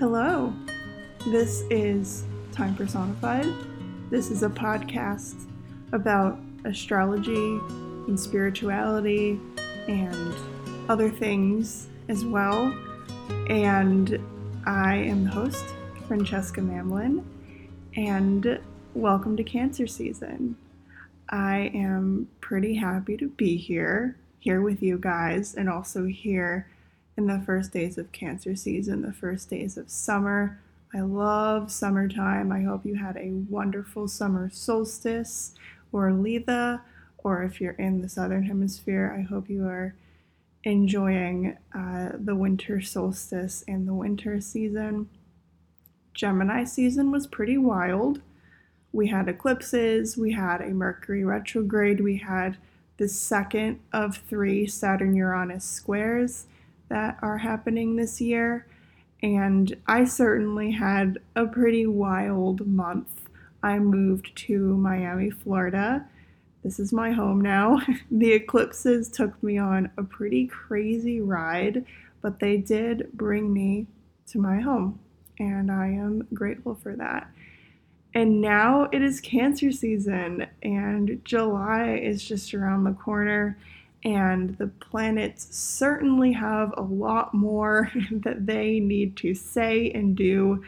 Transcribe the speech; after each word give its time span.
Hello. 0.00 0.52
This 1.24 1.62
is 1.70 2.24
Time 2.50 2.74
Personified. 2.74 3.46
This 4.10 4.32
is 4.32 4.42
a 4.42 4.48
podcast 4.48 5.48
about 5.92 6.36
astrology 6.64 7.60
and 8.08 8.18
spirituality 8.18 9.38
and 9.86 10.34
other 10.88 11.08
things 11.08 11.86
as 12.08 12.24
well. 12.24 12.76
And 13.48 14.18
I 14.66 14.96
am 14.96 15.26
the 15.26 15.30
host, 15.30 15.64
Francesca 16.08 16.60
Mamlin, 16.60 17.22
and 17.94 18.58
welcome 18.94 19.36
to 19.36 19.44
Cancer 19.44 19.86
season. 19.86 20.56
I 21.28 21.70
am 21.72 22.28
pretty 22.40 22.74
happy 22.74 23.16
to 23.16 23.28
be 23.28 23.56
here, 23.56 24.16
here 24.40 24.60
with 24.60 24.82
you 24.82 24.98
guys, 24.98 25.54
and 25.54 25.70
also 25.70 26.04
here 26.04 26.66
in 27.16 27.26
the 27.26 27.42
first 27.44 27.72
days 27.72 27.98
of 27.98 28.12
Cancer 28.12 28.56
season, 28.56 29.02
the 29.02 29.12
first 29.12 29.50
days 29.50 29.76
of 29.76 29.90
summer. 29.90 30.60
I 30.94 31.00
love 31.00 31.70
summertime. 31.72 32.52
I 32.52 32.62
hope 32.62 32.84
you 32.84 32.96
had 32.96 33.16
a 33.16 33.30
wonderful 33.48 34.08
summer 34.08 34.50
solstice 34.52 35.54
or 35.92 36.10
Litha, 36.10 36.80
or 37.18 37.42
if 37.42 37.60
you're 37.60 37.72
in 37.72 38.02
the 38.02 38.08
southern 38.08 38.44
hemisphere, 38.44 39.14
I 39.16 39.22
hope 39.22 39.48
you 39.48 39.64
are 39.66 39.94
enjoying 40.64 41.56
uh, 41.74 42.10
the 42.18 42.34
winter 42.34 42.80
solstice 42.80 43.64
and 43.68 43.86
the 43.86 43.94
winter 43.94 44.40
season. 44.40 45.08
Gemini 46.14 46.64
season 46.64 47.10
was 47.10 47.26
pretty 47.26 47.58
wild. 47.58 48.20
We 48.92 49.08
had 49.08 49.28
eclipses, 49.28 50.16
we 50.16 50.32
had 50.32 50.60
a 50.60 50.68
Mercury 50.68 51.24
retrograde, 51.24 52.00
we 52.00 52.18
had 52.18 52.56
the 52.96 53.08
second 53.08 53.80
of 53.92 54.16
three 54.16 54.66
Saturn 54.66 55.16
Uranus 55.16 55.64
squares 55.64 56.46
that 56.94 57.18
are 57.22 57.38
happening 57.38 57.96
this 57.96 58.20
year. 58.20 58.68
And 59.20 59.76
I 59.88 60.04
certainly 60.04 60.70
had 60.70 61.18
a 61.34 61.44
pretty 61.44 61.88
wild 61.88 62.64
month. 62.68 63.28
I 63.64 63.80
moved 63.80 64.36
to 64.46 64.76
Miami, 64.76 65.28
Florida. 65.28 66.06
This 66.62 66.78
is 66.78 66.92
my 66.92 67.10
home 67.10 67.40
now. 67.40 67.80
the 68.12 68.32
eclipses 68.32 69.08
took 69.08 69.42
me 69.42 69.58
on 69.58 69.90
a 69.96 70.04
pretty 70.04 70.46
crazy 70.46 71.20
ride, 71.20 71.84
but 72.22 72.38
they 72.38 72.58
did 72.58 73.10
bring 73.12 73.52
me 73.52 73.88
to 74.28 74.38
my 74.38 74.60
home, 74.60 75.00
and 75.40 75.72
I 75.72 75.88
am 75.88 76.28
grateful 76.32 76.76
for 76.76 76.94
that. 76.94 77.28
And 78.14 78.40
now 78.40 78.88
it 78.92 79.02
is 79.02 79.20
Cancer 79.20 79.72
season, 79.72 80.46
and 80.62 81.20
July 81.24 81.96
is 81.96 82.22
just 82.22 82.54
around 82.54 82.84
the 82.84 82.92
corner 82.92 83.58
and 84.04 84.56
the 84.58 84.66
planets 84.66 85.48
certainly 85.56 86.32
have 86.32 86.74
a 86.76 86.82
lot 86.82 87.32
more 87.32 87.90
that 88.10 88.46
they 88.46 88.78
need 88.80 89.16
to 89.16 89.34
say 89.34 89.90
and 89.90 90.16
do 90.16 90.62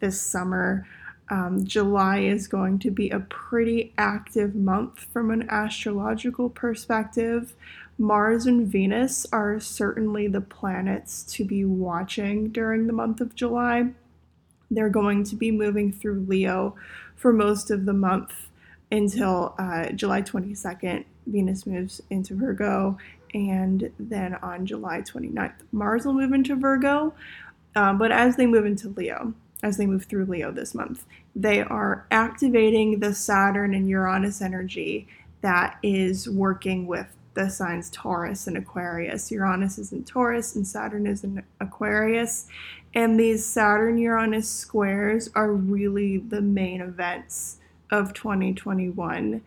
this 0.00 0.20
summer. 0.20 0.86
Um, 1.30 1.64
July 1.64 2.20
is 2.20 2.48
going 2.48 2.80
to 2.80 2.90
be 2.90 3.10
a 3.10 3.20
pretty 3.20 3.94
active 3.96 4.56
month 4.56 5.06
from 5.12 5.30
an 5.30 5.48
astrological 5.48 6.50
perspective. 6.50 7.54
Mars 7.98 8.46
and 8.46 8.66
Venus 8.66 9.26
are 9.30 9.60
certainly 9.60 10.26
the 10.26 10.40
planets 10.40 11.22
to 11.34 11.44
be 11.44 11.64
watching 11.64 12.48
during 12.48 12.88
the 12.88 12.92
month 12.92 13.20
of 13.20 13.36
July. 13.36 13.90
They're 14.70 14.88
going 14.88 15.22
to 15.24 15.36
be 15.36 15.52
moving 15.52 15.92
through 15.92 16.26
Leo 16.28 16.74
for 17.14 17.32
most 17.32 17.70
of 17.70 17.84
the 17.84 17.92
month 17.92 18.48
until 18.90 19.54
uh, 19.58 19.90
July 19.90 20.22
22nd. 20.22 21.04
Venus 21.26 21.66
moves 21.66 22.00
into 22.10 22.34
Virgo, 22.34 22.98
and 23.34 23.90
then 23.98 24.34
on 24.36 24.66
July 24.66 25.02
29th, 25.02 25.52
Mars 25.72 26.04
will 26.04 26.14
move 26.14 26.32
into 26.32 26.56
Virgo. 26.56 27.14
Um, 27.76 27.98
but 27.98 28.10
as 28.10 28.36
they 28.36 28.46
move 28.46 28.66
into 28.66 28.88
Leo, 28.88 29.34
as 29.62 29.76
they 29.76 29.86
move 29.86 30.04
through 30.04 30.24
Leo 30.24 30.50
this 30.50 30.74
month, 30.74 31.04
they 31.36 31.60
are 31.60 32.06
activating 32.10 33.00
the 33.00 33.14
Saturn 33.14 33.74
and 33.74 33.88
Uranus 33.88 34.42
energy 34.42 35.06
that 35.42 35.78
is 35.82 36.28
working 36.28 36.86
with 36.86 37.06
the 37.34 37.48
signs 37.48 37.90
Taurus 37.90 38.46
and 38.46 38.56
Aquarius. 38.56 39.30
Uranus 39.30 39.78
is 39.78 39.92
in 39.92 40.04
Taurus 40.04 40.56
and 40.56 40.66
Saturn 40.66 41.06
is 41.06 41.22
in 41.22 41.42
Aquarius. 41.60 42.46
And 42.94 43.18
these 43.18 43.46
Saturn 43.46 43.98
Uranus 43.98 44.50
squares 44.50 45.30
are 45.34 45.52
really 45.52 46.18
the 46.18 46.40
main 46.40 46.80
events 46.80 47.58
of 47.90 48.12
2021. 48.14 49.42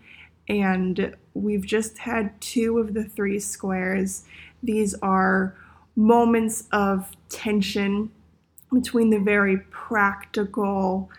And 0.47 1.15
we've 1.33 1.65
just 1.65 1.97
had 1.97 2.39
two 2.41 2.79
of 2.79 2.93
the 2.93 3.03
three 3.03 3.39
squares. 3.39 4.23
These 4.61 4.93
are 4.95 5.55
moments 5.95 6.65
of 6.71 7.11
tension 7.29 8.11
between 8.71 9.09
the 9.09 9.19
very 9.19 9.57
practical 9.69 11.09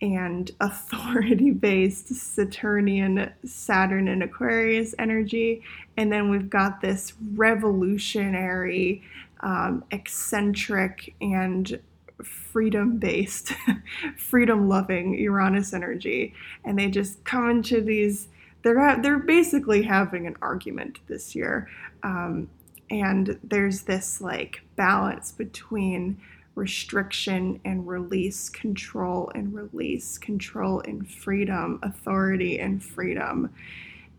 and 0.00 0.50
authority 0.60 1.50
based 1.50 2.08
Saturnian 2.08 3.32
Saturn 3.44 4.08
and 4.08 4.22
Aquarius 4.22 4.94
energy. 4.98 5.62
And 5.96 6.12
then 6.12 6.30
we've 6.30 6.50
got 6.50 6.80
this 6.80 7.12
revolutionary, 7.34 9.02
um, 9.40 9.84
eccentric, 9.90 11.14
and 11.20 11.80
freedom 12.22 12.98
based, 12.98 13.52
freedom 14.16 14.68
loving 14.68 15.14
Uranus 15.14 15.72
energy, 15.72 16.34
and 16.64 16.78
they 16.78 16.88
just 16.88 17.24
come 17.24 17.50
into 17.50 17.80
these. 17.80 18.28
They're 18.62 19.00
they're 19.00 19.18
basically 19.18 19.82
having 19.82 20.26
an 20.26 20.36
argument 20.40 20.98
this 21.08 21.34
year, 21.34 21.68
um, 22.02 22.48
and 22.90 23.38
there's 23.42 23.82
this 23.82 24.20
like 24.20 24.62
balance 24.76 25.32
between 25.32 26.20
restriction 26.54 27.60
and 27.64 27.86
release, 27.88 28.48
control 28.48 29.32
and 29.34 29.54
release, 29.54 30.18
control 30.18 30.80
and 30.80 31.10
freedom, 31.10 31.80
authority 31.82 32.60
and 32.60 32.82
freedom, 32.82 33.50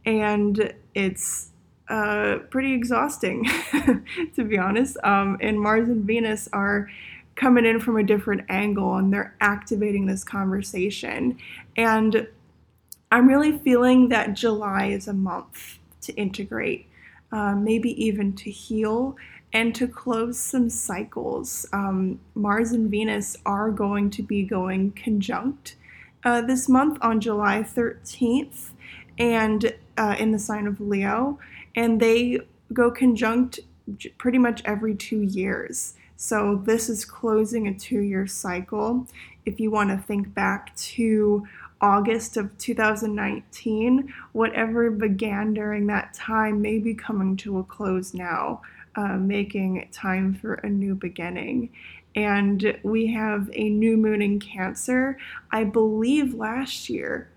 and 0.06 0.74
it's 0.94 1.52
uh, 1.90 2.38
pretty 2.50 2.74
exhausting, 2.74 3.46
to 4.36 4.44
be 4.44 4.58
honest. 4.58 4.98
Um, 5.04 5.38
and 5.42 5.60
Mars 5.60 5.90
and 5.90 6.04
Venus 6.06 6.50
are 6.54 6.90
coming 7.36 7.66
in 7.66 7.80
from 7.80 7.98
a 7.98 8.04
different 8.04 8.46
angle 8.50 8.96
and 8.96 9.12
they're 9.12 9.36
activating 9.42 10.06
this 10.06 10.24
conversation. 10.24 11.38
And 11.76 12.28
I'm 13.14 13.28
really 13.28 13.60
feeling 13.60 14.10
that 14.10 14.34
July 14.34 14.88
is 14.88 15.08
a 15.08 15.14
month 15.14 15.78
to 16.02 16.14
integrate, 16.14 16.88
um, 17.32 17.64
maybe 17.64 17.92
even 18.04 18.34
to 18.38 18.50
heal 18.50 19.16
and 19.54 19.76
to 19.76 19.88
close 19.88 20.40
some 20.40 20.68
cycles. 20.68 21.68
Um, 21.72 22.20
Mars 22.34 22.72
and 22.72 22.90
Venus 22.90 23.38
are 23.46 23.70
going 23.70 24.10
to 24.10 24.24
be 24.24 24.42
going 24.42 24.94
conjunct 24.94 25.76
uh, 26.24 26.42
this 26.42 26.68
month 26.68 26.98
on 27.02 27.22
July 27.22 27.62
13th 27.62 28.72
and 29.20 29.76
uh, 29.96 30.16
in 30.18 30.32
the 30.32 30.40
sign 30.40 30.66
of 30.66 30.82
Leo, 30.82 31.38
and 31.76 32.00
they 32.00 32.40
go 32.74 32.90
conjunct 32.90 33.60
pretty 34.18 34.40
much 34.40 34.64
every 34.66 34.96
two 34.96 35.22
years. 35.22 35.94
So 36.16 36.64
this 36.66 36.90
is 36.90 37.06
closing 37.06 37.68
a 37.68 37.76
two 37.76 38.00
year 38.00 38.26
cycle. 38.26 39.06
If 39.46 39.60
you 39.60 39.70
want 39.70 39.92
to 39.92 39.98
think 39.98 40.34
back 40.34 40.76
to 40.78 41.46
August 41.84 42.38
of 42.38 42.58
2019, 42.60 44.14
whatever 44.32 44.90
began 44.90 45.54
during 45.54 45.86
that 45.88 46.14
time 46.14 46.62
may 46.62 46.80
be 46.80 46.94
coming 46.94 47.36
to 47.36 47.60
a 47.60 47.64
close 47.66 48.14
now, 48.14 48.62
uh, 48.96 49.18
making 49.18 49.90
time 49.92 50.34
for 50.34 50.54
a 50.54 50.70
new 50.70 50.96
beginning. 50.96 51.70
And 52.16 52.80
we 52.84 53.08
have 53.08 53.50
a 53.52 53.70
new 53.70 53.98
moon 53.98 54.22
in 54.22 54.40
Cancer. 54.40 55.18
I 55.52 55.66
believe 55.66 56.34
last 56.34 56.90
year, 56.90 57.30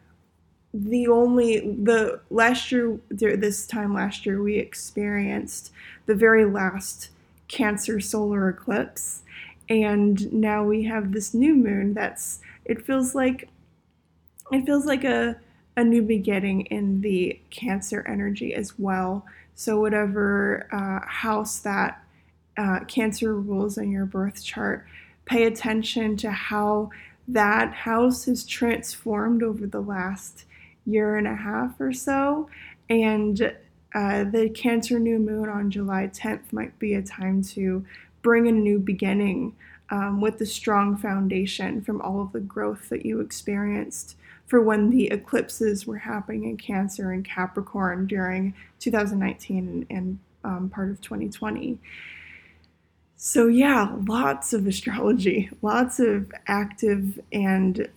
the 0.72 1.08
only, 1.08 1.58
the 1.82 2.20
last 2.30 2.70
year, 2.70 3.00
this 3.10 3.66
time 3.66 3.94
last 3.94 4.24
year, 4.24 4.40
we 4.40 4.58
experienced 4.58 5.72
the 6.06 6.14
very 6.14 6.44
last 6.44 7.10
Cancer 7.49 7.99
solar 7.99 8.49
eclipse. 8.49 9.22
And 9.69 10.32
now 10.32 10.62
we 10.62 10.84
have 10.84 11.10
this 11.10 11.34
new 11.34 11.56
moon 11.56 11.94
that's, 11.94 12.38
it 12.64 12.87
feels 12.87 13.12
like, 13.12 13.49
it 14.52 14.64
feels 14.64 14.87
like 14.87 15.04
a, 15.04 15.37
a 15.76 15.84
new 15.84 16.02
beginning 16.02 16.62
in 16.66 17.00
the 17.00 17.40
Cancer 17.50 18.04
energy 18.08 18.54
as 18.54 18.78
well. 18.78 19.26
So, 19.54 19.81
whatever 19.81 20.69
uh, 20.72 21.06
house 21.06 21.60
that 21.60 22.02
uh, 22.56 22.81
Cancer 22.87 23.34
rules 23.34 23.78
in 23.78 23.90
your 23.90 24.06
birth 24.06 24.44
chart, 24.44 24.87
pay 25.25 25.44
attention 25.44 26.16
to 26.19 26.31
how 26.31 26.90
that 27.28 27.72
house 27.72 28.25
has 28.26 28.46
transformed 28.46 29.43
over 29.43 29.66
the 29.66 29.81
last 29.81 30.44
year 30.84 31.16
and 31.16 31.26
a 31.26 31.34
half 31.34 31.81
or 31.81 31.92
so. 31.92 32.49
And 32.88 33.52
uh, 33.94 34.25
the 34.25 34.50
Cancer 34.50 34.99
new 34.99 35.19
moon 35.19 35.49
on 35.49 35.70
July 35.70 36.08
10th 36.12 36.52
might 36.52 36.78
be 36.78 36.94
a 36.94 37.02
time 37.02 37.42
to 37.42 37.84
bring 38.22 38.46
a 38.46 38.52
new 38.52 38.78
beginning 38.78 39.56
um, 39.90 40.20
with 40.20 40.38
the 40.38 40.46
strong 40.46 40.96
foundation 40.96 41.81
from 41.81 42.00
all 42.00 42.20
of 42.20 42.32
the 42.32 42.40
growth 42.40 42.88
that 42.88 43.06
you 43.06 43.20
experienced 43.20 44.16
for 44.46 44.60
when 44.60 44.90
the 44.90 45.06
eclipses 45.08 45.87
were 45.87 45.98
happening 45.98 46.44
in 46.44 46.56
Cancer 46.56 47.10
and 47.10 47.25
Capricorn 47.25 48.06
during 48.06 48.54
2019 48.78 49.87
and, 49.90 50.19
um, 50.44 50.69
part 50.69 50.90
of 50.90 51.00
2020. 51.00 51.78
So, 53.16 53.48
yeah, 53.48 53.96
lots 54.06 54.52
of 54.52 54.66
astrology, 54.66 55.50
lots 55.62 55.98
of 55.98 56.31
active 56.46 57.19
and 57.32 57.88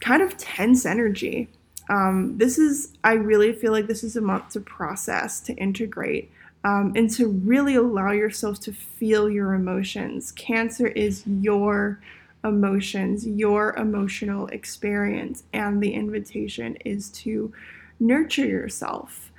kind 0.00 0.22
of 0.22 0.36
tense 0.38 0.86
energy. 0.86 1.48
Um, 1.88 2.38
this 2.38 2.56
is, 2.56 2.92
I 3.04 3.14
really 3.14 3.52
feel 3.52 3.72
like 3.72 3.88
this 3.88 4.04
is 4.04 4.16
a 4.16 4.20
month 4.20 4.50
to 4.50 4.60
process, 4.60 5.40
to 5.40 5.54
integrate, 5.54 6.30
um, 6.64 6.92
and 6.94 7.10
to 7.10 7.28
really 7.28 7.74
allow 7.74 8.12
yourself 8.12 8.60
to 8.60 8.72
feel 8.72 9.28
your 9.28 9.54
emotions. 9.54 10.32
Cancer 10.32 10.86
is 10.86 11.26
your 11.26 12.00
emotions, 12.44 13.26
your 13.26 13.74
emotional 13.76 14.46
experience, 14.48 15.44
and 15.52 15.82
the 15.82 15.92
invitation 15.92 16.76
is 16.84 17.10
to 17.10 17.52
nurture 17.98 18.46
yourself. 18.46 19.30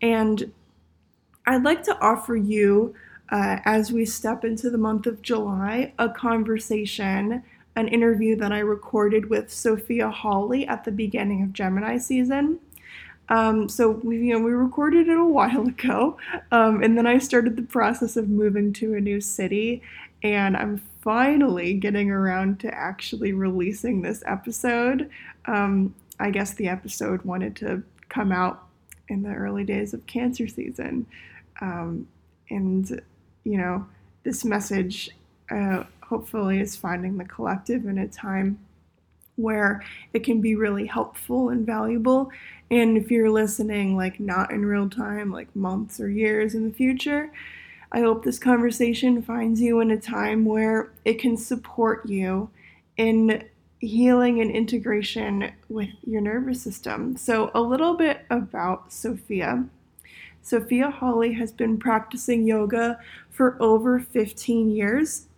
And 0.00 0.52
I'd 1.46 1.64
like 1.64 1.82
to 1.84 1.98
offer 2.00 2.36
you, 2.36 2.94
uh, 3.30 3.58
as 3.64 3.92
we 3.92 4.04
step 4.04 4.44
into 4.44 4.70
the 4.70 4.78
month 4.78 5.06
of 5.06 5.22
July, 5.22 5.92
a 5.98 6.08
conversation, 6.08 7.42
an 7.76 7.88
interview 7.88 8.36
that 8.36 8.52
I 8.52 8.60
recorded 8.60 9.28
with 9.28 9.52
Sophia 9.52 10.10
Hawley 10.10 10.66
at 10.66 10.84
the 10.84 10.92
beginning 10.92 11.42
of 11.42 11.52
Gemini 11.52 11.98
season. 11.98 12.60
Um, 13.28 13.68
so 13.68 13.90
we, 13.90 14.18
you 14.18 14.34
know, 14.34 14.44
we 14.44 14.52
recorded 14.52 15.08
it 15.08 15.18
a 15.18 15.24
while 15.24 15.62
ago, 15.68 16.18
um, 16.52 16.82
and 16.82 16.96
then 16.96 17.06
I 17.06 17.18
started 17.18 17.56
the 17.56 17.62
process 17.62 18.16
of 18.16 18.28
moving 18.28 18.72
to 18.74 18.94
a 18.94 19.00
new 19.00 19.20
city, 19.20 19.82
and 20.22 20.56
I'm 20.56 20.82
finally 21.04 21.74
getting 21.74 22.10
around 22.10 22.58
to 22.60 22.74
actually 22.74 23.32
releasing 23.32 24.00
this 24.00 24.22
episode. 24.26 25.10
Um, 25.44 25.94
I 26.18 26.30
guess 26.30 26.54
the 26.54 26.68
episode 26.68 27.22
wanted 27.22 27.54
to 27.56 27.82
come 28.08 28.32
out 28.32 28.66
in 29.08 29.22
the 29.22 29.34
early 29.34 29.64
days 29.64 29.92
of 29.92 30.06
cancer 30.06 30.48
season. 30.48 31.06
Um, 31.60 32.08
and, 32.48 33.02
you 33.44 33.58
know, 33.58 33.86
this 34.22 34.44
message 34.44 35.10
uh, 35.50 35.84
hopefully 36.02 36.60
is 36.60 36.74
finding 36.74 37.18
the 37.18 37.24
collective 37.26 37.84
in 37.84 37.98
a 37.98 38.08
time 38.08 38.58
where 39.36 39.84
it 40.14 40.24
can 40.24 40.40
be 40.40 40.54
really 40.54 40.86
helpful 40.86 41.50
and 41.50 41.66
valuable. 41.66 42.30
And 42.70 42.96
if 42.96 43.10
you're 43.10 43.30
listening, 43.30 43.96
like 43.96 44.18
not 44.20 44.52
in 44.52 44.64
real 44.64 44.88
time, 44.88 45.30
like 45.30 45.54
months 45.54 46.00
or 46.00 46.08
years 46.08 46.54
in 46.54 46.68
the 46.68 46.74
future, 46.74 47.30
I 47.94 48.00
hope 48.00 48.24
this 48.24 48.40
conversation 48.40 49.22
finds 49.22 49.60
you 49.60 49.78
in 49.78 49.92
a 49.92 49.96
time 49.96 50.44
where 50.44 50.90
it 51.04 51.20
can 51.20 51.36
support 51.36 52.04
you 52.08 52.50
in 52.96 53.44
healing 53.78 54.40
and 54.40 54.50
integration 54.50 55.52
with 55.68 55.90
your 56.02 56.20
nervous 56.20 56.60
system. 56.60 57.16
So, 57.16 57.52
a 57.54 57.60
little 57.60 57.94
bit 57.94 58.26
about 58.30 58.92
Sophia. 58.92 59.66
Sophia 60.42 60.90
Hawley 60.90 61.34
has 61.34 61.52
been 61.52 61.78
practicing 61.78 62.48
yoga 62.48 62.98
for 63.30 63.56
over 63.62 64.00
15 64.00 64.72
years. 64.72 65.28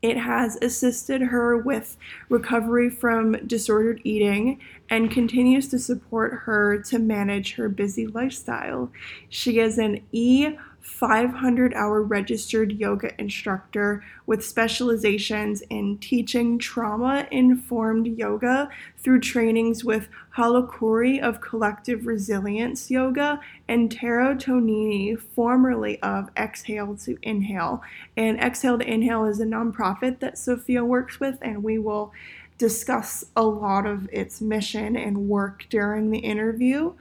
It 0.00 0.16
has 0.16 0.56
assisted 0.62 1.20
her 1.20 1.58
with 1.58 1.98
recovery 2.30 2.88
from 2.88 3.32
disordered 3.46 4.00
eating 4.04 4.58
and 4.88 5.10
continues 5.10 5.68
to 5.68 5.78
support 5.78 6.32
her 6.44 6.78
to 6.84 6.98
manage 6.98 7.56
her 7.56 7.68
busy 7.68 8.06
lifestyle. 8.06 8.90
She 9.28 9.58
is 9.58 9.76
an 9.76 10.00
E 10.12 10.56
500 10.80 11.74
hour 11.74 12.02
registered 12.02 12.72
yoga 12.72 13.10
instructor 13.20 14.02
with 14.26 14.44
specializations 14.44 15.62
in 15.70 15.98
teaching 15.98 16.58
trauma 16.58 17.26
informed 17.30 18.06
yoga 18.06 18.68
through 18.98 19.20
trainings 19.20 19.84
with 19.84 20.08
Hala 20.30 20.66
Khouri 20.66 21.20
of 21.20 21.40
Collective 21.40 22.06
Resilience 22.06 22.90
Yoga 22.90 23.40
and 23.68 23.90
Taro 23.90 24.34
Tonini, 24.34 25.18
formerly 25.18 26.00
of 26.02 26.30
Exhale 26.36 26.96
to 26.96 27.18
Inhale. 27.22 27.82
And 28.16 28.38
Exhale 28.38 28.78
to 28.78 28.88
Inhale 28.90 29.24
is 29.24 29.40
a 29.40 29.44
nonprofit 29.44 30.20
that 30.20 30.38
Sophia 30.38 30.84
works 30.84 31.18
with, 31.18 31.38
and 31.42 31.62
we 31.62 31.78
will 31.78 32.12
discuss 32.58 33.24
a 33.34 33.42
lot 33.42 33.86
of 33.86 34.06
its 34.12 34.40
mission 34.40 34.94
and 34.94 35.28
work 35.28 35.64
during 35.70 36.10
the 36.10 36.18
interview. 36.18 36.92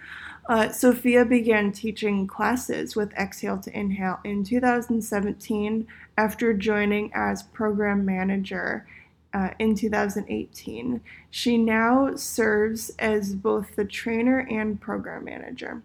Uh, 0.50 0.68
Sophia 0.72 1.24
began 1.24 1.72
teaching 1.72 2.26
classes 2.26 2.96
with 2.96 3.14
Exhale 3.14 3.60
to 3.60 3.80
Inhale 3.80 4.20
in 4.24 4.44
2017 4.44 5.86
after 6.18 6.54
joining 6.56 7.12
as 7.14 7.44
program 7.44 8.04
manager 8.04 8.88
uh, 9.32 9.52
in 9.60 9.76
2018. 9.76 11.02
She 11.30 11.56
now 11.56 12.16
serves 12.16 12.90
as 12.98 13.36
both 13.36 13.76
the 13.76 13.86
trainer 13.86 14.40
and 14.50 14.82
program 14.82 15.26
manager. 15.26 15.84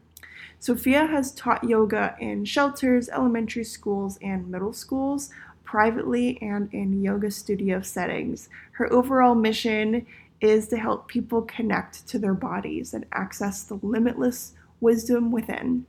Sophia 0.58 1.08
has 1.08 1.32
taught 1.32 1.62
yoga 1.62 2.16
in 2.18 2.46
shelters, 2.46 3.10
elementary 3.10 3.64
schools, 3.64 4.18
and 4.22 4.48
middle 4.48 4.72
schools, 4.72 5.28
privately 5.64 6.38
and 6.40 6.72
in 6.72 7.02
yoga 7.02 7.30
studio 7.30 7.82
settings. 7.82 8.48
Her 8.72 8.90
overall 8.90 9.34
mission 9.34 10.06
is 10.44 10.68
to 10.68 10.76
help 10.76 11.08
people 11.08 11.42
connect 11.42 12.06
to 12.08 12.18
their 12.18 12.34
bodies 12.34 12.92
and 12.92 13.06
access 13.12 13.62
the 13.62 13.78
limitless 13.82 14.52
wisdom 14.80 15.32
within. 15.32 15.86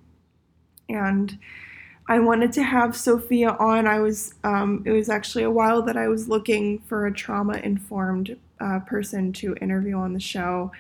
And 0.88 1.38
I 2.08 2.20
wanted 2.20 2.54
to 2.54 2.64
have 2.64 2.96
Sophia 2.96 3.52
on. 3.60 3.86
I 3.86 4.00
was, 4.00 4.34
um, 4.44 4.84
it 4.86 4.92
was 4.92 5.10
actually 5.10 5.44
a 5.44 5.52
while 5.52 5.82
that 5.82 5.98
I 5.98 6.08
was 6.08 6.30
looking 6.30 6.80
for 6.80 7.06
a 7.06 7.14
trauma 7.14 7.58
informed 7.58 8.38
uh, 8.60 8.80
person 8.80 9.34
to 9.34 9.56
interview 9.60 9.98
on 9.98 10.14
the 10.14 10.20
show 10.20 10.72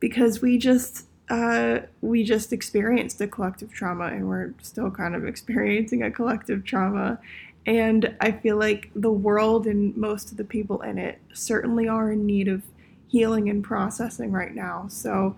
because 0.00 0.42
we 0.42 0.58
just, 0.58 1.06
uh, 1.28 1.80
we 2.00 2.24
just 2.24 2.52
experienced 2.52 3.20
a 3.20 3.28
collective 3.28 3.72
trauma 3.72 4.06
and 4.06 4.28
we're 4.28 4.52
still 4.62 4.90
kind 4.90 5.14
of 5.14 5.26
experiencing 5.26 6.02
a 6.02 6.10
collective 6.10 6.64
trauma. 6.64 7.20
And 7.66 8.16
I 8.20 8.32
feel 8.32 8.56
like 8.56 8.90
the 8.96 9.12
world 9.12 9.66
and 9.66 9.96
most 9.96 10.32
of 10.32 10.38
the 10.38 10.44
people 10.44 10.82
in 10.82 10.98
it 10.98 11.20
certainly 11.32 11.86
are 11.86 12.10
in 12.10 12.26
need 12.26 12.48
of 12.48 12.62
healing 13.12 13.50
and 13.50 13.62
processing 13.62 14.32
right 14.32 14.54
now. 14.54 14.86
So 14.88 15.36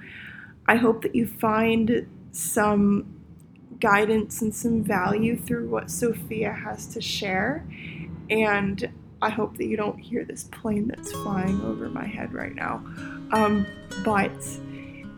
I 0.69 0.77
hope 0.77 1.03
that 1.03 1.13
you 1.13 1.27
find 1.27 2.07
some 2.31 3.13
guidance 3.81 4.41
and 4.43 4.55
some 4.55 4.85
value 4.85 5.37
through 5.37 5.69
what 5.69 5.91
Sophia 5.91 6.53
has 6.53 6.87
to 6.95 7.01
share. 7.01 7.67
And 8.31 8.89
I 9.21 9.29
hope 9.29 9.57
that 9.57 9.67
you 9.67 9.77
don't 9.77 9.99
hear 9.99 10.25
this 10.25 10.45
plane 10.45 10.87
that's 10.87 11.11
flying 11.11 11.61
over 11.63 11.89
my 11.89 12.07
head 12.07 12.33
right 12.33 12.55
now. 12.55 12.77
Um, 13.33 13.67
but 14.05 14.31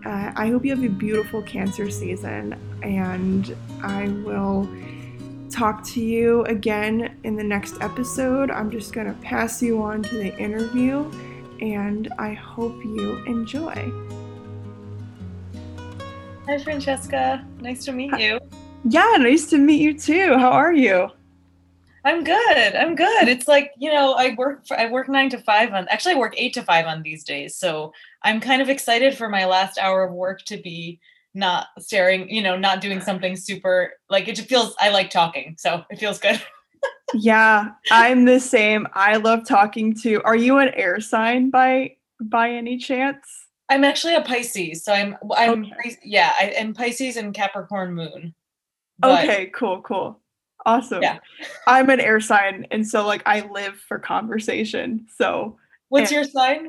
uh, 0.06 0.32
I 0.35 0.49
hope 0.49 0.64
you 0.64 0.75
have 0.75 0.82
a 0.82 0.88
beautiful 0.88 1.43
Cancer 1.43 1.91
season, 1.91 2.59
and 2.82 3.55
I 3.82 4.09
will 4.25 4.67
talk 5.50 5.85
to 5.88 6.00
you 6.00 6.43
again 6.44 7.19
in 7.25 7.37
the 7.37 7.44
next 7.44 7.75
episode. 7.82 8.50
I'm 8.50 8.71
just 8.71 8.95
going 8.95 9.09
to 9.09 9.21
pass 9.21 9.61
you 9.61 9.83
on 9.83 10.02
to 10.04 10.14
the 10.14 10.35
interview 10.38 11.11
and 11.61 12.13
I 12.19 12.35
hope 12.35 12.77
you 12.85 13.25
enjoy. 13.27 13.93
Hi, 16.47 16.59
Francesca. 16.59 17.45
Nice 17.61 17.85
to 17.87 17.93
meet 17.93 18.17
you. 18.19 18.39
Yeah, 18.85 19.17
nice 19.19 19.47
to 19.51 19.59
meet 19.59 19.81
you 19.81 19.99
too. 19.99 20.39
How 20.39 20.51
are 20.51 20.73
you? 20.73 21.11
I'm 22.05 22.23
good. 22.23 22.77
I'm 22.77 22.95
good. 22.95 23.27
It's 23.27 23.49
like 23.49 23.73
you 23.77 23.93
know, 23.93 24.13
I 24.13 24.35
work. 24.37 24.65
For, 24.67 24.79
I 24.79 24.89
work 24.89 25.09
nine 25.09 25.29
to 25.31 25.39
five 25.39 25.73
on. 25.73 25.89
Actually, 25.89 26.15
I 26.15 26.19
work 26.19 26.35
eight 26.37 26.55
to 26.55 26.63
five 26.63 26.87
on 26.87 27.03
these 27.03 27.25
days. 27.25 27.57
So 27.57 27.93
I'm 28.23 28.41
kind 28.41 28.63
of 28.63 28.69
excited 28.69 29.19
for 29.19 29.29
my 29.29 29.45
last 29.45 29.77
hour 29.77 30.05
of 30.05 30.13
work 30.13 30.43
to 30.45 30.57
be 30.57 31.01
not 31.35 31.67
staring. 31.81 32.31
You 32.31 32.43
know, 32.43 32.57
not 32.57 32.81
doing 32.81 33.01
something 33.01 33.35
super. 33.35 33.95
Like 34.09 34.29
it 34.29 34.37
just 34.37 34.49
feels. 34.49 34.77
I 34.79 34.91
like 34.91 35.11
talking, 35.11 35.57
so 35.59 35.83
it 35.91 35.99
feels 35.99 36.21
good. 36.21 36.41
yeah, 37.15 37.71
I'm 37.91 38.25
the 38.25 38.41
same. 38.41 38.87
I 38.95 39.17
love 39.17 39.47
talking 39.47 39.95
to. 40.03 40.23
Are 40.23 40.37
you 40.37 40.59
an 40.59 40.71
air 40.75 41.01
sign 41.01 41.51
by 41.51 41.97
by 42.21 42.51
any 42.51 42.79
chance? 42.79 43.47
I'm 43.69 43.85
actually 43.85 44.15
a 44.15 44.23
Pisces, 44.23 44.85
so 44.85 44.93
I'm 44.93 45.17
I'm 45.37 45.65
okay. 45.65 45.97
yeah, 46.05 46.33
I 46.41 46.51
am 46.57 46.75
Pisces 46.75 47.17
and 47.17 47.35
Capricorn 47.35 47.95
moon. 47.95 48.35
But, 48.99 49.25
okay, 49.25 49.47
cool, 49.55 49.83
cool. 49.83 50.21
Awesome. 50.65 51.03
Yeah. 51.03 51.19
I'm 51.67 51.91
an 51.91 52.01
air 52.01 52.21
sign 52.21 52.67
and 52.73 52.87
so 52.87 53.07
like 53.07 53.23
I 53.25 53.49
live 53.53 53.77
for 53.77 54.01
conversation. 54.01 55.07
So 55.17 55.57
What's 55.89 56.11
your 56.11 56.25
sign? 56.25 56.69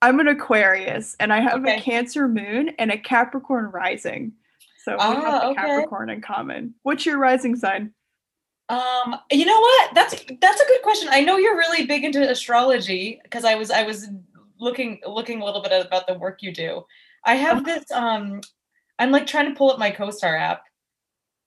I'm 0.00 0.18
an 0.18 0.26
Aquarius 0.26 1.16
and 1.20 1.32
I 1.32 1.40
have 1.40 1.60
okay. 1.60 1.76
a 1.76 1.80
Cancer 1.80 2.26
moon 2.26 2.70
and 2.78 2.90
a 2.90 2.98
Capricorn 2.98 3.66
rising. 3.66 4.32
So 4.84 4.92
we 4.94 4.98
ah, 4.98 5.14
have 5.14 5.24
the 5.24 5.46
okay. 5.48 5.60
Capricorn 5.60 6.10
in 6.10 6.20
common. 6.20 6.74
What's 6.82 7.06
your 7.06 7.18
rising 7.18 7.54
sign? 7.54 7.94
Um, 8.72 9.16
you 9.30 9.44
know 9.44 9.60
what? 9.60 9.94
That's 9.94 10.14
that's 10.40 10.60
a 10.62 10.66
good 10.66 10.82
question. 10.82 11.10
I 11.12 11.20
know 11.20 11.36
you're 11.36 11.58
really 11.58 11.84
big 11.84 12.04
into 12.04 12.26
astrology 12.26 13.20
because 13.22 13.44
I 13.44 13.54
was 13.54 13.70
I 13.70 13.82
was 13.82 14.08
looking 14.58 14.98
looking 15.06 15.42
a 15.42 15.44
little 15.44 15.60
bit 15.60 15.84
about 15.84 16.06
the 16.06 16.14
work 16.14 16.38
you 16.40 16.52
do. 16.54 16.86
I 17.26 17.34
have 17.34 17.66
this 17.66 17.84
um 17.90 18.40
I'm 18.98 19.10
like 19.10 19.26
trying 19.26 19.52
to 19.52 19.58
pull 19.58 19.70
up 19.70 19.78
my 19.78 19.90
CoStar 19.90 20.40
app 20.40 20.62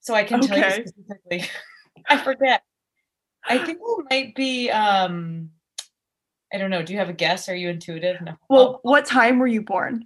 so 0.02 0.14
I 0.14 0.24
can 0.24 0.40
okay. 0.44 0.48
tell 0.48 0.78
you 0.78 0.86
specifically. 0.86 1.50
I 2.10 2.18
forget. 2.18 2.62
I 3.44 3.58
think 3.58 3.80
it 3.82 4.06
might 4.12 4.36
be 4.36 4.70
um 4.70 5.50
I 6.54 6.60
don't 6.60 6.70
know. 6.70 6.84
Do 6.84 6.94
you 6.94 7.00
have 7.00 7.10
a 7.10 7.14
guess? 7.14 7.50
Are 7.50 7.56
you 7.56 7.70
intuitive? 7.70 8.22
No. 8.22 8.36
Well, 8.52 8.82
what 8.84 9.04
time 9.04 9.40
were 9.40 9.48
you 9.48 9.64
born? 9.64 10.06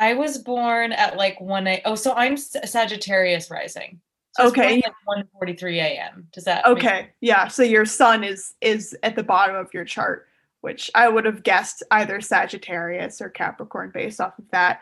I 0.00 0.14
was 0.14 0.38
born 0.38 0.92
at 0.92 1.18
like 1.18 1.38
1 1.38 1.66
a. 1.66 1.82
Oh, 1.84 1.94
so 1.94 2.14
I'm 2.14 2.38
Sagittarius 2.38 3.50
rising. 3.50 4.00
So 4.36 4.48
Okay. 4.48 4.82
Like 5.06 5.24
1:43 5.40 5.76
a.m. 5.76 6.28
Does 6.32 6.44
that? 6.44 6.66
Okay. 6.66 7.10
Yeah. 7.20 7.48
So 7.48 7.62
your 7.62 7.84
sun 7.84 8.24
is 8.24 8.54
is 8.60 8.96
at 9.02 9.16
the 9.16 9.22
bottom 9.22 9.54
of 9.56 9.72
your 9.72 9.84
chart, 9.84 10.26
which 10.60 10.90
I 10.94 11.08
would 11.08 11.24
have 11.24 11.42
guessed 11.42 11.82
either 11.90 12.20
Sagittarius 12.20 13.20
or 13.20 13.28
Capricorn 13.28 13.90
based 13.94 14.20
off 14.20 14.38
of 14.38 14.44
that. 14.50 14.80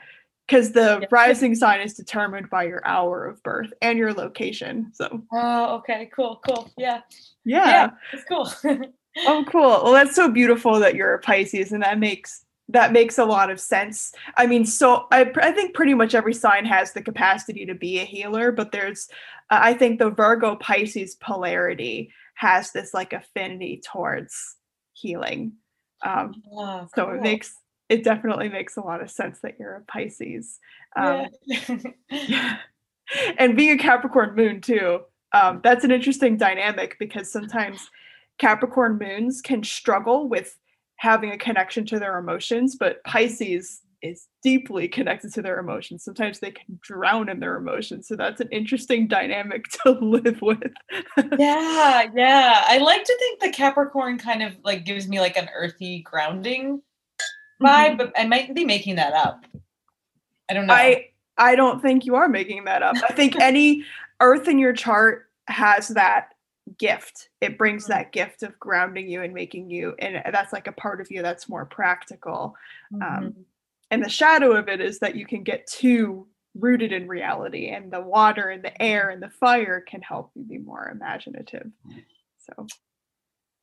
Because 0.49 0.73
the 0.73 0.99
Yeah. 1.02 1.06
rising 1.11 1.54
sign 1.54 1.80
is 1.80 1.94
determined 1.94 2.50
by 2.50 2.64
your 2.64 2.87
hour 2.87 3.26
of 3.26 3.42
birth 3.42 3.73
and 3.80 3.97
your 3.99 4.12
location. 4.12 4.90
So 4.92 5.23
Oh, 5.32 5.76
okay. 5.76 6.11
Cool. 6.14 6.40
Cool. 6.47 6.71
Yeah. 6.76 7.00
yeah. 7.44 7.66
Yeah. 7.68 7.90
It's 8.12 8.25
cool. 8.25 8.50
Oh, 9.26 9.44
cool. 9.47 9.61
Well, 9.85 9.92
that's 9.92 10.16
so 10.16 10.30
beautiful 10.30 10.80
that 10.80 10.94
you're 10.94 11.12
a 11.12 11.18
Pisces, 11.18 11.73
and 11.73 11.82
that 11.82 11.99
makes 11.99 12.47
that 12.73 12.93
makes 12.93 13.19
a 13.19 13.25
lot 13.25 13.50
of 13.50 13.61
sense. 13.61 14.12
I 14.37 14.47
mean, 14.47 14.64
so 14.64 15.07
I 15.11 15.31
I 15.37 15.52
think 15.52 15.75
pretty 15.75 15.95
much 15.95 16.14
every 16.14 16.35
sign 16.35 16.64
has 16.64 16.93
the 16.93 17.02
capacity 17.02 17.67
to 17.67 17.75
be 17.75 18.00
a 18.00 18.05
healer, 18.05 18.52
but 18.52 18.73
there's 18.73 19.09
uh, 19.50 19.61
I 19.62 19.75
think 19.75 19.99
the 19.99 20.11
Virgo 20.11 20.57
Pisces 20.57 21.14
polarity 21.17 22.12
has 22.35 22.73
this 22.73 22.93
like 22.93 23.12
affinity 23.12 23.83
towards 23.85 24.57
healing. 24.93 25.52
Um, 26.05 26.43
Ah, 26.59 26.87
so 26.95 27.11
it 27.11 27.23
makes 27.23 27.55
it 27.88 28.05
definitely 28.05 28.49
makes 28.49 28.76
a 28.76 28.81
lot 28.81 29.02
of 29.02 29.11
sense 29.11 29.41
that 29.43 29.57
you're 29.59 29.76
a 29.76 29.83
Pisces. 29.83 30.59
Um, 30.97 31.26
Yeah. 32.11 32.57
and 33.38 33.57
being 33.57 33.73
a 33.73 33.79
Capricorn 33.79 34.35
moon 34.35 34.61
too. 34.61 35.00
Um, 35.33 35.61
that's 35.62 35.85
an 35.85 35.91
interesting 35.91 36.37
dynamic 36.37 36.97
because 36.99 37.31
sometimes 37.31 37.91
Capricorn 38.38 38.99
moons 38.99 39.41
can 39.41 39.62
struggle 39.62 40.29
with 40.29 40.59
having 41.02 41.32
a 41.32 41.37
connection 41.37 41.85
to 41.85 41.99
their 41.99 42.16
emotions, 42.16 42.76
but 42.78 43.02
Pisces 43.02 43.80
is 44.02 44.28
deeply 44.44 44.87
connected 44.87 45.32
to 45.35 45.42
their 45.42 45.59
emotions. 45.59 46.04
Sometimes 46.04 46.38
they 46.38 46.52
can 46.52 46.78
drown 46.80 47.28
in 47.28 47.40
their 47.40 47.56
emotions. 47.56 48.06
So 48.06 48.14
that's 48.14 48.40
an 48.40 48.49
interesting 48.52 49.09
dynamic 49.09 49.64
to 49.82 49.90
live 50.00 50.40
with. 50.42 50.62
yeah, 51.38 52.04
yeah. 52.14 52.64
I 52.68 52.78
like 52.78 53.02
to 53.02 53.16
think 53.18 53.40
the 53.40 53.50
Capricorn 53.50 54.16
kind 54.16 54.44
of 54.44 54.52
like 54.62 54.85
gives 54.85 55.09
me 55.09 55.18
like 55.18 55.37
an 55.37 55.49
earthy 55.56 56.02
grounding 56.02 56.80
vibe, 57.61 57.94
Mhm. 57.94 57.99
but 57.99 58.12
I 58.16 58.25
might 58.26 58.54
be 58.54 58.64
making 58.64 58.94
that 58.97 59.12
up. 59.12 59.44
I 60.49 60.54
don't 60.54 60.68
know. 60.68 60.75
I 60.75 61.09
I 61.37 61.56
don't 61.56 61.82
think 61.82 62.04
you 62.04 62.14
are 62.14 62.28
making 62.28 62.64
that 62.66 62.82
up. 62.85 62.94
I 63.09 63.12
think 63.12 63.40
any 63.40 63.85
earth 64.21 64.47
in 64.47 64.59
your 64.61 64.73
chart 64.73 65.26
has 65.49 65.88
that 65.88 66.28
gift. 66.78 67.31
It 67.40 67.59
brings 67.59 67.85
Mhm. 67.85 67.88
that 67.88 68.12
gift 68.12 68.42
of 68.42 68.59
grounding 68.59 69.09
you 69.09 69.23
and 69.23 69.35
making 69.35 69.71
you 69.71 69.95
and 69.99 70.23
that's 70.35 70.52
like 70.52 70.66
a 70.69 70.73
part 70.73 71.00
of 71.00 71.11
you 71.11 71.23
that's 71.23 71.49
more 71.49 71.66
practical. 71.66 72.57
um, 73.00 73.35
Mhm. 73.35 73.45
And 73.90 74.02
the 74.04 74.09
shadow 74.09 74.52
of 74.57 74.69
it 74.69 74.81
is 74.81 74.99
that 75.00 75.16
you 75.16 75.26
can 75.26 75.42
get 75.42 75.66
too 75.66 76.28
rooted 76.54 76.92
in 76.92 77.09
reality 77.09 77.69
and 77.69 77.90
the 77.92 78.00
water 78.00 78.49
and 78.50 78.62
the 78.64 78.81
air 78.83 79.11
and 79.11 79.23
the 79.23 79.31
fire 79.31 79.81
can 79.81 80.02
help 80.02 80.31
you 80.35 80.45
be 80.45 80.59
more 80.59 80.88
imaginative. 80.88 81.71
So 82.38 82.66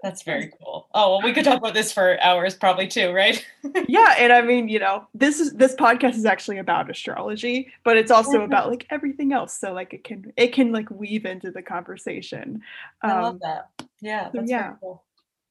That's 0.02 0.24
very 0.24 0.52
cool. 0.64 0.88
Oh, 0.94 1.12
well, 1.18 1.22
we 1.22 1.34
could 1.34 1.44
talk 1.44 1.58
about 1.58 1.74
this 1.74 1.92
for 1.92 2.18
hours 2.22 2.56
probably 2.56 2.88
too, 2.88 3.12
right? 3.12 3.46
yeah, 3.90 4.16
and 4.18 4.32
I 4.32 4.42
mean, 4.42 4.70
you 4.70 4.80
know, 4.80 5.06
this 5.14 5.42
is 5.42 5.52
this 5.54 5.76
podcast 5.76 6.16
is 6.16 6.26
actually 6.26 6.58
about 6.60 6.90
astrology, 6.90 7.70
but 7.84 7.98
it's 7.98 8.10
also 8.10 8.40
Mhm. 8.40 8.46
about 8.46 8.70
like 8.70 8.88
everything 8.92 9.34
else. 9.34 9.60
So 9.60 9.74
like 9.74 9.94
it 9.94 10.06
can 10.06 10.32
it 10.38 10.54
can 10.54 10.72
like 10.72 10.90
weave 10.90 11.26
into 11.26 11.52
the 11.52 11.62
conversation. 11.62 12.62
I 13.02 13.20
love 13.20 13.34
Um, 13.34 13.40
that. 13.42 13.70
Yeah, 14.00 14.28
so 14.32 14.38
that's 14.38 14.50
yeah. 14.50 14.62
very 14.64 14.76
cool. 14.80 15.04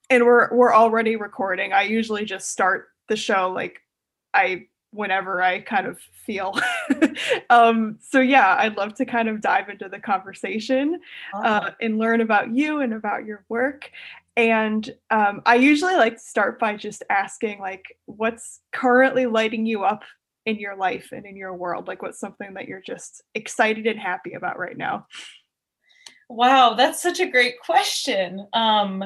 and 0.08 0.24
we're 0.24 0.54
we're 0.54 0.74
already 0.74 1.16
recording. 1.16 1.74
I 1.74 1.82
usually 1.82 2.24
just 2.24 2.48
start 2.50 2.88
the 3.08 3.16
show 3.16 3.50
like 3.50 3.82
I 4.32 4.68
whenever 4.92 5.42
I 5.42 5.60
kind 5.60 5.86
of 5.86 6.00
feel. 6.24 6.58
um 7.50 7.98
so 8.00 8.20
yeah, 8.20 8.56
I'd 8.58 8.76
love 8.78 8.94
to 8.94 9.04
kind 9.04 9.28
of 9.28 9.42
dive 9.42 9.68
into 9.68 9.88
the 9.90 9.98
conversation 9.98 11.00
uh, 11.34 11.72
and 11.82 11.98
learn 11.98 12.22
about 12.22 12.54
you 12.54 12.80
and 12.80 12.94
about 12.94 13.26
your 13.26 13.44
work. 13.50 13.90
And 14.38 14.88
um, 15.10 15.42
I 15.46 15.56
usually 15.56 15.96
like 15.96 16.14
to 16.14 16.22
start 16.22 16.60
by 16.60 16.76
just 16.76 17.02
asking, 17.10 17.58
like, 17.58 17.84
what's 18.06 18.60
currently 18.70 19.26
lighting 19.26 19.66
you 19.66 19.82
up 19.82 20.04
in 20.46 20.60
your 20.60 20.76
life 20.76 21.08
and 21.10 21.26
in 21.26 21.36
your 21.36 21.54
world? 21.56 21.88
Like, 21.88 22.02
what's 22.02 22.20
something 22.20 22.54
that 22.54 22.68
you're 22.68 22.80
just 22.80 23.24
excited 23.34 23.88
and 23.88 23.98
happy 23.98 24.34
about 24.34 24.56
right 24.56 24.76
now? 24.76 25.08
Wow, 26.28 26.74
that's 26.74 27.02
such 27.02 27.18
a 27.18 27.26
great 27.26 27.58
question. 27.58 28.46
Um, 28.52 29.02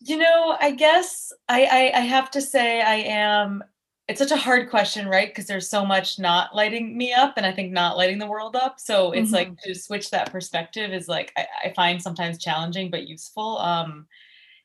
you 0.00 0.16
know, 0.16 0.56
I 0.58 0.70
guess 0.70 1.30
I, 1.50 1.64
I 1.64 1.98
I 1.98 2.00
have 2.00 2.30
to 2.30 2.40
say 2.40 2.80
I 2.80 2.94
am. 2.94 3.62
It's 4.08 4.18
such 4.18 4.30
a 4.30 4.36
hard 4.36 4.70
question, 4.70 5.08
right? 5.08 5.28
Because 5.28 5.46
there's 5.46 5.68
so 5.68 5.84
much 5.84 6.18
not 6.18 6.54
lighting 6.56 6.96
me 6.96 7.12
up, 7.12 7.34
and 7.36 7.44
I 7.44 7.52
think 7.52 7.70
not 7.70 7.98
lighting 7.98 8.18
the 8.18 8.26
world 8.26 8.56
up. 8.56 8.80
So 8.80 9.12
it's 9.12 9.32
like 9.32 9.60
to 9.64 9.74
switch 9.74 10.08
that 10.10 10.32
perspective 10.32 10.94
is 10.94 11.06
like 11.06 11.34
I, 11.36 11.46
I 11.64 11.72
find 11.74 12.00
sometimes 12.00 12.38
challenging 12.38 12.90
but 12.90 13.06
useful. 13.06 13.58
Um, 13.58 14.06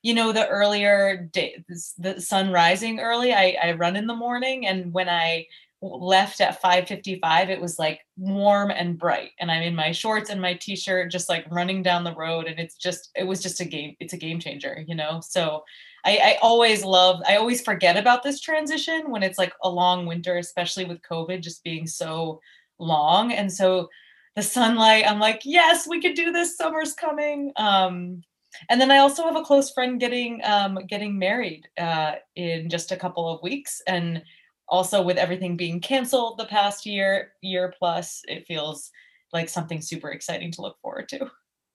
you 0.04 0.14
know, 0.14 0.32
the 0.32 0.48
earlier 0.48 1.30
day, 1.32 1.64
the 1.98 2.22
sun 2.22 2.52
rising 2.52 3.00
early, 3.00 3.34
I 3.34 3.58
I 3.62 3.72
run 3.72 3.96
in 3.96 4.06
the 4.06 4.16
morning, 4.16 4.68
and 4.68 4.94
when 4.94 5.10
i 5.10 5.48
left 5.84 6.40
at 6.40 6.62
5:55 6.62 7.50
it 7.50 7.60
was 7.60 7.78
like 7.78 8.00
warm 8.16 8.72
and 8.72 8.98
bright 8.98 9.32
and 9.40 9.52
I'm 9.52 9.64
in 9.64 9.76
my 9.76 9.92
shorts 9.92 10.30
and 10.30 10.42
my 10.42 10.54
t-shirt 10.54 11.12
just 11.12 11.28
like 11.28 11.46
running 11.52 11.84
down 11.84 12.06
the 12.06 12.16
road 12.16 12.46
and 12.46 12.60
it's 12.60 12.76
just 12.76 13.12
it 13.16 13.26
was 13.26 13.42
just 13.42 13.60
a 13.60 13.66
game 13.66 13.96
it's 14.00 14.14
a 14.14 14.18
game 14.18 14.40
changer 14.40 14.84
you 14.88 14.96
know? 14.96 15.20
So 15.22 15.64
I, 16.06 16.18
I 16.18 16.38
always 16.42 16.84
love 16.86 17.22
I 17.28 17.36
always 17.36 17.62
forget 17.62 17.98
about 17.98 18.24
this 18.24 18.40
transition 18.40 19.12
when 19.12 19.24
it's 19.24 19.38
like 19.38 19.54
a 19.62 19.70
long 19.70 20.06
winter 20.06 20.38
especially 20.38 20.86
with 20.86 21.02
COVID 21.02 21.42
just 21.42 21.64
being 21.64 21.86
so 21.86 22.40
long 22.80 23.34
and 23.34 23.52
so 23.52 23.90
the 24.36 24.42
sunlight 24.42 25.06
I'm 25.06 25.20
like 25.20 25.42
yes 25.44 25.86
we 25.88 26.02
could 26.02 26.16
do 26.16 26.32
this 26.32 26.56
summer's 26.56 26.94
coming. 26.94 27.52
Um 27.58 28.24
and 28.70 28.80
then 28.80 28.92
I 28.92 28.98
also 28.98 29.24
have 29.24 29.36
a 29.36 29.44
close 29.44 29.72
friend 29.72 30.00
getting 30.00 30.42
um 30.44 30.80
getting 30.88 31.18
married 31.18 31.68
uh 31.78 32.14
in 32.36 32.70
just 32.70 32.92
a 32.92 32.98
couple 32.98 33.28
of 33.28 33.42
weeks 33.44 33.82
and 33.88 34.24
also 34.70 35.02
with 35.02 35.18
everything 35.18 35.58
being 35.58 35.80
canceled 35.80 36.38
the 36.38 36.46
past 36.46 36.86
year 36.86 37.34
year 37.42 37.74
plus 37.78 38.22
it 38.28 38.48
feels 38.48 38.92
like 39.34 39.50
something 39.50 39.82
super 39.82 40.12
exciting 40.12 40.52
to 40.52 40.62
look 40.62 40.80
forward 40.82 41.10
to 41.10 41.20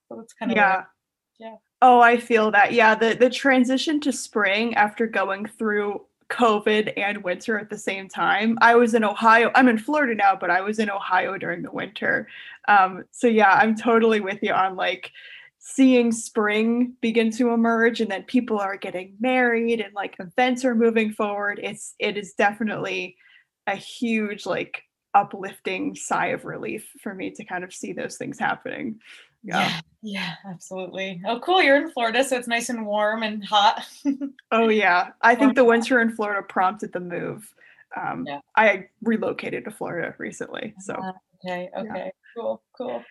so 0.09 0.17
that's 0.17 0.33
kind 0.33 0.51
of 0.51 0.57
Yeah. 0.57 0.85
Yeah. 1.39 1.57
Oh, 1.83 2.01
I 2.01 2.17
feel 2.17 2.51
that. 2.51 2.73
Yeah, 2.73 2.95
the 2.97 3.15
the 3.15 3.31
transition 3.31 4.01
to 4.01 4.13
spring 4.13 4.75
after 4.75 5.07
going 5.07 5.47
through 5.47 6.05
COVID 6.31 6.93
and 6.97 7.23
winter 7.23 7.59
at 7.59 7.71
the 7.71 7.79
same 7.79 8.09
time. 8.09 8.59
I 8.61 8.75
was 8.75 8.95
in 8.95 9.05
Ohio. 9.05 9.51
I'm 9.55 9.69
in 9.69 9.79
Florida 9.79 10.15
now, 10.15 10.37
but 10.37 10.51
I 10.51 10.61
was 10.61 10.79
in 10.79 10.91
Ohio 10.91 11.39
during 11.39 11.63
the 11.63 11.71
winter. 11.71 12.29
Um, 12.67 13.05
so 13.13 13.29
yeah, 13.29 13.53
I'm 13.53 13.77
totally 13.77 14.21
with 14.21 14.41
you 14.43 14.53
on 14.53 14.77
like 14.77 15.11
seeing 15.59 16.13
spring 16.13 16.95
begin 17.01 17.31
to 17.33 17.51
emerge 17.51 18.01
and 18.01 18.11
then 18.11 18.23
people 18.25 18.59
are 18.59 18.77
getting 18.77 19.15
married 19.21 19.81
and 19.81 19.93
like 19.95 20.17
events 20.19 20.65
are 20.65 20.75
moving 20.75 21.13
forward. 21.13 21.61
It's 21.63 21.95
it 21.99 22.17
is 22.17 22.35
definitely 22.35 23.17
a 23.67 23.75
huge 23.75 24.47
like 24.47 24.83
uplifting 25.15 25.95
sigh 25.95 26.29
of 26.29 26.45
relief 26.45 26.89
for 27.03 27.15
me 27.15 27.31
to 27.31 27.45
kind 27.45 27.65
of 27.65 27.73
see 27.75 27.93
those 27.93 28.17
things 28.17 28.39
happening. 28.39 29.01
yeah 29.45 29.81
yeah 30.03 30.35
absolutely 30.47 31.21
oh 31.27 31.41
cool 31.41 31.63
you're 31.63 31.77
in 31.77 31.91
florida 31.93 32.23
so 32.23 32.37
it's 32.37 32.47
nice 32.49 32.69
and 32.69 32.85
warm 32.87 33.23
and 33.23 33.45
hot 33.45 33.85
Oh 34.53 34.69
yeah, 34.69 35.11
I 35.21 35.35
think 35.35 35.55
the 35.55 35.65
winter 35.65 36.01
in 36.01 36.11
Florida 36.11 36.43
prompted 36.43 36.93
the 36.93 37.01
move. 37.01 37.53
Um, 37.97 38.25
Yeah. 38.27 38.41
I 38.57 38.87
relocated 39.03 39.65
to 39.65 39.71
Florida 39.71 40.15
recently, 40.19 40.75
so 40.81 40.95
Ah, 40.99 41.13
okay 41.37 41.69
okay 41.77 42.13
cool 42.37 42.63
cool 42.77 43.05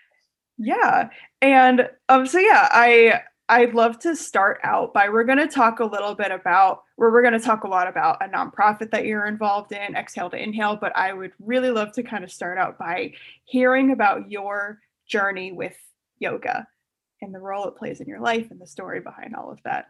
yeah, 0.58 1.10
and 1.42 1.90
um, 2.10 2.26
so 2.26 2.40
yeah, 2.40 2.68
I 2.72 3.22
I'd 3.50 3.74
love 3.74 4.00
to 4.00 4.16
start 4.16 4.60
out 4.64 4.94
by 4.94 5.08
we're 5.08 5.24
going 5.24 5.38
to 5.38 5.48
talk 5.48 5.80
a 5.80 5.86
little 5.86 6.16
bit 6.16 6.32
about 6.32 6.84
where 6.98 7.12
we're 7.12 7.22
going 7.22 7.40
to 7.40 7.40
talk 7.40 7.64
a 7.64 7.68
lot 7.68 7.88
about 7.88 8.22
a 8.22 8.28
nonprofit 8.28 8.92
that 8.92 9.06
you're 9.06 9.28
involved 9.28 9.72
in, 9.72 9.96
Exhale 9.96 10.30
to 10.32 10.42
Inhale, 10.42 10.76
but 10.76 10.96
I 10.98 11.14
would 11.14 11.32
really 11.40 11.70
love 11.70 11.94
to 11.94 12.04
kind 12.04 12.24
of 12.24 12.32
start 12.32 12.58
out 12.58 12.78
by 12.78 13.14
hearing 13.46 13.92
about 13.92 14.30
your 14.30 14.80
journey 15.08 15.54
with 15.54 15.78
yoga 16.20 16.68
and 17.22 17.34
the 17.34 17.40
role 17.40 17.68
it 17.68 17.78
plays 17.78 18.02
in 18.02 18.08
your 18.08 18.20
life 18.20 18.48
and 18.52 18.60
the 18.60 18.68
story 18.68 19.00
behind 19.00 19.34
all 19.36 19.50
of 19.50 19.60
that. 19.64 19.88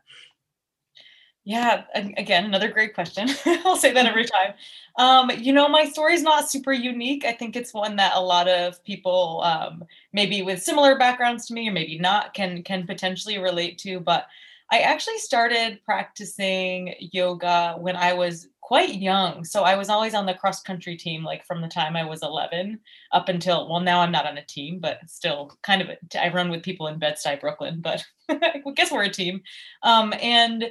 Yeah, 1.47 1.83
again, 1.95 2.43
another 2.43 2.69
great 2.69 2.93
question. 2.93 3.29
I'll 3.63 3.77
say 3.77 3.93
that 3.93 4.05
every 4.05 4.25
time. 4.25 4.53
Um, 4.97 5.31
you 5.39 5.53
know, 5.53 5.69
my 5.69 5.85
story 5.85 6.13
is 6.13 6.21
not 6.21 6.51
super 6.51 6.73
unique. 6.73 7.23
I 7.23 7.31
think 7.31 7.55
it's 7.55 7.73
one 7.73 7.95
that 7.95 8.17
a 8.17 8.21
lot 8.21 8.49
of 8.49 8.83
people, 8.83 9.41
um, 9.45 9.85
maybe 10.11 10.41
with 10.41 10.61
similar 10.61 10.97
backgrounds 10.97 11.45
to 11.45 11.53
me, 11.53 11.69
or 11.69 11.71
maybe 11.71 11.97
not, 11.97 12.33
can 12.33 12.63
can 12.63 12.85
potentially 12.85 13.37
relate 13.37 13.77
to. 13.79 14.01
But 14.01 14.25
I 14.73 14.79
actually 14.79 15.19
started 15.19 15.79
practicing 15.85 16.95
yoga 16.99 17.77
when 17.79 17.95
I 17.95 18.11
was 18.11 18.49
quite 18.59 18.95
young. 18.95 19.45
So 19.45 19.63
I 19.63 19.75
was 19.77 19.87
always 19.87 20.13
on 20.13 20.25
the 20.25 20.33
cross 20.33 20.61
country 20.61 20.97
team, 20.97 21.23
like 21.23 21.45
from 21.45 21.61
the 21.61 21.69
time 21.69 21.95
I 21.95 22.03
was 22.03 22.23
11 22.23 22.81
up 23.13 23.29
until, 23.29 23.69
well, 23.69 23.79
now 23.79 24.01
I'm 24.01 24.11
not 24.11 24.25
on 24.25 24.37
a 24.37 24.43
team, 24.45 24.79
but 24.81 24.99
still 25.07 25.57
kind 25.63 25.81
of, 25.81 25.91
I 26.19 26.27
run 26.27 26.49
with 26.49 26.61
people 26.63 26.87
in 26.87 26.99
Bed-Stuy, 26.99 27.39
Brooklyn, 27.39 27.79
but 27.79 28.03
I 28.29 28.61
guess 28.75 28.91
we're 28.91 29.03
a 29.03 29.09
team. 29.09 29.41
Um, 29.83 30.13
and 30.21 30.65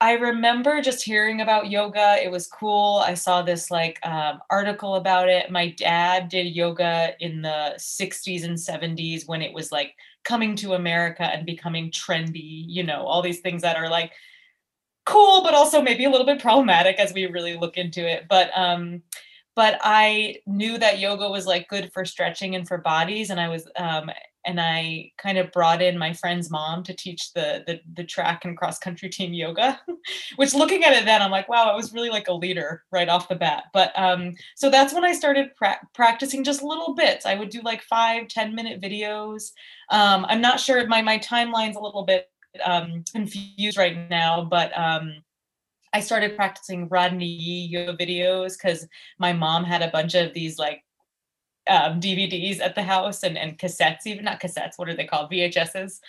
I 0.00 0.12
remember 0.12 0.80
just 0.80 1.04
hearing 1.04 1.40
about 1.40 1.70
yoga. 1.70 2.16
It 2.22 2.30
was 2.30 2.46
cool. 2.46 3.02
I 3.04 3.14
saw 3.14 3.42
this 3.42 3.70
like 3.70 3.98
um, 4.06 4.38
article 4.50 4.94
about 4.94 5.28
it. 5.28 5.50
My 5.50 5.70
dad 5.70 6.28
did 6.28 6.54
yoga 6.54 7.14
in 7.18 7.42
the 7.42 7.74
60s 7.76 8.44
and 8.44 8.56
70s 8.56 9.26
when 9.26 9.42
it 9.42 9.52
was 9.52 9.72
like 9.72 9.94
coming 10.24 10.54
to 10.56 10.74
America 10.74 11.24
and 11.24 11.44
becoming 11.44 11.90
trendy, 11.90 12.64
you 12.68 12.84
know, 12.84 13.04
all 13.04 13.20
these 13.20 13.40
things 13.40 13.62
that 13.62 13.76
are 13.76 13.88
like 13.88 14.12
cool, 15.04 15.42
but 15.42 15.54
also 15.54 15.82
maybe 15.82 16.04
a 16.04 16.10
little 16.10 16.26
bit 16.26 16.40
problematic 16.40 16.98
as 16.98 17.12
we 17.12 17.26
really 17.26 17.56
look 17.56 17.76
into 17.76 18.06
it. 18.06 18.26
But 18.28 18.56
um, 18.56 19.02
but 19.56 19.80
I 19.82 20.36
knew 20.46 20.78
that 20.78 21.00
yoga 21.00 21.28
was 21.28 21.46
like 21.46 21.68
good 21.68 21.92
for 21.92 22.04
stretching 22.04 22.54
and 22.54 22.68
for 22.68 22.78
bodies. 22.78 23.30
And 23.30 23.40
I 23.40 23.48
was 23.48 23.66
um, 23.76 24.08
and 24.48 24.58
I 24.58 25.12
kind 25.18 25.36
of 25.36 25.52
brought 25.52 25.82
in 25.82 25.98
my 25.98 26.14
friend's 26.14 26.50
mom 26.50 26.82
to 26.84 26.94
teach 26.94 27.34
the 27.34 27.62
the, 27.66 27.80
the 27.94 28.02
track 28.02 28.46
and 28.46 28.56
cross 28.56 28.78
country 28.78 29.10
team 29.10 29.34
yoga, 29.34 29.78
which 30.36 30.54
looking 30.54 30.84
at 30.84 30.94
it 30.94 31.04
then 31.04 31.20
I'm 31.20 31.30
like, 31.30 31.50
wow, 31.50 31.70
I 31.70 31.76
was 31.76 31.92
really 31.92 32.08
like 32.08 32.28
a 32.28 32.32
leader 32.32 32.82
right 32.90 33.10
off 33.10 33.28
the 33.28 33.34
bat. 33.34 33.64
But 33.74 33.92
um, 33.94 34.34
so 34.56 34.70
that's 34.70 34.94
when 34.94 35.04
I 35.04 35.12
started 35.12 35.54
pra- 35.54 35.86
practicing 35.94 36.44
just 36.44 36.62
little 36.62 36.94
bits. 36.94 37.26
I 37.26 37.34
would 37.34 37.50
do 37.50 37.60
like 37.60 37.82
five, 37.82 38.28
10 38.28 38.54
minute 38.54 38.80
videos. 38.80 39.52
Um, 39.90 40.24
I'm 40.28 40.40
not 40.40 40.60
sure 40.60 40.84
my 40.86 41.02
my 41.02 41.18
timeline's 41.18 41.76
a 41.76 41.80
little 41.80 42.04
bit 42.04 42.30
um, 42.64 43.04
confused 43.12 43.76
right 43.76 44.08
now, 44.08 44.44
but 44.44 44.76
um, 44.78 45.12
I 45.92 46.00
started 46.00 46.36
practicing 46.36 46.88
Rodney 46.88 47.26
Yee 47.26 47.66
yoga 47.66 48.02
videos 48.02 48.54
because 48.56 48.88
my 49.18 49.34
mom 49.34 49.64
had 49.64 49.82
a 49.82 49.90
bunch 49.90 50.14
of 50.14 50.32
these 50.32 50.58
like 50.58 50.82
um, 51.68 52.00
DVDs 52.00 52.60
at 52.60 52.74
the 52.74 52.82
house 52.82 53.22
and, 53.22 53.36
and 53.36 53.58
cassettes, 53.58 54.06
even 54.06 54.24
not 54.24 54.40
cassettes, 54.40 54.78
what 54.78 54.88
are 54.88 54.96
they 54.96 55.06
called? 55.06 55.30
VHSs. 55.30 56.00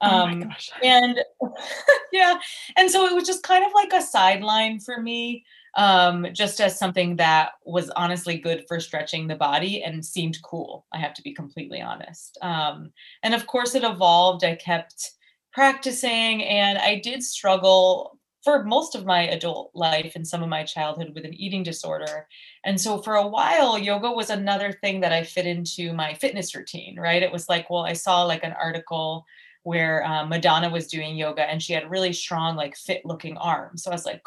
Um, 0.00 0.10
oh 0.12 0.26
my 0.26 0.32
um, 0.32 0.40
gosh. 0.40 0.70
And 0.82 1.20
yeah, 2.12 2.38
and 2.76 2.90
so 2.90 3.06
it 3.06 3.14
was 3.14 3.26
just 3.26 3.42
kind 3.42 3.64
of 3.64 3.72
like 3.74 3.92
a 3.92 4.02
sideline 4.02 4.80
for 4.80 5.00
me, 5.00 5.44
um, 5.76 6.26
just 6.32 6.60
as 6.60 6.78
something 6.78 7.16
that 7.16 7.52
was 7.64 7.90
honestly 7.90 8.38
good 8.38 8.64
for 8.68 8.80
stretching 8.80 9.26
the 9.26 9.36
body 9.36 9.82
and 9.82 10.04
seemed 10.04 10.38
cool. 10.42 10.86
I 10.92 10.98
have 10.98 11.14
to 11.14 11.22
be 11.22 11.32
completely 11.32 11.80
honest. 11.80 12.38
Um, 12.42 12.92
and 13.22 13.34
of 13.34 13.46
course, 13.46 13.74
it 13.74 13.84
evolved. 13.84 14.44
I 14.44 14.56
kept 14.56 15.12
practicing 15.52 16.42
and 16.44 16.78
I 16.78 17.00
did 17.02 17.22
struggle 17.22 18.18
for 18.44 18.62
most 18.62 18.94
of 18.94 19.06
my 19.06 19.22
adult 19.22 19.70
life 19.74 20.12
and 20.14 20.28
some 20.28 20.42
of 20.42 20.50
my 20.50 20.62
childhood 20.62 21.12
with 21.14 21.24
an 21.24 21.32
eating 21.32 21.62
disorder. 21.62 22.28
And 22.62 22.78
so 22.78 22.98
for 22.98 23.14
a 23.14 23.26
while, 23.26 23.78
yoga 23.78 24.10
was 24.12 24.28
another 24.28 24.70
thing 24.70 25.00
that 25.00 25.12
I 25.12 25.24
fit 25.24 25.46
into 25.46 25.94
my 25.94 26.12
fitness 26.12 26.54
routine, 26.54 26.98
right? 27.00 27.22
It 27.22 27.32
was 27.32 27.48
like, 27.48 27.70
well, 27.70 27.86
I 27.86 27.94
saw 27.94 28.22
like 28.24 28.44
an 28.44 28.52
article 28.52 29.24
where 29.62 30.06
um, 30.06 30.28
Madonna 30.28 30.68
was 30.68 30.88
doing 30.88 31.16
yoga 31.16 31.42
and 31.42 31.62
she 31.62 31.72
had 31.72 31.90
really 31.90 32.12
strong, 32.12 32.54
like 32.54 32.76
fit 32.76 33.06
looking 33.06 33.38
arms. 33.38 33.82
So 33.82 33.90
I 33.90 33.94
was 33.94 34.04
like, 34.04 34.22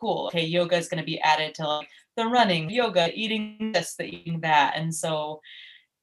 cool, 0.00 0.26
okay, 0.26 0.44
yoga 0.44 0.76
is 0.76 0.88
going 0.88 1.00
to 1.00 1.06
be 1.06 1.20
added 1.20 1.54
to 1.54 1.66
like 1.66 1.88
the 2.16 2.26
running, 2.26 2.70
yoga, 2.70 3.12
eating 3.14 3.70
this, 3.72 3.94
the 3.94 4.04
eating 4.04 4.40
that. 4.40 4.72
And 4.74 4.92
so 4.92 5.40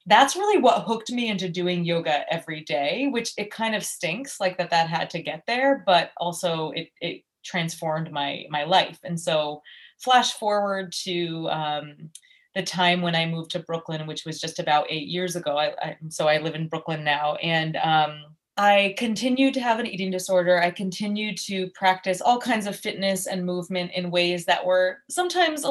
that's 0.05 0.37
really 0.37 0.57
what 0.57 0.83
hooked 0.83 1.11
me 1.11 1.27
into 1.27 1.49
doing 1.49 1.83
yoga 1.83 2.23
every 2.33 2.61
day 2.61 3.09
which 3.11 3.33
it 3.37 3.51
kind 3.51 3.75
of 3.75 3.83
stinks 3.83 4.39
like 4.39 4.57
that 4.57 4.69
that 4.69 4.87
had 4.87 5.09
to 5.09 5.21
get 5.21 5.43
there 5.45 5.83
but 5.85 6.11
also 6.17 6.71
it 6.71 6.89
it 7.01 7.23
transformed 7.47 8.11
my 8.11 8.45
my 8.49 8.63
life. 8.63 8.99
And 9.03 9.19
so, 9.19 9.61
flash 9.99 10.33
forward 10.33 10.91
to 11.03 11.49
um, 11.49 12.09
the 12.53 12.63
time 12.63 13.01
when 13.01 13.15
I 13.15 13.25
moved 13.25 13.51
to 13.51 13.59
Brooklyn, 13.59 14.07
which 14.07 14.25
was 14.25 14.41
just 14.41 14.59
about 14.59 14.87
eight 14.89 15.07
years 15.07 15.35
ago. 15.35 15.57
I, 15.57 15.73
I 15.81 15.97
so 16.09 16.27
I 16.27 16.39
live 16.39 16.55
in 16.55 16.67
Brooklyn 16.67 17.03
now, 17.03 17.35
and 17.35 17.77
um, 17.77 18.23
I 18.57 18.95
continued 18.97 19.53
to 19.53 19.61
have 19.61 19.79
an 19.79 19.85
eating 19.85 20.09
disorder. 20.09 20.59
I 20.59 20.71
continued 20.71 21.37
to 21.45 21.69
practice 21.75 22.21
all 22.21 22.39
kinds 22.39 22.65
of 22.65 22.75
fitness 22.75 23.27
and 23.27 23.45
movement 23.45 23.91
in 23.93 24.11
ways 24.11 24.45
that 24.45 24.65
were 24.65 24.99
sometimes 25.09 25.65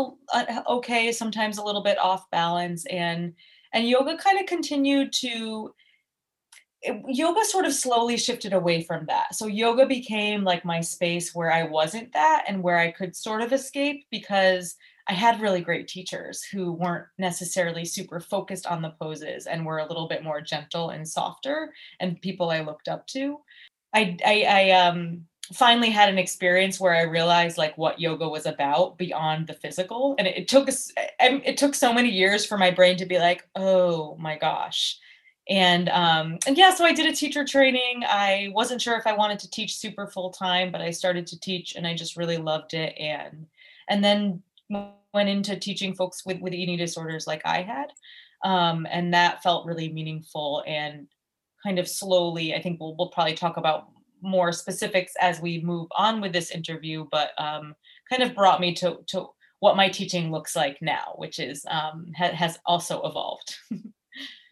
okay, 0.69 1.13
sometimes 1.13 1.59
a 1.59 1.65
little 1.65 1.83
bit 1.83 1.99
off 1.99 2.31
balance, 2.31 2.87
and 2.87 3.35
and 3.73 3.89
yoga 3.89 4.17
kind 4.17 4.39
of 4.41 4.47
continued 4.47 5.13
to 5.15 5.75
yoga 7.09 7.45
sort 7.45 7.65
of 7.65 7.73
slowly 7.73 8.17
shifted 8.17 8.53
away 8.53 8.83
from 8.83 9.07
that. 9.07 9.35
So 9.35 9.47
yoga 9.47 9.87
became 9.87 10.45
like 10.45 10.65
my 10.65 10.81
space 10.81 11.35
where 11.35 11.53
I 11.53 11.65
wasn't 11.65 12.13
that 12.13 12.45
and 12.49 12.63
where 12.63 12.79
I 12.79 12.91
could 12.91 13.17
sort 13.17 13.43
of 13.43 13.53
escape 13.53 14.07
because 14.11 14.77
I 15.09 15.13
had 15.13 15.41
really 15.41 15.61
great 15.61 15.87
teachers 15.87 16.43
who 16.43 16.73
weren't 16.73 17.07
necessarily 17.19 17.85
super 17.85 18.21
focused 18.21 18.67
on 18.67 18.83
the 18.83 18.91
poses 18.91 19.47
and 19.47 19.65
were 19.65 19.79
a 19.79 19.87
little 19.87 20.09
bit 20.09 20.25
more 20.25 20.41
gentle 20.41 20.91
and 20.91 21.07
softer 21.07 21.73
and 22.01 22.21
people 22.21 22.51
I 22.51 22.61
looked 22.61 22.89
up 22.89 23.07
to. 23.09 23.39
I 23.95 24.17
I, 24.25 24.43
I 24.49 24.71
um 24.73 25.27
finally 25.53 25.91
had 25.91 26.09
an 26.09 26.19
experience 26.19 26.81
where 26.81 26.95
I 26.95 27.03
realized 27.03 27.57
like 27.57 27.79
what 27.79 28.01
yoga 28.01 28.29
was 28.29 28.47
about 28.47 28.99
beyond 28.99 29.47
the 29.47 29.55
physical 29.55 30.17
and 30.19 30.27
it, 30.27 30.37
it 30.39 30.49
took 30.49 30.69
us 30.69 30.91
it 31.21 31.57
took 31.57 31.75
so 31.75 31.93
many 31.93 32.11
years 32.11 32.45
for 32.45 32.59
my 32.59 32.71
brain 32.73 32.97
to 32.97 33.07
be 33.07 33.19
like 33.19 33.49
oh 33.55 34.17
my 34.19 34.37
gosh 34.37 34.99
and 35.49 35.89
um, 35.91 36.39
and 36.47 36.57
yeah 36.57 36.75
so 36.75 36.85
i 36.85 36.93
did 36.93 37.07
a 37.07 37.15
teacher 37.15 37.45
training. 37.45 38.03
I 38.05 38.51
wasn't 38.53 38.83
sure 38.83 38.97
if 38.97 39.07
i 39.07 39.13
wanted 39.13 39.39
to 39.41 39.51
teach 39.51 39.77
super 39.77 40.07
full 40.07 40.31
time 40.31 40.73
but 40.73 40.81
i 40.81 40.91
started 40.91 41.27
to 41.29 41.41
teach 41.41 41.77
and 41.77 41.87
i 41.87 41.95
just 41.95 42.17
really 42.17 42.37
loved 42.37 42.75
it. 42.75 42.95
And 42.99 43.47
and 43.89 44.05
then 44.05 44.43
went 45.15 45.29
into 45.29 45.57
teaching 45.57 45.95
folks 45.95 46.25
with 46.27 46.41
with 46.41 46.53
eating 46.53 46.79
disorders 46.79 47.27
like 47.27 47.43
i 47.45 47.63
had. 47.63 47.93
Um, 48.45 48.87
and 48.91 49.15
that 49.15 49.43
felt 49.43 49.67
really 49.67 49.91
meaningful 49.91 50.63
and 50.67 51.07
kind 51.63 51.79
of 51.79 51.89
slowly 51.89 52.55
i 52.55 52.61
think 52.61 52.81
we'll, 52.81 52.95
we'll 52.97 53.09
probably 53.11 53.35
talk 53.35 53.57
about 53.57 53.89
more 54.23 54.53
specifics 54.53 55.13
as 55.21 55.41
we 55.41 55.61
move 55.63 55.89
on 55.97 56.21
with 56.21 56.33
this 56.33 56.51
interview 56.51 57.07
but 57.11 57.31
um, 57.39 57.75
kind 58.11 58.23
of 58.23 58.35
brought 58.35 58.61
me 58.61 58.75
to 58.75 58.99
to 59.07 59.27
what 59.61 59.77
my 59.77 59.89
teaching 59.89 60.31
looks 60.31 60.55
like 60.55 60.79
now 60.83 61.15
which 61.17 61.39
is 61.39 61.65
um, 61.71 62.13
ha- 62.17 62.33
has 62.33 62.59
also 62.67 63.03
evolved. 63.03 63.57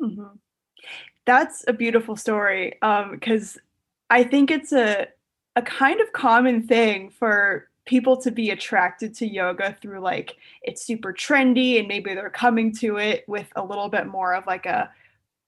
Mm-hmm 0.02 0.34
that's 1.26 1.64
a 1.68 1.72
beautiful 1.72 2.16
story 2.16 2.74
because 2.80 3.56
um, 3.56 3.62
I 4.10 4.24
think 4.24 4.50
it's 4.50 4.72
a 4.72 5.08
a 5.56 5.62
kind 5.62 6.00
of 6.00 6.12
common 6.12 6.66
thing 6.66 7.10
for 7.10 7.68
people 7.86 8.16
to 8.16 8.30
be 8.30 8.50
attracted 8.50 9.14
to 9.14 9.26
yoga 9.26 9.76
through 9.80 10.00
like 10.00 10.36
it's 10.62 10.84
super 10.84 11.12
trendy 11.12 11.78
and 11.78 11.86
maybe 11.86 12.14
they're 12.14 12.30
coming 12.30 12.74
to 12.74 12.96
it 12.96 13.24
with 13.28 13.46
a 13.56 13.64
little 13.64 13.88
bit 13.88 14.06
more 14.06 14.34
of 14.34 14.46
like 14.46 14.66
a 14.66 14.90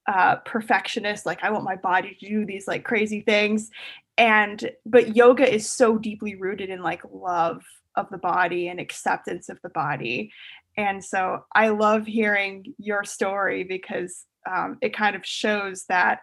uh, 0.07 0.37
perfectionist 0.45 1.25
like 1.25 1.43
i 1.43 1.49
want 1.49 1.65
my 1.65 1.75
body 1.75 2.15
to 2.17 2.29
do 2.29 2.45
these 2.45 2.67
like 2.67 2.83
crazy 2.83 3.21
things. 3.21 3.71
And 4.17 4.71
but 4.85 5.15
yoga 5.15 5.51
is 5.51 5.69
so 5.69 5.97
deeply 5.97 6.35
rooted 6.35 6.69
in 6.69 6.81
like 6.81 7.01
love 7.11 7.63
of 7.95 8.09
the 8.09 8.17
body 8.17 8.67
and 8.67 8.79
acceptance 8.79 9.49
of 9.49 9.59
the 9.61 9.69
body 9.69 10.31
and 10.77 11.03
so 11.03 11.43
i 11.55 11.69
love 11.69 12.05
hearing 12.05 12.73
your 12.77 13.03
story 13.03 13.63
because 13.63 14.25
um, 14.49 14.77
it 14.81 14.95
kind 14.95 15.15
of 15.15 15.25
shows 15.25 15.83
that 15.89 16.21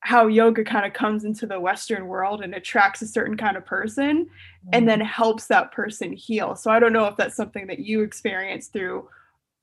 how 0.00 0.26
yoga 0.26 0.64
kind 0.64 0.86
of 0.86 0.92
comes 0.92 1.24
into 1.24 1.46
the 1.46 1.60
western 1.60 2.06
world 2.06 2.42
and 2.42 2.54
attracts 2.54 3.02
a 3.02 3.06
certain 3.06 3.36
kind 3.36 3.56
of 3.56 3.64
person 3.64 4.24
mm-hmm. 4.24 4.68
and 4.72 4.88
then 4.88 5.00
helps 5.00 5.46
that 5.46 5.70
person 5.72 6.12
heal 6.12 6.56
so 6.56 6.70
i 6.70 6.80
don't 6.80 6.92
know 6.92 7.06
if 7.06 7.16
that's 7.16 7.36
something 7.36 7.66
that 7.66 7.78
you 7.78 8.02
experience 8.02 8.68
through 8.68 9.06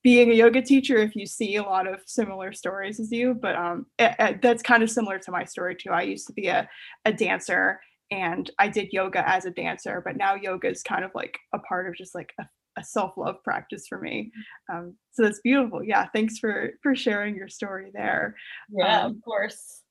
being 0.04 0.32
a 0.32 0.36
yoga 0.36 0.62
teacher 0.62 0.98
if 0.98 1.16
you 1.16 1.26
see 1.26 1.56
a 1.56 1.64
lot 1.64 1.88
of 1.88 2.00
similar 2.06 2.54
stories 2.54 3.00
as 3.00 3.12
you 3.12 3.34
but 3.34 3.56
um, 3.56 3.86
it, 3.98 4.16
it, 4.20 4.42
that's 4.42 4.64
kind 4.64 4.84
of 4.84 4.90
similar 4.90 5.20
to 5.20 5.32
my 5.32 5.44
story 5.44 5.76
too 5.76 5.90
i 5.90 6.02
used 6.02 6.28
to 6.28 6.34
be 6.34 6.48
a, 6.48 6.70
a 7.06 7.12
dancer 7.12 7.80
and 8.12 8.52
i 8.60 8.68
did 8.68 8.94
yoga 8.94 9.28
as 9.28 9.46
a 9.46 9.52
dancer 9.52 10.02
but 10.06 10.16
now 10.16 10.36
yoga 10.36 10.70
is 10.70 10.84
kind 10.84 11.04
of 11.04 11.12
like 11.16 11.38
a 11.54 11.60
part 11.60 11.90
of 11.90 11.96
just 11.96 12.16
like 12.16 12.32
a 12.40 12.48
a 12.78 12.84
self-love 12.84 13.44
practice 13.44 13.88
for 13.88 14.00
me. 14.00 14.32
Um, 14.72 14.96
so 15.12 15.24
that's 15.24 15.42
beautiful. 15.42 15.84
Yeah 15.84 16.08
thanks 16.14 16.38
for 16.38 16.74
for 16.82 16.96
sharing 16.96 17.36
your 17.36 17.50
story 17.50 17.92
there. 17.94 18.36
Yeah 18.70 19.04
um, 19.04 19.12
of 19.12 19.22
course. 19.24 19.82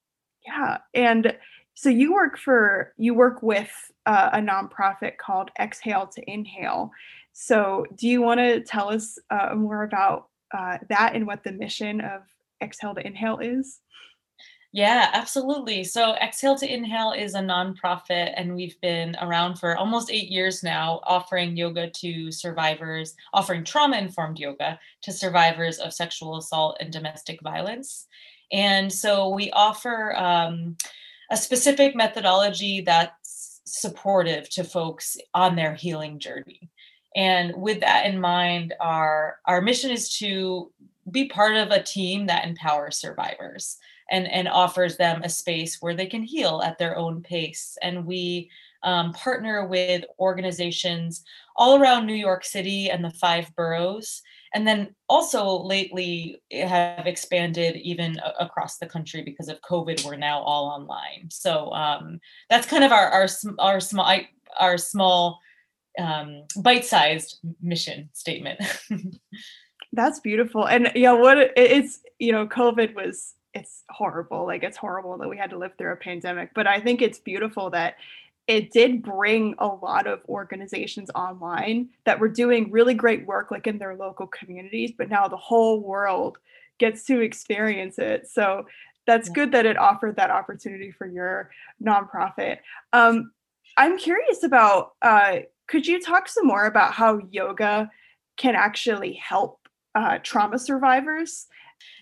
yeah 0.47 0.79
and 0.95 1.37
so 1.75 1.91
you 1.91 2.15
work 2.15 2.39
for 2.39 2.95
you 2.97 3.15
work 3.15 3.43
with 3.43 3.71
uh, 4.07 4.31
a 4.33 4.39
nonprofit 4.39 5.19
called 5.19 5.51
exhale 5.61 6.07
to 6.07 6.31
inhale. 6.31 6.91
So 7.33 7.85
do 7.97 8.09
you 8.09 8.23
want 8.23 8.41
to 8.41 8.63
tell 8.63 8.89
us 8.89 9.19
uh, 9.31 9.55
more 9.55 9.83
about 9.83 10.29
uh, 10.57 10.79
that 10.89 11.15
and 11.15 11.27
what 11.27 11.45
the 11.45 11.53
mission 11.53 12.01
of 12.01 12.23
exhale 12.63 12.95
to 12.95 13.07
inhale 13.07 13.39
is 13.39 13.81
yeah, 14.73 15.11
absolutely. 15.13 15.85
So, 15.85 16.15
Exhale 16.17 16.57
to 16.57 16.73
Inhale 16.73 17.13
is 17.13 17.35
a 17.35 17.41
nonprofit, 17.41 18.35
and 18.37 18.55
we've 18.55 18.81
been 18.81 19.17
around 19.21 19.57
for 19.57 19.77
almost 19.77 20.11
eight 20.11 20.31
years 20.31 20.63
now, 20.63 21.01
offering 21.05 21.57
yoga 21.57 21.89
to 21.91 22.31
survivors, 22.31 23.15
offering 23.33 23.65
trauma 23.65 23.97
informed 23.97 24.39
yoga 24.39 24.79
to 25.03 25.13
survivors 25.13 25.79
of 25.79 25.95
sexual 25.95 26.37
assault 26.37 26.77
and 26.81 26.93
domestic 26.93 27.41
violence. 27.43 28.07
And 28.53 28.93
so, 28.93 29.31
we 29.31 29.51
offer 29.53 30.15
um, 30.17 30.77
a 31.31 31.37
specific 31.37 31.97
methodology 31.97 32.83
that's 32.83 33.61
supportive 33.65 34.49
to 34.51 34.65
folks 34.65 35.17
on 35.35 35.57
their 35.57 35.75
healing 35.75 36.19
journey. 36.19 36.71
And 37.17 37.55
with 37.57 37.81
that 37.81 38.07
in 38.07 38.21
mind, 38.21 38.75
our, 38.79 39.39
our 39.47 39.63
mission 39.63 39.91
is 39.91 40.17
to 40.19 40.71
be 41.11 41.29
part 41.29 41.57
of 41.57 41.71
a 41.71 41.83
team 41.83 42.27
that 42.27 42.47
empowers 42.47 42.99
survivors. 42.99 43.79
And 44.11 44.31
and 44.31 44.49
offers 44.49 44.97
them 44.97 45.23
a 45.23 45.29
space 45.29 45.79
where 45.81 45.95
they 45.95 46.07
can 46.07 46.23
heal 46.23 46.63
at 46.65 46.79
their 46.79 46.97
own 46.97 47.23
pace 47.23 47.77
and 47.83 48.07
we 48.07 48.51
um, 48.87 49.13
partner 49.13 49.67
with 49.67 50.05
organizations 50.19 51.25
all 51.57 51.81
around 51.81 52.07
New 52.07 52.15
York 52.15 52.45
City 52.45 52.89
and 52.89 53.05
the 53.05 53.11
five 53.11 53.55
boroughs. 53.57 54.23
And 54.55 54.67
then 54.67 54.95
also 55.09 55.63
lately 55.63 56.41
have 56.53 57.07
expanded 57.07 57.77
even 57.77 58.19
across 58.39 58.79
the 58.79 58.87
country 58.87 59.23
because 59.23 59.49
of 59.49 59.61
COVID. 59.61 60.05
We're 60.05 60.17
now 60.17 60.41
all 60.41 60.67
online. 60.67 61.29
So 61.31 61.73
um, 61.73 62.21
that's 62.49 62.67
kind 62.67 62.85
of 62.85 62.93
our 62.93 63.11
our 63.11 63.29
our 63.59 63.81
small 63.81 64.11
our 64.59 64.79
small 64.79 65.41
um, 65.99 66.45
bite-sized 66.63 67.39
mission 67.61 68.09
statement. 68.13 68.61
that's 69.93 70.21
beautiful. 70.21 70.67
And 70.67 70.91
yeah, 70.95 71.13
what 71.13 71.37
it's 71.57 72.01
you 72.19 72.33
know, 72.33 72.47
COVID 72.47 72.95
was 72.95 73.35
it's 73.57 73.85
horrible. 73.89 74.47
Like 74.47 74.63
it's 74.63 74.77
horrible 74.77 75.17
that 75.19 75.29
we 75.29 75.37
had 75.37 75.51
to 75.51 75.59
live 75.59 75.73
through 75.79 75.93
a 75.93 75.97
pandemic. 75.97 76.51
But 76.55 76.67
I 76.67 76.81
think 76.81 77.01
it's 77.01 77.19
beautiful 77.19 77.71
that 77.71 77.97
it 78.47 78.71
did 78.71 79.03
bring 79.03 79.55
a 79.59 79.67
lot 79.67 80.07
of 80.07 80.21
organizations 80.29 81.11
online 81.15 81.89
that 82.05 82.21
were 82.21 82.29
doing 82.29 82.71
really 82.71 82.95
great 82.95 83.27
work 83.27 83.51
like 83.51 83.67
in 83.67 83.79
their 83.79 83.97
local 83.97 84.29
communities 84.29 84.93
but 84.97 85.09
now 85.09 85.27
the 85.27 85.37
whole 85.37 85.81
world 85.81 86.39
gets 86.79 87.05
to 87.05 87.21
experience 87.21 87.99
it 87.99 88.29
so 88.29 88.65
that's 89.05 89.27
yeah. 89.29 89.35
good 89.35 89.51
that 89.51 89.67
it 89.67 89.77
offered 89.77 90.15
that 90.15 90.31
opportunity 90.31 90.93
for 90.93 91.09
your 91.09 91.51
nonprofit 91.85 92.59
um, 92.93 93.33
i'm 93.77 93.99
curious 93.99 94.45
about 94.45 94.93
uh, 95.03 95.39
could 95.67 95.85
you 95.85 96.01
talk 96.01 96.29
some 96.29 96.47
more 96.47 96.67
about 96.67 96.93
how 96.93 97.19
yoga 97.33 97.91
can 98.37 98.55
actually 98.55 99.15
help 99.15 99.69
uh, 99.97 100.19
trauma 100.23 100.57
survivors 100.57 101.49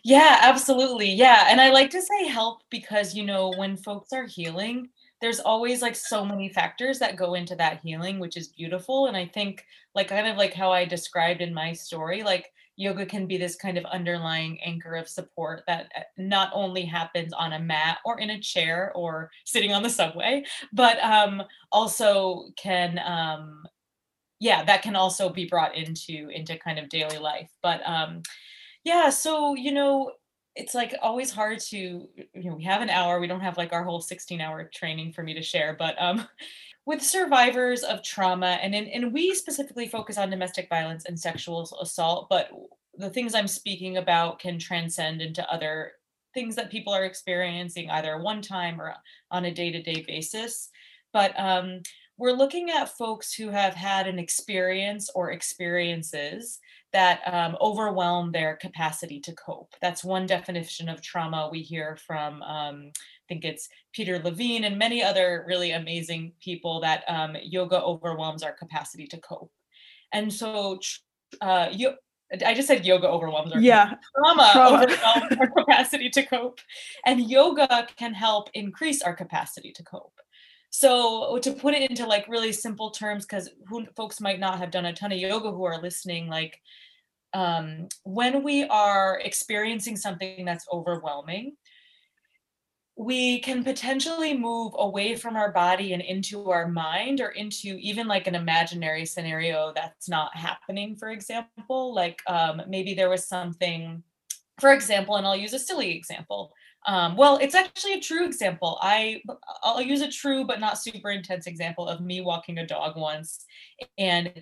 yeah 0.05 0.39
absolutely 0.43 1.11
yeah 1.11 1.47
and 1.49 1.61
i 1.61 1.71
like 1.71 1.91
to 1.91 2.03
say 2.03 2.27
help 2.27 2.63
because 2.71 3.15
you 3.15 3.25
know 3.25 3.53
when 3.57 3.77
folks 3.77 4.13
are 4.13 4.27
healing 4.27 4.89
there's 5.21 5.41
always 5.41 5.81
like 5.81 5.97
so 5.97 6.25
many 6.25 6.49
factors 6.49 6.99
that 6.99 7.17
go 7.17 7.35
into 7.35 7.57
that 7.57 7.81
healing 7.83 8.19
which 8.19 8.37
is 8.37 8.49
beautiful 8.49 9.07
and 9.07 9.17
i 9.17 9.25
think 9.27 9.65
like 9.95 10.09
kind 10.09 10.27
of 10.27 10.37
like 10.37 10.53
how 10.53 10.71
i 10.71 10.85
described 10.85 11.41
in 11.41 11.55
my 11.55 11.73
story 11.73 12.23
like 12.23 12.53
yoga 12.77 13.07
can 13.07 13.27
be 13.27 13.37
this 13.37 13.55
kind 13.55 13.79
of 13.79 13.85
underlying 13.87 14.61
anchor 14.63 14.97
of 14.97 15.09
support 15.09 15.63
that 15.67 15.91
uh, 15.97 16.01
not 16.19 16.51
only 16.53 16.85
happens 16.85 17.33
on 17.33 17.53
a 17.53 17.59
mat 17.59 17.99
or 18.05 18.19
in 18.19 18.31
a 18.31 18.41
chair 18.41 18.93
or 18.95 19.31
sitting 19.45 19.73
on 19.73 19.83
the 19.83 19.91
subway 19.91 20.43
but 20.73 20.99
um 21.03 21.43
also 21.71 22.47
can 22.57 23.01
um 23.05 23.63
yeah 24.41 24.65
that 24.65 24.83
can 24.83 24.97
also 24.97 25.29
be 25.29 25.47
brought 25.47 25.75
into 25.77 26.29
into 26.31 26.59
kind 26.59 26.79
of 26.79 26.89
daily 26.89 27.19
life 27.19 27.51
but 27.63 27.81
um 27.87 28.23
yeah 28.85 29.11
so 29.11 29.55
you 29.55 29.73
know 29.73 30.13
it's 30.55 30.75
like 30.75 30.95
always 31.03 31.31
hard 31.31 31.59
to 31.59 31.77
you 31.77 32.51
know 32.51 32.55
we 32.55 32.65
have 32.65 32.83
an 32.83 32.91
hour 32.91 33.19
we 33.19 33.27
don't 33.27 33.41
have 33.41 33.57
like 33.57 33.73
our 33.73 33.85
whole 33.85 34.01
16 34.01 34.41
hour 34.41 34.71
training 34.73 35.13
for 35.13 35.23
me 35.23 35.35
to 35.35 35.43
share 35.43 35.75
but 35.79 36.01
um 36.01 36.27
with 36.87 37.01
survivors 37.01 37.83
of 37.83 38.03
trauma 38.03 38.59
and 38.63 38.75
in, 38.75 38.87
and 38.89 39.11
we 39.11 39.35
specifically 39.35 39.89
focus 39.89 40.19
on 40.19 40.29
domestic 40.29 40.69
violence 40.69 41.07
and 41.07 41.19
sexual 41.19 41.63
assault 41.81 42.27
but 42.29 42.51
the 42.99 43.11
things 43.11 43.35
i'm 43.35 43.49
speaking 43.49 43.97
about 43.97 44.39
can 44.39 44.59
transcend 44.59 45.23
into 45.23 45.51
other 45.51 45.93
things 46.35 46.57
that 46.57 46.71
people 46.71 46.93
are 46.93 47.05
experiencing 47.05 47.89
either 47.91 48.19
one 48.19 48.43
time 48.43 48.81
or 48.81 48.95
on 49.31 49.47
a 49.47 49.55
day-to-day 49.55 50.05
basis. 50.07 50.69
But 51.13 51.39
um, 51.39 51.81
we're 52.19 52.33
looking 52.33 52.71
at 52.71 52.97
folks 52.99 53.33
who 53.33 53.49
have 53.51 53.75
had 53.75 54.07
an 54.07 54.19
experience 54.19 55.09
or 55.15 55.31
experiences 55.31 56.59
that 56.95 57.21
um, 57.27 57.57
overwhelm 57.61 58.31
their 58.31 58.57
capacity 58.57 59.19
to 59.21 59.33
cope. 59.35 59.75
That's 59.83 60.05
one 60.05 60.27
definition 60.27 60.89
of 60.89 61.03
trauma 61.03 61.49
we 61.51 61.61
hear 61.61 61.99
from, 62.07 62.41
um, 62.43 62.93
I 62.95 63.27
think 63.29 63.45
it's 63.45 63.69
Peter 63.93 64.21
Levine 64.21 64.65
and 64.65 64.79
many 64.79 65.03
other 65.03 65.45
really 65.47 65.73
amazing 65.73 66.33
people 66.41 66.81
that 66.83 67.03
um, 67.09 67.37
yoga 67.43 67.83
overwhelms 67.83 68.45
our 68.45 68.53
capacity 68.53 69.09
to 69.09 69.19
cope. 69.19 69.51
And 70.13 70.33
so, 70.33 70.79
uh, 71.41 71.67
you, 71.73 71.95
I 72.47 72.55
just 72.55 72.69
said 72.69 72.87
yoga 72.87 73.09
overwhelms 73.09 73.53
our 73.53 73.61
yeah. 73.61 73.95
trauma, 74.17 74.51
trauma. 74.53 74.77
overwhelms 74.85 75.37
our 75.41 75.51
capacity 75.51 76.11
to 76.11 76.23
cope. 76.25 76.61
And 77.05 77.29
yoga 77.29 77.89
can 77.97 78.15
help 78.15 78.51
increase 78.55 79.03
our 79.03 79.17
capacity 79.17 79.73
to 79.73 79.83
cope. 79.83 80.15
So 80.71 81.39
to 81.39 81.53
put 81.53 81.75
it 81.75 81.89
into 81.89 82.05
like 82.05 82.27
really 82.27 82.51
simple 82.51 82.91
terms, 82.91 83.25
because 83.25 83.49
folks 83.97 84.21
might 84.21 84.41
not 84.41 84.59
have 84.59 84.73
done 84.73 84.87
a 84.87 84.93
ton 84.93 85.13
of 85.13 85.19
yoga 85.19 85.53
who 85.53 85.63
are 85.63 85.81
listening, 85.81 86.29
like 86.29 86.61
um, 87.35 87.89
when 88.05 88.43
we 88.43 88.65
are 88.65 89.21
experiencing 89.25 89.97
something 89.97 90.45
that's 90.45 90.67
overwhelming, 90.73 91.57
we 92.97 93.41
can 93.41 93.65
potentially 93.65 94.39
move 94.39 94.73
away 94.79 95.17
from 95.17 95.35
our 95.35 95.51
body 95.51 95.93
and 95.93 96.03
into 96.03 96.51
our 96.51 96.69
mind 96.69 97.21
or 97.21 97.31
into 97.31 97.77
even 97.81 98.07
like 98.07 98.29
an 98.29 98.37
imaginary 98.37 99.05
scenario 99.05 99.73
that's 99.75 100.09
not 100.09 100.37
happening 100.37 100.95
for 100.95 101.11
example. 101.11 101.93
Like 101.93 102.23
um, 102.29 102.63
maybe 102.69 102.95
there 102.95 103.11
was 103.11 103.27
something 103.27 104.03
for 104.61 104.73
example 104.73 105.17
and 105.17 105.27
i'll 105.27 105.37
use 105.37 105.53
a 105.53 105.59
silly 105.59 105.97
example 105.97 106.53
um, 106.87 107.17
well, 107.17 107.39
it's 107.39 107.55
actually 107.55 107.95
a 107.95 108.01
true 108.01 108.27
example. 108.27 108.79
I 108.83 109.23
I'll 109.63 109.81
use 109.81 110.03
a 110.03 110.11
true 110.11 110.45
but 110.45 110.61
not 110.61 110.79
super 110.79 111.11
intense 111.11 111.47
example 111.47 111.89
of 111.89 112.01
me 112.01 112.21
walking 112.21 112.59
a 112.59 112.67
dog 112.67 112.97
once 112.97 113.45
and 113.99 114.33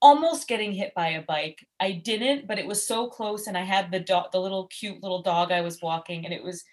almost 0.00 0.48
getting 0.48 0.72
hit 0.72 0.92
by 0.96 1.10
a 1.10 1.22
bike. 1.22 1.58
I 1.80 1.92
didn't, 1.92 2.48
but 2.48 2.58
it 2.58 2.66
was 2.66 2.86
so 2.86 3.08
close, 3.08 3.46
and 3.46 3.56
I 3.56 3.62
had 3.62 3.90
the 3.92 4.00
dog, 4.00 4.32
the 4.32 4.40
little 4.40 4.66
cute 4.68 5.02
little 5.02 5.22
dog 5.22 5.52
I 5.52 5.60
was 5.60 5.80
walking, 5.82 6.24
and 6.24 6.34
it 6.34 6.42
was 6.42 6.64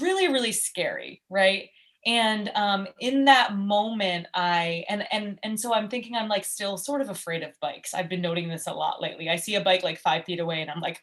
really 0.00 0.28
really 0.28 0.52
scary, 0.52 1.22
right? 1.30 1.68
And 2.06 2.50
um, 2.54 2.86
in 3.00 3.24
that 3.26 3.56
moment, 3.56 4.26
I 4.34 4.84
and 4.88 5.06
and 5.12 5.38
and 5.42 5.58
so 5.58 5.72
I'm 5.74 5.88
thinking 5.88 6.16
I'm 6.16 6.28
like 6.28 6.44
still 6.44 6.76
sort 6.76 7.00
of 7.00 7.08
afraid 7.10 7.42
of 7.42 7.52
bikes. 7.60 7.94
I've 7.94 8.08
been 8.10 8.20
noting 8.20 8.48
this 8.48 8.66
a 8.66 8.74
lot 8.74 9.00
lately. 9.00 9.30
I 9.30 9.36
see 9.36 9.54
a 9.54 9.60
bike 9.62 9.82
like 9.82 9.98
five 10.00 10.24
feet 10.24 10.40
away, 10.40 10.60
and 10.62 10.70
I'm 10.70 10.80
like, 10.80 11.00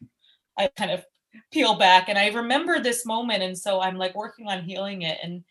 I 0.57 0.67
kind 0.77 0.91
of 0.91 1.03
peel 1.51 1.75
back 1.75 2.09
and 2.09 2.17
i 2.17 2.27
remember 2.29 2.79
this 2.79 3.05
moment 3.05 3.43
and 3.43 3.57
so 3.57 3.81
i'm 3.81 3.97
like 3.97 4.15
working 4.15 4.47
on 4.47 4.63
healing 4.63 5.03
it 5.03 5.17
and 5.23 5.43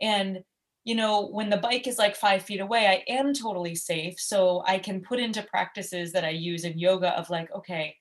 and 0.00 0.42
you 0.84 0.94
know 0.94 1.26
when 1.28 1.50
the 1.50 1.56
bike 1.56 1.86
is 1.86 1.98
like 1.98 2.16
five 2.16 2.42
feet 2.42 2.60
away 2.60 2.86
i 2.86 3.12
am 3.12 3.34
totally 3.34 3.74
safe 3.74 4.18
so 4.18 4.62
i 4.66 4.78
can 4.78 5.00
put 5.00 5.18
into 5.18 5.42
practices 5.42 6.12
that 6.12 6.24
i 6.24 6.30
use 6.30 6.64
in 6.64 6.78
yoga 6.78 7.10
of 7.18 7.28
like 7.30 7.52
okay 7.54 7.94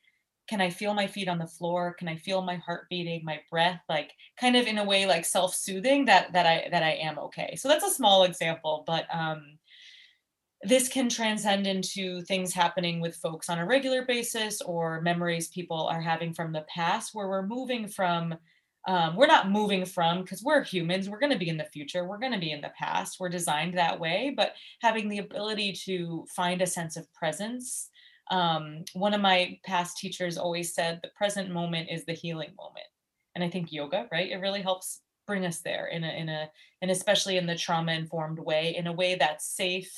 can 0.47 0.61
i 0.61 0.69
feel 0.69 0.93
my 0.93 1.07
feet 1.07 1.27
on 1.27 1.39
the 1.39 1.47
floor? 1.47 1.93
Can 1.93 2.07
i 2.07 2.15
feel 2.15 2.41
my 2.41 2.55
heart 2.57 2.87
beating 2.89 3.25
my 3.25 3.39
breath? 3.49 3.81
Like 3.89 4.11
kind 4.39 4.55
of 4.55 4.67
in 4.67 4.77
a 4.77 4.83
way 4.83 5.05
like 5.05 5.25
self-soothing 5.25 6.05
that 6.05 6.31
that 6.33 6.45
i 6.45 6.67
that 6.71 6.83
i 6.83 6.91
am 6.91 7.17
okay. 7.17 7.55
So 7.55 7.67
that's 7.67 7.83
a 7.83 7.89
small 7.89 8.23
example 8.23 8.83
but 8.85 9.05
um 9.13 9.57
this 10.67 10.87
can 10.87 11.09
transcend 11.09 11.67
into 11.67 12.21
things 12.23 12.53
happening 12.53 12.99
with 12.99 13.15
folks 13.15 13.49
on 13.49 13.59
a 13.59 13.65
regular 13.65 14.03
basis 14.05 14.61
or 14.61 15.01
memories 15.01 15.47
people 15.49 15.87
are 15.87 16.01
having 16.01 16.33
from 16.33 16.51
the 16.51 16.65
past 16.73 17.13
where 17.13 17.27
we're 17.27 17.45
moving 17.45 17.87
from 17.87 18.35
um, 18.87 19.15
we're 19.15 19.25
not 19.25 19.49
moving 19.49 19.83
from 19.83 20.21
because 20.21 20.43
we're 20.43 20.63
humans 20.63 21.09
we're 21.09 21.19
going 21.19 21.31
to 21.31 21.37
be 21.37 21.49
in 21.49 21.57
the 21.57 21.65
future 21.65 22.05
we're 22.05 22.19
going 22.19 22.31
to 22.31 22.39
be 22.39 22.51
in 22.51 22.61
the 22.61 22.71
past 22.77 23.19
we're 23.19 23.29
designed 23.29 23.77
that 23.77 23.99
way 23.99 24.33
but 24.35 24.53
having 24.81 25.09
the 25.09 25.19
ability 25.19 25.71
to 25.71 26.25
find 26.35 26.61
a 26.61 26.67
sense 26.67 26.97
of 26.97 27.11
presence 27.13 27.89
um, 28.31 28.83
one 28.93 29.13
of 29.13 29.21
my 29.21 29.59
past 29.65 29.97
teachers 29.97 30.37
always 30.37 30.73
said 30.73 30.99
the 31.01 31.09
present 31.15 31.51
moment 31.51 31.89
is 31.91 32.05
the 32.05 32.13
healing 32.13 32.53
moment. 32.57 32.87
And 33.35 33.43
i 33.43 33.49
think 33.49 33.71
yoga 33.71 34.07
right? 34.11 34.31
It 34.31 34.37
really 34.37 34.61
helps 34.61 35.01
bring 35.27 35.45
us 35.45 35.59
there 35.59 35.87
in 35.87 36.03
a 36.03 36.09
in 36.09 36.29
a 36.29 36.49
and 36.81 36.91
especially 36.91 37.37
in 37.37 37.45
the 37.45 37.55
trauma 37.55 37.93
informed 37.93 38.39
way 38.39 38.75
in 38.77 38.87
a 38.87 38.93
way 38.93 39.15
that's 39.15 39.45
safe 39.45 39.91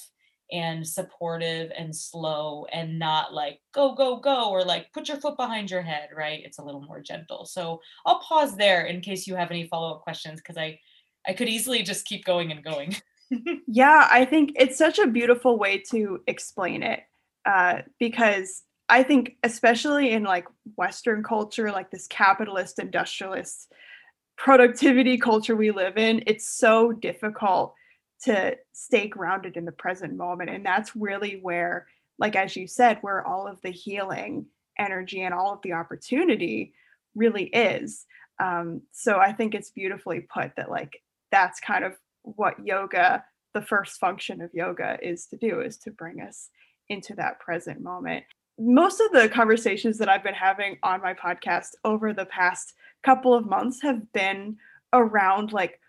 and 0.51 0.87
supportive 0.87 1.71
and 1.77 1.95
slow 1.95 2.65
and 2.71 2.97
not 2.97 3.33
like 3.33 3.59
go 3.73 3.93
go 3.93 4.17
go 4.17 4.49
or 4.49 4.63
like 4.63 4.91
put 4.93 5.07
your 5.07 5.17
foot 5.17 5.37
behind 5.37 5.69
your 5.69 5.81
head 5.81 6.09
right? 6.15 6.41
It's 6.43 6.59
a 6.59 6.63
little 6.63 6.81
more 6.81 7.01
gentle. 7.01 7.45
So 7.45 7.81
i'll 8.05 8.19
pause 8.19 8.55
there 8.55 8.85
in 8.85 9.01
case 9.01 9.27
you 9.27 9.35
have 9.35 9.51
any 9.51 9.67
follow-up 9.67 10.01
questions 10.01 10.39
because 10.39 10.57
i 10.57 10.79
i 11.27 11.33
could 11.33 11.49
easily 11.49 11.83
just 11.83 12.05
keep 12.05 12.25
going 12.25 12.51
and 12.51 12.63
going. 12.63 12.95
Yeah 13.67 14.07
i 14.09 14.23
think 14.23 14.53
it's 14.55 14.77
such 14.77 14.99
a 14.99 15.07
beautiful 15.07 15.59
way 15.59 15.83
to 15.91 16.21
explain 16.27 16.81
it 16.81 17.01
uh, 17.45 17.81
because 17.99 18.63
i 18.87 19.03
think 19.03 19.35
especially 19.43 20.11
in 20.11 20.23
like 20.23 20.45
western 20.77 21.23
culture 21.23 21.69
like 21.69 21.91
this 21.91 22.07
capitalist 22.07 22.79
industrialist 22.79 23.73
productivity 24.37 25.17
culture 25.17 25.57
we 25.57 25.71
live 25.71 25.97
in 25.97 26.23
it's 26.25 26.47
so 26.47 26.93
difficult 26.93 27.73
to 28.23 28.57
stay 28.73 29.07
grounded 29.07 29.57
in 29.57 29.65
the 29.65 29.71
present 29.71 30.15
moment. 30.15 30.49
And 30.49 30.65
that's 30.65 30.95
really 30.95 31.39
where, 31.41 31.87
like, 32.17 32.35
as 32.35 32.55
you 32.55 32.67
said, 32.67 32.97
where 33.01 33.25
all 33.25 33.47
of 33.47 33.61
the 33.61 33.69
healing 33.69 34.45
energy 34.79 35.21
and 35.21 35.33
all 35.33 35.53
of 35.53 35.61
the 35.61 35.73
opportunity 35.73 36.73
really 37.15 37.45
is. 37.45 38.05
Um, 38.39 38.81
so 38.91 39.17
I 39.17 39.33
think 39.33 39.55
it's 39.55 39.71
beautifully 39.71 40.21
put 40.21 40.55
that, 40.55 40.69
like, 40.69 41.01
that's 41.31 41.59
kind 41.59 41.83
of 41.83 41.95
what 42.23 42.65
yoga, 42.65 43.23
the 43.53 43.61
first 43.61 43.99
function 43.99 44.41
of 44.41 44.53
yoga 44.53 44.97
is 45.01 45.25
to 45.27 45.37
do, 45.37 45.61
is 45.61 45.77
to 45.77 45.91
bring 45.91 46.21
us 46.21 46.49
into 46.89 47.15
that 47.15 47.39
present 47.39 47.81
moment. 47.81 48.23
Most 48.59 49.01
of 49.01 49.11
the 49.11 49.29
conversations 49.29 49.97
that 49.97 50.09
I've 50.09 50.23
been 50.23 50.33
having 50.33 50.77
on 50.83 51.01
my 51.01 51.13
podcast 51.13 51.69
over 51.83 52.13
the 52.13 52.25
past 52.25 52.73
couple 53.03 53.33
of 53.33 53.45
months 53.45 53.81
have 53.81 54.11
been 54.13 54.57
around 54.93 55.53
like 55.53 55.79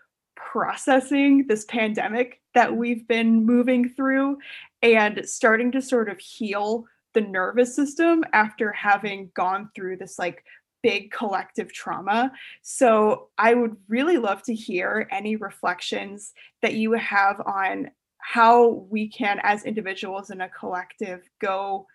processing 0.51 1.45
this 1.47 1.65
pandemic 1.65 2.41
that 2.53 2.69
mm-hmm. 2.69 2.77
we've 2.77 3.07
been 3.07 3.45
moving 3.45 3.89
through 3.89 4.37
and 4.81 5.21
starting 5.27 5.71
to 5.71 5.81
sort 5.81 6.09
of 6.09 6.19
heal 6.19 6.85
the 7.13 7.21
nervous 7.21 7.75
system 7.75 8.23
after 8.33 8.71
having 8.71 9.31
gone 9.33 9.69
through 9.75 9.97
this 9.97 10.17
like 10.17 10.43
big 10.81 11.11
collective 11.11 11.73
trauma. 11.73 12.31
So 12.61 13.29
I 13.37 13.53
would 13.53 13.75
really 13.87 14.17
love 14.17 14.43
to 14.43 14.55
hear 14.55 15.07
any 15.11 15.35
reflections 15.35 16.33
that 16.61 16.73
you 16.73 16.93
have 16.93 17.41
on 17.45 17.91
how 18.19 18.85
we 18.89 19.09
can, 19.09 19.39
as 19.43 19.65
individuals 19.65 20.29
in 20.29 20.41
a 20.41 20.49
collective, 20.49 21.27
go 21.39 21.87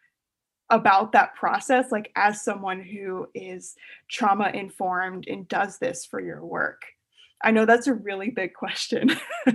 about 0.70 1.12
that 1.12 1.35
process, 1.35 1.92
like 1.92 2.11
as 2.16 2.42
someone 2.42 2.83
who 2.83 3.26
is 3.35 3.74
trauma 4.09 4.50
informed 4.52 5.28
and 5.28 5.48
does 5.48 5.78
this 5.78 6.04
for 6.04 6.20
your 6.20 6.44
work. 6.44 6.83
I 7.44 7.50
know 7.50 7.66
that's 7.66 7.87
a 7.87 7.94
really 7.94 8.30
big 8.30 8.54
question. 8.54 9.11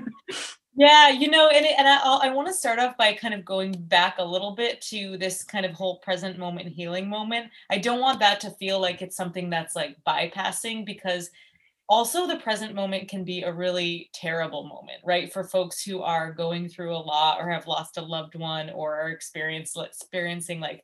Yeah, 0.80 1.10
you 1.10 1.30
know, 1.30 1.50
and 1.50 1.66
and 1.66 1.90
I, 1.90 1.98
I 1.98 2.30
want 2.30 2.48
to 2.48 2.54
start 2.54 2.80
off 2.80 2.96
by 2.96 3.12
kind 3.12 3.34
of 3.34 3.44
going 3.44 3.74
back 3.74 4.16
a 4.18 4.24
little 4.24 4.52
bit 4.56 4.80
to 4.84 5.18
this 5.18 5.44
kind 5.44 5.66
of 5.66 5.74
whole 5.74 5.98
present 5.98 6.40
moment 6.40 6.70
healing 6.70 7.10
moment. 7.10 7.52
I 7.70 7.80
don't 7.80 8.00
want 8.00 8.22
that 8.22 8.40
to 8.42 8.52
feel 8.52 8.80
like 8.80 9.02
it's 9.02 9.18
something 9.18 9.50
that's 9.50 9.76
like 9.76 9.98
bypassing 10.08 10.86
because 10.86 11.32
also 11.90 12.28
the 12.28 12.38
present 12.38 12.76
moment 12.76 13.10
can 13.10 13.24
be 13.24 13.42
a 13.42 13.52
really 13.52 14.12
terrible 14.14 14.64
moment, 14.64 15.00
right? 15.04 15.34
For 15.34 15.44
folks 15.44 15.84
who 15.84 16.04
are 16.04 16.32
going 16.32 16.70
through 16.70 16.96
a 16.96 16.98
lot 16.98 17.40
or 17.42 17.50
have 17.50 17.66
lost 17.66 17.98
a 17.98 18.02
loved 18.02 18.36
one 18.36 18.70
or 18.70 18.96
are 18.96 19.10
experiencing 19.10 20.60
like 20.60 20.84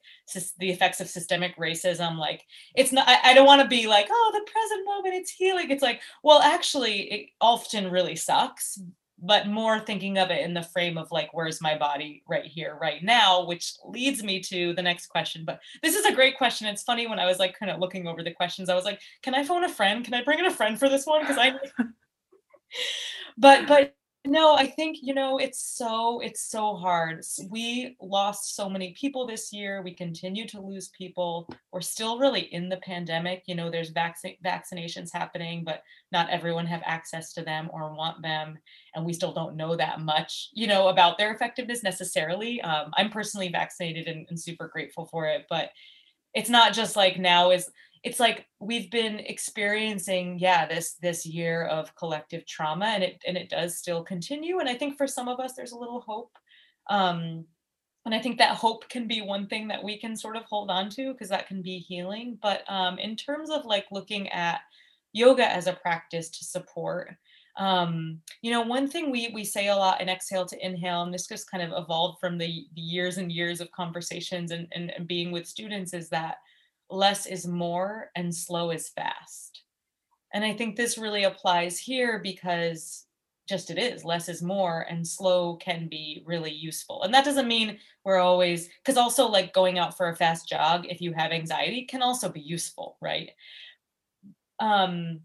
the 0.57 0.71
effects 0.71 0.99
of 0.99 1.07
systemic 1.07 1.55
racism. 1.57 2.17
Like 2.17 2.43
it's 2.75 2.91
not, 2.91 3.07
I, 3.07 3.19
I 3.23 3.33
don't 3.35 3.45
want 3.45 3.61
to 3.61 3.67
be 3.67 3.85
like, 3.85 4.07
oh, 4.09 4.31
the 4.33 4.51
present 4.51 4.85
moment, 4.85 5.13
it's 5.13 5.31
healing. 5.31 5.69
It's 5.69 5.83
like, 5.83 6.01
well, 6.23 6.39
actually, 6.39 7.01
it 7.11 7.29
often 7.39 7.91
really 7.91 8.15
sucks 8.15 8.79
but 9.25 9.47
more 9.47 9.79
thinking 9.79 10.17
of 10.17 10.29
it 10.29 10.41
in 10.41 10.53
the 10.53 10.61
frame 10.61 10.97
of 10.97 11.11
like 11.11 11.29
where's 11.33 11.61
my 11.61 11.77
body 11.77 12.23
right 12.27 12.45
here 12.45 12.77
right 12.79 13.03
now? 13.03 13.45
which 13.45 13.73
leads 13.85 14.23
me 14.23 14.39
to 14.39 14.73
the 14.73 14.81
next 14.81 15.07
question 15.07 15.43
but 15.45 15.59
this 15.81 15.95
is 15.95 16.05
a 16.05 16.13
great 16.13 16.37
question. 16.37 16.67
It's 16.67 16.83
funny 16.83 17.07
when 17.07 17.19
i 17.19 17.25
was 17.25 17.39
like 17.39 17.57
kind 17.57 17.71
of 17.71 17.79
looking 17.79 18.07
over 18.07 18.23
the 18.23 18.31
questions 18.31 18.69
i 18.69 18.75
was 18.75 18.85
like 18.85 18.99
can 19.21 19.35
i 19.35 19.43
phone 19.43 19.63
a 19.63 19.69
friend? 19.69 20.03
Can 20.05 20.13
i 20.13 20.23
bring 20.23 20.39
in 20.39 20.45
a 20.45 20.51
friend 20.51 20.79
for 20.79 20.89
this 20.89 21.05
one? 21.05 21.21
Because 21.21 21.37
i 21.37 21.53
but 23.37 23.67
but 23.67 23.95
no 24.27 24.55
i 24.55 24.65
think 24.65 24.97
you 25.01 25.13
know 25.13 25.37
it's 25.37 25.61
so 25.77 26.19
it's 26.19 26.49
so 26.49 26.75
hard. 26.75 27.23
We 27.49 27.95
lost 28.01 28.55
so 28.55 28.69
many 28.69 28.93
people 28.99 29.27
this 29.27 29.53
year. 29.53 29.81
We 29.81 29.93
continue 29.93 30.47
to 30.47 30.61
lose 30.61 30.89
people. 30.89 31.47
We're 31.71 31.81
still 31.81 32.17
really 32.17 32.53
in 32.53 32.69
the 32.69 32.77
pandemic. 32.77 33.43
You 33.45 33.55
know 33.55 33.69
there's 33.69 33.89
vac- 33.89 34.17
vaccinations 34.43 35.09
happening 35.13 35.63
but 35.63 35.81
not 36.15 36.29
everyone 36.29 36.65
have 36.65 36.81
access 36.85 37.33
to 37.33 37.41
them 37.41 37.69
or 37.73 37.93
want 37.93 38.21
them 38.21 38.57
and 38.95 39.05
we 39.05 39.11
still 39.11 39.33
don't 39.33 39.57
know 39.57 39.75
that 39.75 39.99
much 39.99 40.49
you 40.53 40.65
know 40.65 40.87
about 40.87 41.17
their 41.17 41.33
effectiveness 41.33 41.83
necessarily. 41.83 42.61
Um, 42.61 42.91
i'm 42.95 43.09
personally 43.09 43.49
vaccinated 43.49 44.07
and, 44.07 44.25
and 44.29 44.39
super 44.39 44.69
grateful 44.69 45.05
for 45.07 45.25
it 45.25 45.45
but 45.49 45.71
it's 46.33 46.49
not 46.49 46.73
just 46.73 46.95
like 46.95 47.19
now 47.19 47.51
is 47.51 47.69
it's 48.05 48.19
like 48.19 48.45
we've 48.59 48.89
been 48.91 49.19
experiencing 49.19 50.39
yeah 50.39 50.65
this 50.65 50.93
this 51.01 51.25
year 51.25 51.65
of 51.65 51.93
collective 51.95 52.45
trauma 52.45 52.85
and 52.85 53.03
it 53.03 53.21
and 53.27 53.35
it 53.35 53.49
does 53.49 53.77
still 53.77 54.01
continue 54.01 54.59
and 54.59 54.69
i 54.69 54.75
think 54.75 54.95
for 54.97 55.07
some 55.07 55.27
of 55.27 55.39
us 55.41 55.53
there's 55.53 55.73
a 55.73 55.77
little 55.83 56.01
hope. 56.01 56.31
Um 56.89 57.45
and 58.05 58.15
i 58.15 58.19
think 58.19 58.37
that 58.37 58.55
hope 58.55 58.87
can 58.87 59.05
be 59.07 59.21
one 59.21 59.47
thing 59.47 59.67
that 59.67 59.83
we 59.83 59.99
can 59.99 60.15
sort 60.15 60.37
of 60.37 60.43
hold 60.45 60.69
on 60.69 60.89
to 60.91 61.11
because 61.11 61.29
that 61.29 61.47
can 61.47 61.61
be 61.61 61.79
healing 61.79 62.37
but 62.41 62.63
um 62.69 62.99
in 62.99 63.15
terms 63.15 63.49
of 63.49 63.65
like 63.65 63.85
looking 63.91 64.29
at 64.29 64.61
yoga 65.15 65.51
as 65.51 65.67
a 65.67 65.73
practice 65.73 66.29
to 66.29 66.43
support 66.45 67.15
um, 67.57 68.19
you 68.41 68.51
know 68.51 68.61
one 68.61 68.89
thing 68.89 69.11
we 69.11 69.31
we 69.33 69.43
say 69.43 69.69
a 69.69 69.75
lot 69.75 70.01
in 70.01 70.09
exhale 70.09 70.45
to 70.45 70.65
inhale 70.65 71.03
and 71.03 71.13
this 71.13 71.27
just 71.27 71.49
kind 71.49 71.63
of 71.63 71.83
evolved 71.83 72.19
from 72.19 72.37
the, 72.37 72.67
the 72.75 72.81
years 72.81 73.17
and 73.17 73.31
years 73.31 73.61
of 73.61 73.71
conversations 73.71 74.51
and, 74.51 74.67
and, 74.73 74.91
and 74.91 75.07
being 75.07 75.31
with 75.31 75.47
students 75.47 75.93
is 75.93 76.09
that 76.09 76.35
less 76.89 77.25
is 77.25 77.47
more 77.47 78.11
and 78.15 78.33
slow 78.33 78.71
is 78.71 78.89
fast. 78.89 79.63
And 80.33 80.43
I 80.43 80.53
think 80.53 80.75
this 80.75 80.97
really 80.97 81.23
applies 81.23 81.79
here 81.79 82.19
because 82.19 83.05
just 83.47 83.69
it 83.69 83.77
is 83.77 84.03
less 84.03 84.27
is 84.27 84.41
more 84.41 84.87
and 84.89 85.07
slow 85.07 85.55
can 85.57 85.87
be 85.87 86.23
really 86.25 86.51
useful. 86.51 87.03
And 87.03 87.13
that 87.13 87.25
doesn't 87.25 87.47
mean 87.47 87.77
we're 88.03 88.17
always, 88.17 88.69
because 88.83 88.97
also 88.97 89.27
like 89.27 89.53
going 89.53 89.77
out 89.77 89.95
for 89.95 90.09
a 90.09 90.15
fast 90.15 90.49
jog, 90.49 90.85
if 90.89 90.99
you 90.99 91.13
have 91.13 91.31
anxiety, 91.31 91.85
can 91.85 92.01
also 92.01 92.27
be 92.27 92.41
useful, 92.41 92.97
right? 93.01 93.29
Um, 94.59 95.21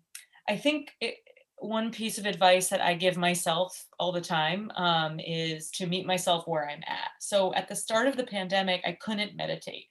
I 0.49 0.57
think 0.57 0.93
it, 1.01 1.17
one 1.59 1.91
piece 1.91 2.19
of 2.19 2.27
advice 2.27 2.69
that 2.69 2.81
I 2.81 2.95
give 2.95 3.17
myself 3.17 3.87
all 3.99 4.13
the 4.13 4.21
time 4.21 4.71
um, 4.77 5.21
is 5.21 5.71
to 5.73 5.87
meet 5.87 6.07
myself 6.07 6.45
where 6.47 6.69
I'm 6.69 6.83
at. 6.87 7.11
So 7.21 7.55
at 7.55 7.69
the 7.69 7.77
start 7.77 8.09
of 8.09 8.17
the 8.17 8.25
pandemic, 8.25 8.81
I 8.85 8.97
couldn't 9.01 9.37
meditate. 9.37 9.87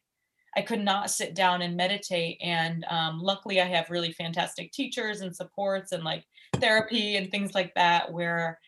I 0.57 0.61
could 0.63 0.83
not 0.83 1.11
sit 1.11 1.35
down 1.35 1.61
and 1.61 1.77
meditate. 1.77 2.39
And 2.41 2.83
um, 2.89 3.19
luckily, 3.19 3.61
I 3.61 3.65
have 3.65 3.91
really 3.91 4.11
fantastic 4.13 4.71
teachers 4.71 5.21
and 5.21 5.35
supports 5.35 5.91
and 5.91 6.03
like 6.03 6.25
therapy 6.55 7.17
and 7.17 7.29
things 7.29 7.53
like 7.53 7.71
that, 7.75 8.11
where 8.11 8.59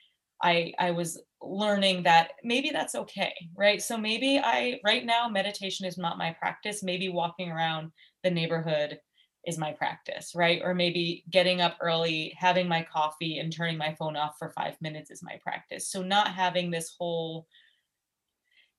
I 0.43 0.73
I 0.77 0.91
was 0.91 1.19
learning 1.41 2.03
that 2.03 2.33
maybe 2.43 2.69
that's 2.69 2.93
okay, 2.93 3.33
right? 3.55 3.81
So 3.81 3.97
maybe 3.97 4.39
I 4.39 4.79
right 4.85 5.05
now 5.05 5.27
meditation 5.27 5.87
is 5.87 5.97
not 5.97 6.19
my 6.19 6.35
practice. 6.39 6.83
Maybe 6.83 7.09
walking 7.09 7.51
around 7.51 7.91
the 8.23 8.29
neighborhood 8.29 8.99
is 9.45 9.57
my 9.57 9.71
practice, 9.71 10.33
right? 10.35 10.61
Or 10.63 10.73
maybe 10.73 11.23
getting 11.29 11.61
up 11.61 11.77
early, 11.81 12.33
having 12.37 12.67
my 12.67 12.83
coffee, 12.83 13.39
and 13.39 13.51
turning 13.51 13.77
my 13.77 13.95
phone 13.95 14.15
off 14.15 14.35
for 14.37 14.51
five 14.51 14.75
minutes 14.81 15.09
is 15.09 15.23
my 15.23 15.39
practice. 15.41 15.87
So 15.87 16.03
not 16.03 16.29
having 16.29 16.69
this 16.69 16.95
whole 16.97 17.47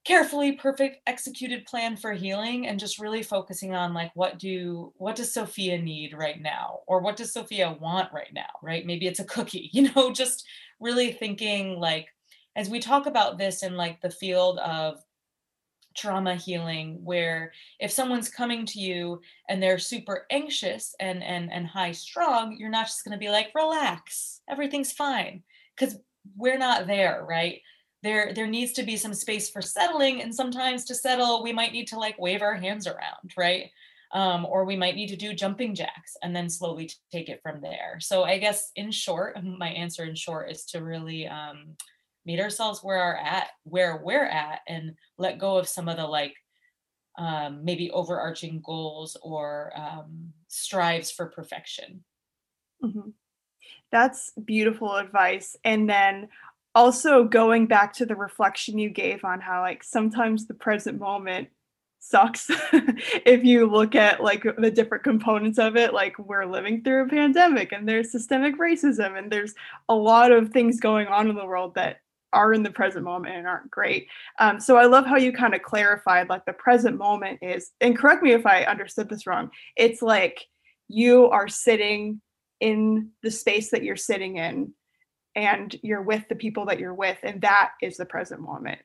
carefully 0.05 0.53
perfect 0.53 1.01
executed 1.07 1.65
plan 1.65 1.97
for 1.97 2.13
healing 2.13 2.67
and 2.67 2.81
just 2.81 2.99
really 2.99 3.23
focusing 3.23 3.75
on 3.75 3.95
like 3.95 4.11
what 4.15 4.39
do 4.39 4.93
what 4.97 5.15
does 5.15 5.33
sophia 5.33 5.81
need 5.81 6.13
right 6.13 6.43
now 6.43 6.81
or 6.89 7.01
what 7.01 7.15
does 7.15 7.33
sophia 7.33 7.77
want 7.81 8.13
right 8.13 8.33
now 8.35 8.49
right 8.65 8.85
maybe 8.85 9.07
it's 9.07 9.21
a 9.21 9.25
cookie 9.25 9.71
you 9.73 9.93
know 9.95 10.13
just 10.13 10.45
really 10.81 11.13
thinking 11.13 11.79
like 11.79 12.09
as 12.57 12.69
we 12.69 12.81
talk 12.81 13.07
about 13.07 13.39
this 13.39 13.63
in 13.63 13.77
like 13.77 14.01
the 14.01 14.11
field 14.11 14.59
of 14.59 14.99
trauma 15.95 16.35
healing 16.35 16.99
where 17.05 17.53
if 17.79 17.91
someone's 17.91 18.29
coming 18.29 18.67
to 18.67 18.81
you 18.81 19.21
and 19.49 19.63
they're 19.63 19.79
super 19.79 20.27
anxious 20.31 20.95
and 21.01 21.23
and 21.23 21.53
and 21.53 21.67
high 21.67 21.93
strung 21.93 22.57
you're 22.59 22.71
not 22.71 22.87
just 22.87 23.05
going 23.05 23.13
to 23.13 23.19
be 23.19 23.31
like 23.31 23.51
relax 23.55 24.41
everything's 24.49 24.93
fine 24.93 25.43
cuz 25.77 25.97
we're 26.37 26.59
not 26.59 26.87
there 26.87 27.25
right? 27.29 27.61
There 28.03 28.33
there 28.35 28.47
needs 28.47 28.73
to 28.73 28.83
be 28.83 28.97
some 28.97 29.15
space 29.15 29.51
for 29.51 29.63
settling 29.63 30.23
and 30.23 30.35
sometimes 30.35 30.85
to 30.87 30.95
settle 30.95 31.43
we 31.43 31.53
might 31.53 31.73
need 31.73 31.89
to 31.89 31.99
like 31.99 32.19
wave 32.19 32.43
our 32.43 32.55
hands 32.55 32.87
around 32.87 33.33
right? 33.37 33.71
Um, 34.13 34.45
or 34.45 34.67
we 34.67 34.77
might 34.77 34.95
need 34.95 35.09
to 35.09 35.17
do 35.17 35.33
jumping 35.33 35.75
jacks 35.75 36.19
and 36.23 36.37
then 36.37 36.51
slowly 36.51 36.91
take 37.11 37.31
it 37.31 37.41
from 37.43 37.61
there. 37.61 37.99
So 38.01 38.25
i 38.25 38.39
guess 38.39 38.71
in 38.77 38.91
short 38.91 39.43
my 39.59 39.69
answer 39.69 40.05
in 40.05 40.15
short 40.15 40.51
is 40.51 40.65
to 40.67 40.83
really 40.83 41.27
um, 41.27 41.77
meet 42.25 42.41
ourselves 42.41 42.81
where 42.83 42.99
we're 42.99 43.17
at 43.17 43.49
where 43.65 44.01
we're 44.03 44.27
at 44.27 44.61
and 44.69 44.95
let 45.19 45.39
go 45.39 45.57
of 45.57 45.69
some 45.69 45.89
of 45.89 45.97
the 45.97 46.07
like 46.07 46.35
um, 47.19 47.65
maybe 47.65 47.91
overarching 47.91 48.63
goals 48.65 49.17
or 49.23 49.73
um, 49.77 50.33
strives 50.49 51.11
for 51.11 51.27
perfection 51.27 52.03
mm-hmm. 52.83 53.11
that's 53.91 54.33
beautiful 54.45 54.97
advice 54.97 55.57
and 55.65 55.89
then 55.89 56.29
also 56.75 57.25
going 57.25 57.67
back 57.67 57.93
to 57.93 58.07
the 58.07 58.17
reflection 58.17 58.79
you 58.79 58.89
gave 58.89 59.25
on 59.25 59.41
how 59.41 59.61
like 59.61 59.83
sometimes 59.85 60.47
the 60.47 60.55
present 60.55 60.99
moment 60.99 61.49
sucks 62.05 62.51
if 63.25 63.45
you 63.45 63.65
look 63.65 63.95
at 63.95 64.23
like 64.23 64.43
the 64.59 64.71
different 64.71 65.05
components 65.05 65.57
of 65.57 65.77
it 65.77 65.95
like 65.95 66.19
we're 66.19 66.45
living 66.45 66.83
through 66.83 67.05
a 67.05 67.09
pandemic 67.09 67.71
and 67.71 67.89
there's 67.89 68.11
systemic 68.11 68.59
racism 68.59 69.17
and 69.17 69.31
there's 69.31 69.55
a 69.89 69.95
lot 69.95 70.33
of 70.33 70.51
things 70.51 70.81
going 70.81 71.07
on 71.07 71.31
in 71.31 71.37
the 71.37 71.47
world 71.47 71.75
that 71.77 72.02
are 72.33 72.53
in 72.53 72.63
the 72.63 72.71
present 72.71 73.05
moment 73.05 73.37
and 73.37 73.47
aren't 73.47 73.71
great. 73.71 74.09
Um, 74.39 74.61
so 74.61 74.77
i 74.77 74.87
love 74.87 75.07
how 75.07 75.17
you 75.17 75.33
kind 75.33 75.55
of 75.55 75.63
clarified 75.63 76.29
like 76.29 76.45
the 76.45 76.53
present 76.53 76.97
moment 76.97 77.39
is 77.43 77.71
and 77.81 77.97
correct 77.97 78.23
me 78.23 78.33
if 78.33 78.47
i 78.47 78.65
understood 78.65 79.09
this 79.09 79.27
wrong 79.27 79.51
it's 79.77 80.03
like 80.03 80.47
you 80.89 81.29
are 81.31 81.49
sitting 81.49 82.21
in 82.61 83.11
the 83.23 83.31
space 83.31 83.71
that 83.71 83.83
you're 83.83 83.97
sitting 83.97 84.37
in 84.37 84.73
and 85.35 85.75
you're 85.83 86.03
with 86.03 86.29
the 86.29 86.35
people 86.35 86.67
that 86.67 86.79
you're 86.79 86.95
with 86.95 87.19
and 87.23 87.41
that 87.43 87.73
is 87.83 87.97
the 87.97 88.05
present 88.05 88.41
moment. 88.41 88.81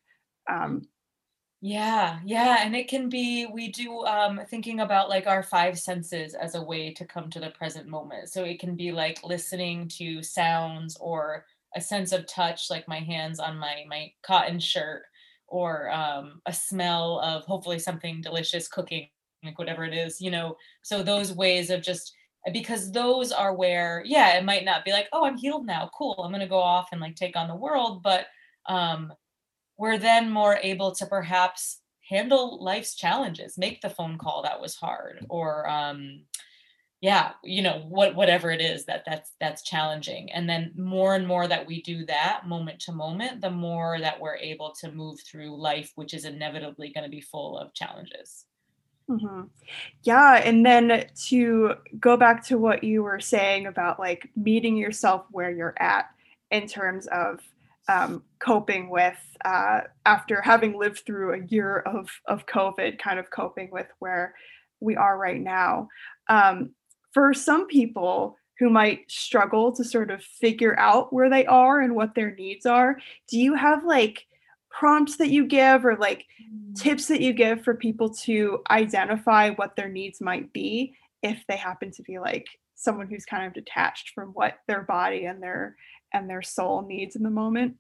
Um, 0.50 0.88
yeah 1.60 2.20
yeah 2.24 2.58
and 2.64 2.76
it 2.76 2.88
can 2.88 3.10
be 3.10 3.48
we 3.48 3.72
do 3.72 4.06
um 4.06 4.40
thinking 4.48 4.80
about 4.80 5.10
like 5.10 5.26
our 5.26 5.42
five 5.42 5.80
senses 5.80 6.36
as 6.36 6.54
a 6.54 6.62
way 6.62 6.94
to 6.94 7.04
come 7.04 7.32
to 7.32 7.40
the 7.40 7.50
present 7.50 7.88
moment. 7.88 8.30
So 8.30 8.44
it 8.44 8.60
can 8.60 8.76
be 8.76 8.92
like 8.92 9.24
listening 9.24 9.88
to 9.98 10.22
sounds 10.22 10.98
or 11.00 11.46
a 11.78 11.82
sense 11.82 12.12
of 12.12 12.28
touch 12.28 12.70
like 12.70 12.88
my 12.88 13.00
hands 13.00 13.40
on 13.40 13.58
my 13.58 13.86
my 13.88 14.12
cotton 14.24 14.60
shirt 14.60 15.04
or 15.48 15.90
um 15.92 16.42
a 16.48 16.54
smell 16.54 17.20
of 17.20 17.44
hopefully 17.46 17.80
something 17.80 18.20
delicious 18.20 18.68
cooking 18.68 19.08
like 19.44 19.60
whatever 19.60 19.86
it 19.86 19.94
is 19.94 20.20
you 20.20 20.32
know? 20.32 20.58
So 20.82 21.04
those 21.04 21.32
ways 21.32 21.70
of 21.70 21.82
just 21.82 22.14
because 22.52 22.92
those 22.92 23.32
are 23.32 23.54
where 23.54 24.04
yeah 24.06 24.38
it 24.38 24.44
might 24.46 24.66
not 24.66 24.86
be 24.86 24.92
like 24.92 25.08
oh 25.12 25.26
i'm 25.26 25.38
healed 25.38 25.66
now 25.66 25.90
cool 25.98 26.16
i'm 26.24 26.32
to 26.40 26.48
go 26.48 26.60
off 26.60 26.90
and 26.92 27.02
like 27.02 27.16
take 27.16 27.36
on 27.36 27.48
the 27.48 27.56
world 27.56 28.02
but 28.04 28.28
um 28.68 29.12
we're 29.78 29.98
then 29.98 30.32
more 30.32 30.58
able 30.64 30.94
to 30.94 31.06
perhaps 31.06 31.82
handle 32.10 32.64
life's 32.64 32.96
challenges 32.96 33.58
make 33.58 33.82
the 33.82 33.90
phone 33.90 34.18
call 34.18 34.44
that 34.44 34.62
was 34.62 34.76
hard 34.76 35.26
or 35.30 35.68
um 35.70 36.22
yeah 37.02 37.32
you 37.44 37.62
know 37.62 37.84
what 37.88 38.16
whatever 38.16 38.50
it 38.50 38.60
is 38.62 38.86
that 38.86 39.04
that's 39.06 39.32
that's 39.40 39.62
challenging 39.62 40.32
and 40.32 40.50
then 40.50 40.72
more 40.76 41.16
and 41.16 41.28
more 41.28 41.48
that 41.48 41.66
we 41.66 41.82
do 41.82 42.06
that 42.06 42.48
moment 42.48 42.80
to 42.80 42.92
moment 42.92 43.40
the 43.42 43.50
more 43.50 44.00
that 44.00 44.20
we're 44.20 44.36
able 44.38 44.72
to 44.72 44.92
move 44.92 45.20
through 45.22 45.56
life 45.56 45.92
which 45.96 46.14
is 46.14 46.26
inevitably 46.26 46.92
going 46.92 47.04
to 47.04 47.10
be 47.10 47.22
full 47.22 47.58
of 47.58 47.74
challenges 47.74 48.46
mm-hmm. 49.10 49.44
yeah 50.04 50.38
and 50.38 50.66
then 50.66 51.06
to 51.16 51.76
go 52.00 52.18
back 52.18 52.44
to 52.44 52.58
what 52.58 52.84
you 52.84 53.04
were 53.04 53.20
saying 53.20 53.68
about 53.68 54.00
like 54.00 54.30
meeting 54.36 54.76
yourself 54.76 55.26
where 55.32 55.52
you're 55.52 55.76
at 55.80 56.08
in 56.50 56.68
terms 56.68 57.08
of 57.08 57.40
um, 57.90 58.24
coping 58.40 58.90
with 58.90 59.18
uh, 59.46 59.82
after 60.06 60.42
having 60.42 60.78
lived 60.78 61.04
through 61.06 61.36
a 61.36 61.46
year 61.46 61.78
of 61.80 62.10
of 62.26 62.48
covid 62.48 62.98
kind 62.98 63.20
of 63.20 63.30
coping 63.30 63.70
with 63.72 63.88
where 64.00 64.34
we 64.80 64.96
are 64.96 65.18
right 65.18 65.40
now 65.40 65.88
um, 66.30 66.72
for 67.14 67.34
some 67.34 67.68
people 67.68 68.38
who 68.60 68.70
might 68.70 69.10
struggle 69.10 69.72
to 69.72 69.84
sort 69.84 70.10
of 70.10 70.24
figure 70.24 70.78
out 70.80 71.14
where 71.14 71.30
they 71.30 71.46
are 71.46 71.80
and 71.80 71.96
what 71.96 72.16
their 72.16 72.34
needs 72.36 72.66
are, 72.66 72.98
do 73.28 73.40
you 73.40 73.54
have 73.54 73.86
like 73.86 74.26
prompts 74.70 75.18
that 75.18 75.30
you 75.30 75.46
give 75.46 75.86
or 75.86 75.96
like 75.96 76.26
mm. 76.44 76.76
tips 76.76 77.08
that 77.08 77.22
you 77.22 77.34
give 77.34 77.64
for 77.64 77.74
people 77.74 78.10
to 78.10 78.60
identify 78.70 79.50
what 79.52 79.76
their 79.76 79.90
needs 79.90 80.22
might 80.22 80.52
be 80.54 80.94
if 81.24 81.44
they 81.48 81.58
happen 81.58 81.92
to 81.92 82.04
be 82.04 82.20
like 82.20 82.48
someone 82.76 83.08
who's 83.08 83.26
kind 83.26 83.46
of 83.46 83.54
detached 83.54 84.12
from 84.14 84.30
what 84.30 84.60
their 84.68 84.84
body 84.84 85.26
and 85.26 85.42
their 85.42 85.76
and 86.14 86.30
their 86.30 86.42
soul 86.42 86.84
needs 86.88 87.16
in 87.16 87.24
the 87.24 87.30
moment? 87.30 87.76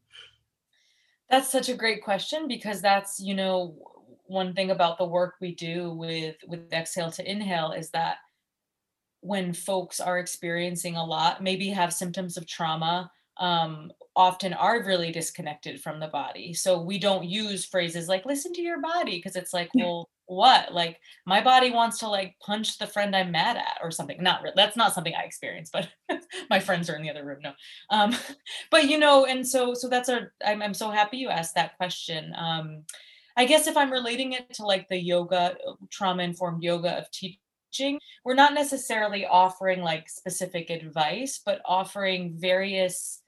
That's 1.30 1.52
such 1.52 1.70
a 1.70 1.76
great 1.76 2.04
question 2.04 2.48
because 2.48 2.82
that's, 2.82 3.20
you 3.20 3.36
know, 3.36 3.76
one 4.26 4.54
thing 4.54 4.72
about 4.72 4.98
the 4.98 5.06
work 5.06 5.36
we 5.40 5.56
do 5.56 5.92
with 5.92 6.36
with 6.48 6.72
exhale 6.74 7.12
to 7.12 7.30
inhale 7.32 7.72
is 7.72 7.90
that 7.92 8.18
when 9.28 9.54
folks 9.54 10.00
are 10.00 10.20
experiencing 10.20 10.96
a 10.96 11.06
lot, 11.06 11.44
maybe 11.44 11.70
have 11.70 11.94
symptoms 11.94 12.38
of 12.38 12.48
trauma, 12.48 13.12
um, 13.38 13.92
often 14.16 14.54
are 14.54 14.84
really 14.84 15.12
disconnected 15.12 15.82
from 15.82 16.00
the 16.00 16.08
body. 16.08 16.54
So 16.54 16.82
we 16.82 16.98
don't 16.98 17.26
use 17.26 17.66
phrases 17.66 18.08
like 18.08 18.26
listen 18.26 18.54
to 18.54 18.62
your 18.62 18.82
body 18.82 19.18
because 19.18 19.36
it's 19.36 19.54
like, 19.54 19.70
well, 19.76 20.10
what? 20.26 20.74
Like 20.74 21.00
my 21.26 21.42
body 21.42 21.70
wants 21.72 22.00
to 22.00 22.08
like 22.08 22.36
punch 22.44 22.78
the 22.78 22.88
friend 22.88 23.16
I'm 23.16 23.32
mad 23.32 23.58
at 23.58 23.78
or 23.82 23.92
something. 23.92 24.22
Not 24.24 24.42
re- 24.44 24.54
that's 24.56 24.78
not 24.78 24.94
something 24.94 25.14
I 25.14 25.24
experience, 25.24 25.70
but 25.72 25.90
my 26.50 26.60
friends 26.60 26.90
are 26.90 26.96
in 26.96 27.04
the 27.04 27.12
other 27.12 27.26
room. 27.26 27.40
No. 27.44 27.52
Um, 27.90 28.16
but 28.72 28.90
you 28.90 28.98
know, 28.98 29.26
and 29.26 29.48
so 29.48 29.74
so 29.74 29.88
that's 29.88 30.10
a 30.10 30.30
I'm, 30.46 30.62
I'm 30.62 30.74
so 30.74 30.90
happy 30.90 31.18
you 31.18 31.30
asked 31.30 31.56
that 31.56 31.78
question. 31.78 32.34
Um, 32.36 32.84
I 33.36 33.46
guess 33.46 33.68
if 33.68 33.78
I'm 33.78 33.92
relating 33.92 34.32
it 34.32 34.52
to 34.56 34.66
like 34.66 34.88
the 34.88 34.98
yoga, 34.98 35.58
trauma 35.92 36.24
informed 36.24 36.64
yoga 36.64 36.98
of 36.98 37.12
teaching 37.12 37.38
teaching 37.38 37.47
we're 38.26 38.34
not 38.36 38.54
necessarily 38.54 39.26
offering 39.26 39.82
like 39.82 40.10
specific 40.10 40.70
advice 40.70 41.40
but 41.46 41.62
offering 41.66 42.34
various 42.36 43.22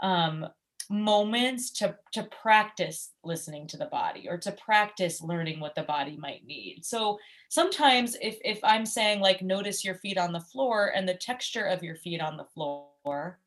um, 0.00 0.46
moments 0.90 1.70
to 1.70 1.96
to 2.12 2.24
practice 2.24 3.12
listening 3.24 3.66
to 3.66 3.78
the 3.78 3.86
body 3.86 4.28
or 4.28 4.36
to 4.36 4.52
practice 4.52 5.22
learning 5.22 5.58
what 5.58 5.74
the 5.74 5.82
body 5.82 6.16
might 6.18 6.44
need. 6.44 6.84
So 6.84 7.18
sometimes 7.54 8.16
if 8.20 8.36
if 8.44 8.58
i'm 8.64 8.84
saying 8.84 9.20
like 9.20 9.40
notice 9.40 9.84
your 9.84 9.94
feet 9.94 10.18
on 10.18 10.32
the 10.32 10.40
floor 10.40 10.92
and 10.94 11.08
the 11.08 11.14
texture 11.14 11.64
of 11.64 11.84
your 11.84 11.94
feet 11.94 12.20
on 12.20 12.36
the 12.36 12.44
floor 12.44 13.38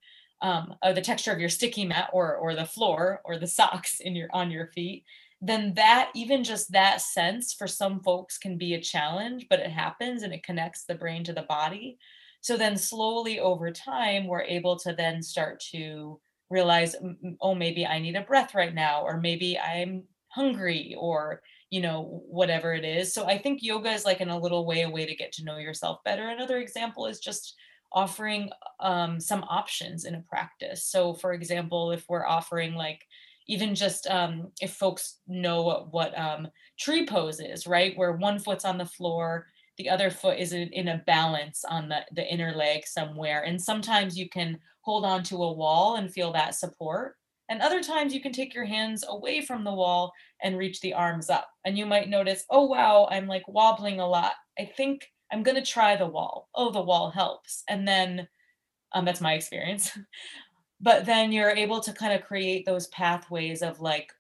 um, 0.41 0.75
or 0.81 0.93
the 0.93 1.01
texture 1.01 1.31
of 1.33 1.39
your 1.39 1.49
sticky 1.49 1.83
mat 1.83 2.09
or 2.13 2.37
or 2.37 2.55
the 2.55 2.65
floor 2.65 3.21
or 3.25 3.37
the 3.37 3.47
socks 3.47 3.99
in 3.99 4.15
your 4.15 4.29
on 4.31 4.49
your 4.49 4.67
feet 4.67 5.03
then 5.41 5.73
that 5.75 6.09
even 6.15 6.43
just 6.43 6.71
that 6.71 7.01
sense 7.01 7.53
for 7.53 7.67
some 7.67 8.01
folks 8.01 8.37
can 8.37 8.57
be 8.57 8.73
a 8.73 8.81
challenge 8.81 9.45
but 9.49 9.59
it 9.59 9.69
happens 9.69 10.23
and 10.23 10.33
it 10.33 10.43
connects 10.43 10.85
the 10.85 10.95
brain 10.95 11.23
to 11.23 11.33
the 11.33 11.43
body. 11.43 11.97
So 12.41 12.57
then 12.57 12.77
slowly 12.77 13.39
over 13.39 13.71
time 13.71 14.27
we're 14.27 14.43
able 14.43 14.77
to 14.79 14.93
then 14.93 15.21
start 15.21 15.59
to 15.71 16.19
realize 16.49 16.95
oh 17.41 17.53
maybe 17.53 17.85
i 17.85 17.99
need 17.99 18.15
a 18.15 18.21
breath 18.21 18.55
right 18.55 18.73
now 18.73 19.01
or 19.01 19.19
maybe 19.19 19.59
i'm 19.59 20.03
hungry 20.29 20.95
or 20.97 21.41
you 21.69 21.81
know 21.81 22.23
whatever 22.29 22.73
it 22.73 22.85
is. 22.85 23.13
So 23.13 23.25
i 23.25 23.37
think 23.37 23.61
yoga 23.61 23.91
is 23.91 24.05
like 24.05 24.21
in 24.21 24.29
a 24.29 24.39
little 24.39 24.65
way 24.65 24.81
a 24.81 24.89
way 24.89 25.05
to 25.05 25.15
get 25.15 25.31
to 25.33 25.43
know 25.43 25.57
yourself 25.57 25.99
better. 26.03 26.29
Another 26.29 26.57
example 26.57 27.05
is 27.05 27.19
just 27.19 27.53
offering 27.91 28.49
um, 28.81 29.19
some 29.19 29.43
options 29.43 30.03
in 30.03 30.15
a 30.15 30.23
practice. 30.27 30.83
So 30.85 31.13
for 31.13 31.33
example 31.33 31.91
if 31.91 32.05
we're 32.09 32.25
offering 32.25 32.73
like 32.73 33.05
even 33.47 33.75
just 33.75 34.07
um, 34.07 34.51
if 34.61 34.73
folks 34.73 35.19
know 35.27 35.63
what, 35.63 35.93
what 35.93 36.19
um, 36.19 36.47
tree 36.77 37.05
pose 37.05 37.39
is, 37.39 37.65
right? 37.65 37.97
Where 37.97 38.13
one 38.13 38.39
foot's 38.39 38.65
on 38.65 38.77
the 38.77 38.85
floor, 38.85 39.47
the 39.77 39.89
other 39.89 40.09
foot 40.09 40.39
is 40.39 40.53
in, 40.53 40.69
in 40.69 40.89
a 40.89 41.03
balance 41.05 41.63
on 41.63 41.89
the, 41.89 42.01
the 42.13 42.25
inner 42.25 42.53
leg 42.53 42.85
somewhere. 42.85 43.43
And 43.43 43.61
sometimes 43.61 44.17
you 44.17 44.29
can 44.29 44.59
hold 44.81 45.05
on 45.05 45.23
to 45.23 45.43
a 45.43 45.53
wall 45.53 45.95
and 45.95 46.11
feel 46.11 46.31
that 46.33 46.55
support. 46.55 47.15
And 47.49 47.61
other 47.61 47.81
times 47.81 48.13
you 48.13 48.21
can 48.21 48.33
take 48.33 48.53
your 48.53 48.65
hands 48.65 49.05
away 49.07 49.41
from 49.41 49.63
the 49.63 49.73
wall 49.73 50.11
and 50.43 50.57
reach 50.57 50.81
the 50.81 50.93
arms 50.93 51.29
up. 51.29 51.47
And 51.65 51.77
you 51.77 51.85
might 51.85 52.09
notice, 52.09 52.43
oh, 52.49 52.65
wow, 52.65 53.07
I'm 53.09 53.27
like 53.27 53.47
wobbling 53.47 53.99
a 53.99 54.07
lot. 54.07 54.33
I 54.59 54.65
think 54.65 55.07
I'm 55.31 55.43
going 55.43 55.55
to 55.55 55.71
try 55.71 55.95
the 55.95 56.07
wall. 56.07 56.49
Oh, 56.55 56.71
the 56.71 56.81
wall 56.81 57.11
helps. 57.11 57.63
And 57.69 57.87
then 57.87 58.27
um, 58.93 59.05
that's 59.05 59.21
my 59.21 59.33
experience. 59.33 59.97
but 60.79 61.05
then 61.05 61.31
you're 61.31 61.49
able 61.49 61.79
to 61.81 61.93
kind 61.93 62.13
of 62.13 62.27
create 62.27 62.65
those 62.65 62.87
pathways 62.87 63.61
of 63.61 63.79
like 63.79 64.11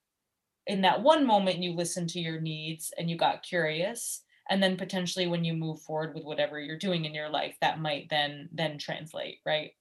in 0.65 0.81
that 0.81 1.01
one 1.01 1.25
moment 1.25 1.63
you 1.63 1.73
listen 1.73 2.07
to 2.07 2.19
your 2.19 2.41
needs 2.41 2.93
and 2.97 3.09
you 3.09 3.17
got 3.17 3.43
curious 3.43 4.21
and 4.49 4.61
then 4.61 4.77
potentially 4.77 5.27
when 5.27 5.43
you 5.43 5.53
move 5.53 5.81
forward 5.81 6.13
with 6.13 6.23
whatever 6.23 6.59
you're 6.59 6.77
doing 6.77 7.05
in 7.05 7.13
your 7.13 7.29
life 7.29 7.55
that 7.61 7.79
might 7.79 8.07
then 8.09 8.49
then 8.51 8.77
translate 8.77 9.39
right? 9.45 9.71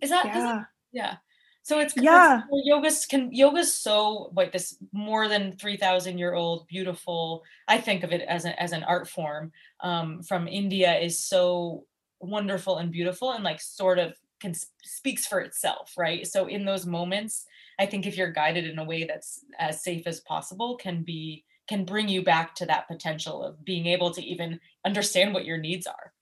Is 0.00 0.10
that 0.10 0.26
yeah, 0.26 0.60
it, 0.60 0.66
yeah. 0.92 1.16
so 1.62 1.80
it's 1.80 1.94
yeah. 1.96 2.42
yoga's 2.52 3.04
can 3.04 3.30
yoga's 3.32 3.74
so 3.74 4.32
like 4.34 4.52
this 4.52 4.76
more 4.92 5.28
than 5.28 5.52
3000 5.56 6.18
year 6.18 6.34
old 6.34 6.66
beautiful 6.68 7.42
i 7.68 7.78
think 7.78 8.04
of 8.04 8.12
it 8.12 8.22
as, 8.22 8.44
a, 8.44 8.62
as 8.62 8.72
an 8.72 8.84
art 8.84 9.08
form 9.08 9.50
um, 9.80 10.22
from 10.22 10.46
india 10.46 10.96
is 10.98 11.18
so 11.18 11.84
wonderful 12.20 12.78
and 12.78 12.92
beautiful 12.92 13.32
and 13.32 13.42
like 13.42 13.60
sort 13.60 13.98
of 13.98 14.14
can 14.42 14.54
speaks 14.82 15.26
for 15.26 15.40
itself 15.40 15.94
right 15.96 16.26
so 16.26 16.46
in 16.46 16.64
those 16.64 16.84
moments 16.84 17.46
i 17.78 17.86
think 17.86 18.06
if 18.06 18.16
you're 18.16 18.30
guided 18.30 18.66
in 18.66 18.78
a 18.78 18.84
way 18.84 19.04
that's 19.04 19.44
as 19.58 19.82
safe 19.82 20.06
as 20.06 20.20
possible 20.20 20.76
can 20.76 21.02
be 21.02 21.44
can 21.68 21.84
bring 21.84 22.08
you 22.08 22.22
back 22.22 22.54
to 22.54 22.66
that 22.66 22.88
potential 22.88 23.42
of 23.42 23.64
being 23.64 23.86
able 23.86 24.10
to 24.10 24.22
even 24.22 24.60
understand 24.84 25.32
what 25.32 25.46
your 25.46 25.56
needs 25.56 25.86
are 25.86 26.12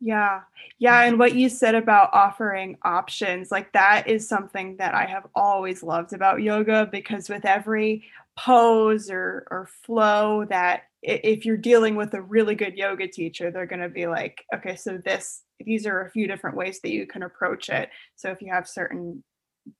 yeah. 0.00 0.42
Yeah. 0.78 1.02
And 1.02 1.18
what 1.18 1.34
you 1.34 1.48
said 1.48 1.74
about 1.74 2.10
offering 2.12 2.78
options, 2.82 3.50
like 3.50 3.72
that 3.72 4.06
is 4.06 4.28
something 4.28 4.76
that 4.76 4.94
I 4.94 5.06
have 5.06 5.26
always 5.34 5.82
loved 5.82 6.12
about 6.12 6.42
yoga 6.42 6.88
because 6.90 7.28
with 7.28 7.44
every 7.44 8.04
pose 8.36 9.10
or, 9.10 9.46
or 9.50 9.68
flow 9.84 10.44
that 10.44 10.82
if 11.02 11.44
you're 11.44 11.56
dealing 11.56 11.94
with 11.96 12.14
a 12.14 12.22
really 12.22 12.54
good 12.54 12.74
yoga 12.74 13.06
teacher, 13.06 13.50
they're 13.50 13.66
going 13.66 13.80
to 13.80 13.88
be 13.88 14.06
like, 14.06 14.44
okay, 14.54 14.76
so 14.76 14.98
this, 15.04 15.42
these 15.60 15.86
are 15.86 16.02
a 16.04 16.10
few 16.10 16.26
different 16.26 16.56
ways 16.56 16.80
that 16.82 16.90
you 16.90 17.06
can 17.06 17.22
approach 17.22 17.68
it. 17.68 17.90
So 18.16 18.30
if 18.30 18.42
you 18.42 18.52
have 18.52 18.68
certain 18.68 19.22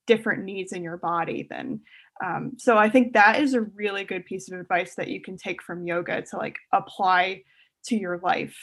different 0.06 0.44
needs 0.44 0.72
in 0.72 0.82
your 0.82 0.96
body, 0.96 1.46
then, 1.50 1.80
um, 2.24 2.52
so 2.56 2.76
I 2.76 2.88
think 2.88 3.12
that 3.12 3.40
is 3.40 3.54
a 3.54 3.62
really 3.62 4.04
good 4.04 4.26
piece 4.26 4.50
of 4.50 4.58
advice 4.58 4.94
that 4.96 5.08
you 5.08 5.20
can 5.20 5.36
take 5.36 5.62
from 5.62 5.86
yoga 5.86 6.22
to 6.22 6.36
like 6.36 6.56
apply 6.72 7.42
to 7.86 7.96
your 7.96 8.18
life 8.18 8.56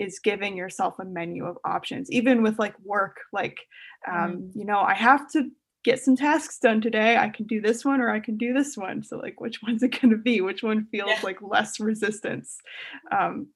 is 0.00 0.18
giving 0.18 0.56
yourself 0.56 0.94
a 0.98 1.04
menu 1.04 1.44
of 1.44 1.58
options 1.64 2.10
even 2.10 2.42
with 2.42 2.58
like 2.58 2.74
work 2.82 3.18
like 3.34 3.58
um, 4.10 4.32
mm. 4.32 4.50
you 4.54 4.64
know 4.64 4.80
i 4.80 4.94
have 4.94 5.30
to 5.30 5.50
get 5.84 6.00
some 6.00 6.16
tasks 6.16 6.58
done 6.58 6.80
today 6.80 7.16
i 7.16 7.28
can 7.28 7.46
do 7.46 7.60
this 7.60 7.84
one 7.84 8.00
or 8.00 8.10
i 8.10 8.20
can 8.20 8.36
do 8.36 8.52
this 8.52 8.76
one 8.76 9.02
so 9.02 9.16
like 9.18 9.40
which 9.40 9.62
one's 9.62 9.82
it 9.82 10.00
going 10.00 10.10
to 10.10 10.16
be 10.16 10.40
which 10.40 10.62
one 10.62 10.86
feels 10.90 11.10
yeah. 11.10 11.20
like 11.22 11.40
less 11.42 11.80
resistance 11.80 12.58
um, 13.12 13.48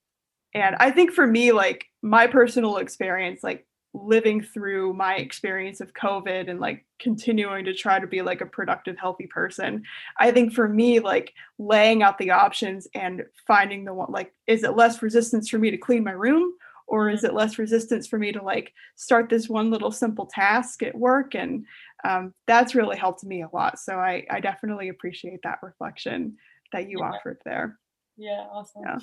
and 0.54 0.76
i 0.80 0.90
think 0.90 1.12
for 1.12 1.26
me 1.26 1.52
like 1.52 1.86
my 2.02 2.26
personal 2.26 2.78
experience 2.78 3.42
like 3.42 3.66
living 3.94 4.42
through 4.42 4.92
my 4.92 5.14
experience 5.14 5.80
of 5.80 5.94
COVID 5.94 6.50
and 6.50 6.58
like 6.58 6.84
continuing 6.98 7.64
to 7.64 7.72
try 7.72 8.00
to 8.00 8.06
be 8.06 8.22
like 8.22 8.40
a 8.40 8.46
productive, 8.46 8.98
healthy 8.98 9.28
person. 9.28 9.84
I 10.18 10.32
think 10.32 10.52
for 10.52 10.68
me, 10.68 10.98
like 10.98 11.32
laying 11.58 12.02
out 12.02 12.18
the 12.18 12.32
options 12.32 12.88
and 12.94 13.22
finding 13.46 13.84
the 13.84 13.94
one, 13.94 14.10
like, 14.10 14.34
is 14.48 14.64
it 14.64 14.76
less 14.76 15.00
resistance 15.00 15.48
for 15.48 15.58
me 15.58 15.70
to 15.70 15.78
clean 15.78 16.02
my 16.02 16.10
room? 16.10 16.52
Or 16.86 17.08
is 17.08 17.24
it 17.24 17.34
less 17.34 17.58
resistance 17.58 18.06
for 18.06 18.18
me 18.18 18.32
to 18.32 18.42
like 18.42 18.72
start 18.94 19.28
this 19.28 19.48
one 19.48 19.70
little 19.70 19.90
simple 19.90 20.26
task 20.26 20.82
at 20.82 20.94
work? 20.94 21.34
And 21.34 21.64
um, 22.04 22.34
that's 22.46 22.74
really 22.74 22.96
helped 22.96 23.24
me 23.24 23.42
a 23.42 23.48
lot. 23.52 23.78
So 23.78 23.94
I, 23.94 24.26
I 24.30 24.40
definitely 24.40 24.88
appreciate 24.88 25.40
that 25.42 25.60
reflection 25.62 26.36
that 26.72 26.88
you 26.88 26.98
yeah. 27.00 27.10
offered 27.10 27.38
there. 27.44 27.78
Yeah, 28.16 28.44
awesome. 28.52 28.82
Yeah. 28.84 28.98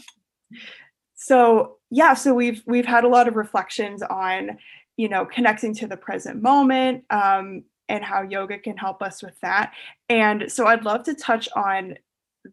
so 1.16 1.78
yeah, 1.90 2.14
so 2.14 2.34
we've 2.34 2.62
we've 2.66 2.86
had 2.86 3.04
a 3.04 3.10
lot 3.10 3.28
of 3.28 3.36
reflections 3.36 4.04
on, 4.04 4.58
you 4.98 5.10
know, 5.10 5.26
connecting 5.26 5.74
to 5.76 5.88
the 5.88 5.98
present 5.98 6.42
moment 6.42 7.04
um, 7.10 7.64
and 7.90 8.04
how 8.04 8.22
yoga 8.22 8.60
can 8.60 8.78
help 8.78 9.02
us 9.02 9.22
with 9.24 9.40
that. 9.42 9.74
And 10.08 10.52
so 10.52 10.68
I'd 10.68 10.86
love 10.86 11.04
to 11.04 11.16
touch 11.16 11.50
on 11.56 11.96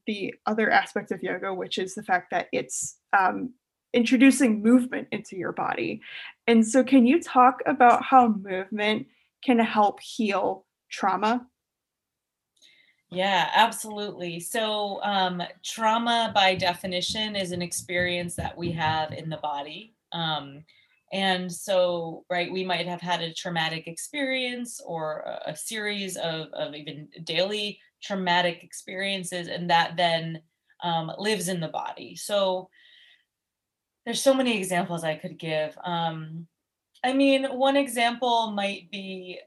the 0.07 0.35
other 0.47 0.71
aspect 0.71 1.13
of 1.13 1.23
yoga, 1.23 1.53
which 1.55 1.79
is 1.79 1.95
the 1.95 2.03
fact 2.03 2.31
that 2.31 2.49
it's 2.53 2.97
um, 3.17 3.55
introducing 3.93 4.63
movement 4.63 5.09
into 5.13 5.37
your 5.37 5.53
body. 5.53 6.01
And 6.47 6.67
so, 6.67 6.85
can 6.85 7.07
you 7.07 7.21
talk 7.23 7.61
about 7.67 8.05
how 8.05 8.29
movement 8.29 9.07
can 9.45 9.59
help 9.59 10.01
heal 10.01 10.67
trauma? 10.91 11.47
Yeah, 13.11 13.49
absolutely. 13.55 14.41
So, 14.41 15.03
um, 15.03 15.43
trauma 15.65 16.31
by 16.35 16.55
definition 16.55 17.37
is 17.37 17.53
an 17.53 17.63
experience 17.63 18.37
that 18.37 18.57
we 18.57 18.71
have 18.73 19.13
in 19.13 19.31
the 19.31 19.39
body. 19.39 19.95
Um, 20.13 20.65
and 21.11 21.51
so, 21.51 22.27
right, 22.29 22.53
we 22.53 22.65
might 22.65 22.87
have 22.87 23.01
had 23.01 23.23
a 23.23 23.33
traumatic 23.33 23.87
experience 23.87 24.79
or 24.85 25.25
a, 25.47 25.57
series 25.57 26.19
of, 26.19 26.49
of 26.53 26.75
even 26.75 27.09
daily 27.25 27.81
traumatic 28.03 28.63
experiences, 28.63 29.49
and 29.49 29.71
that 29.71 29.97
then 29.97 30.43
um, 30.83 31.11
lives 31.19 31.49
in 31.49 31.61
the 31.61 31.69
body. 31.69 32.15
So, 32.15 32.69
there's 34.09 34.23
so 34.23 34.33
many 34.33 34.57
examples 34.57 35.05
I 35.05 35.17
could 35.17 35.39
give. 35.39 35.77
Um, 35.85 36.47
I 37.05 37.13
mean, 37.13 37.45
one 37.45 37.77
example 37.77 38.53
might 38.53 38.91
be 38.91 39.39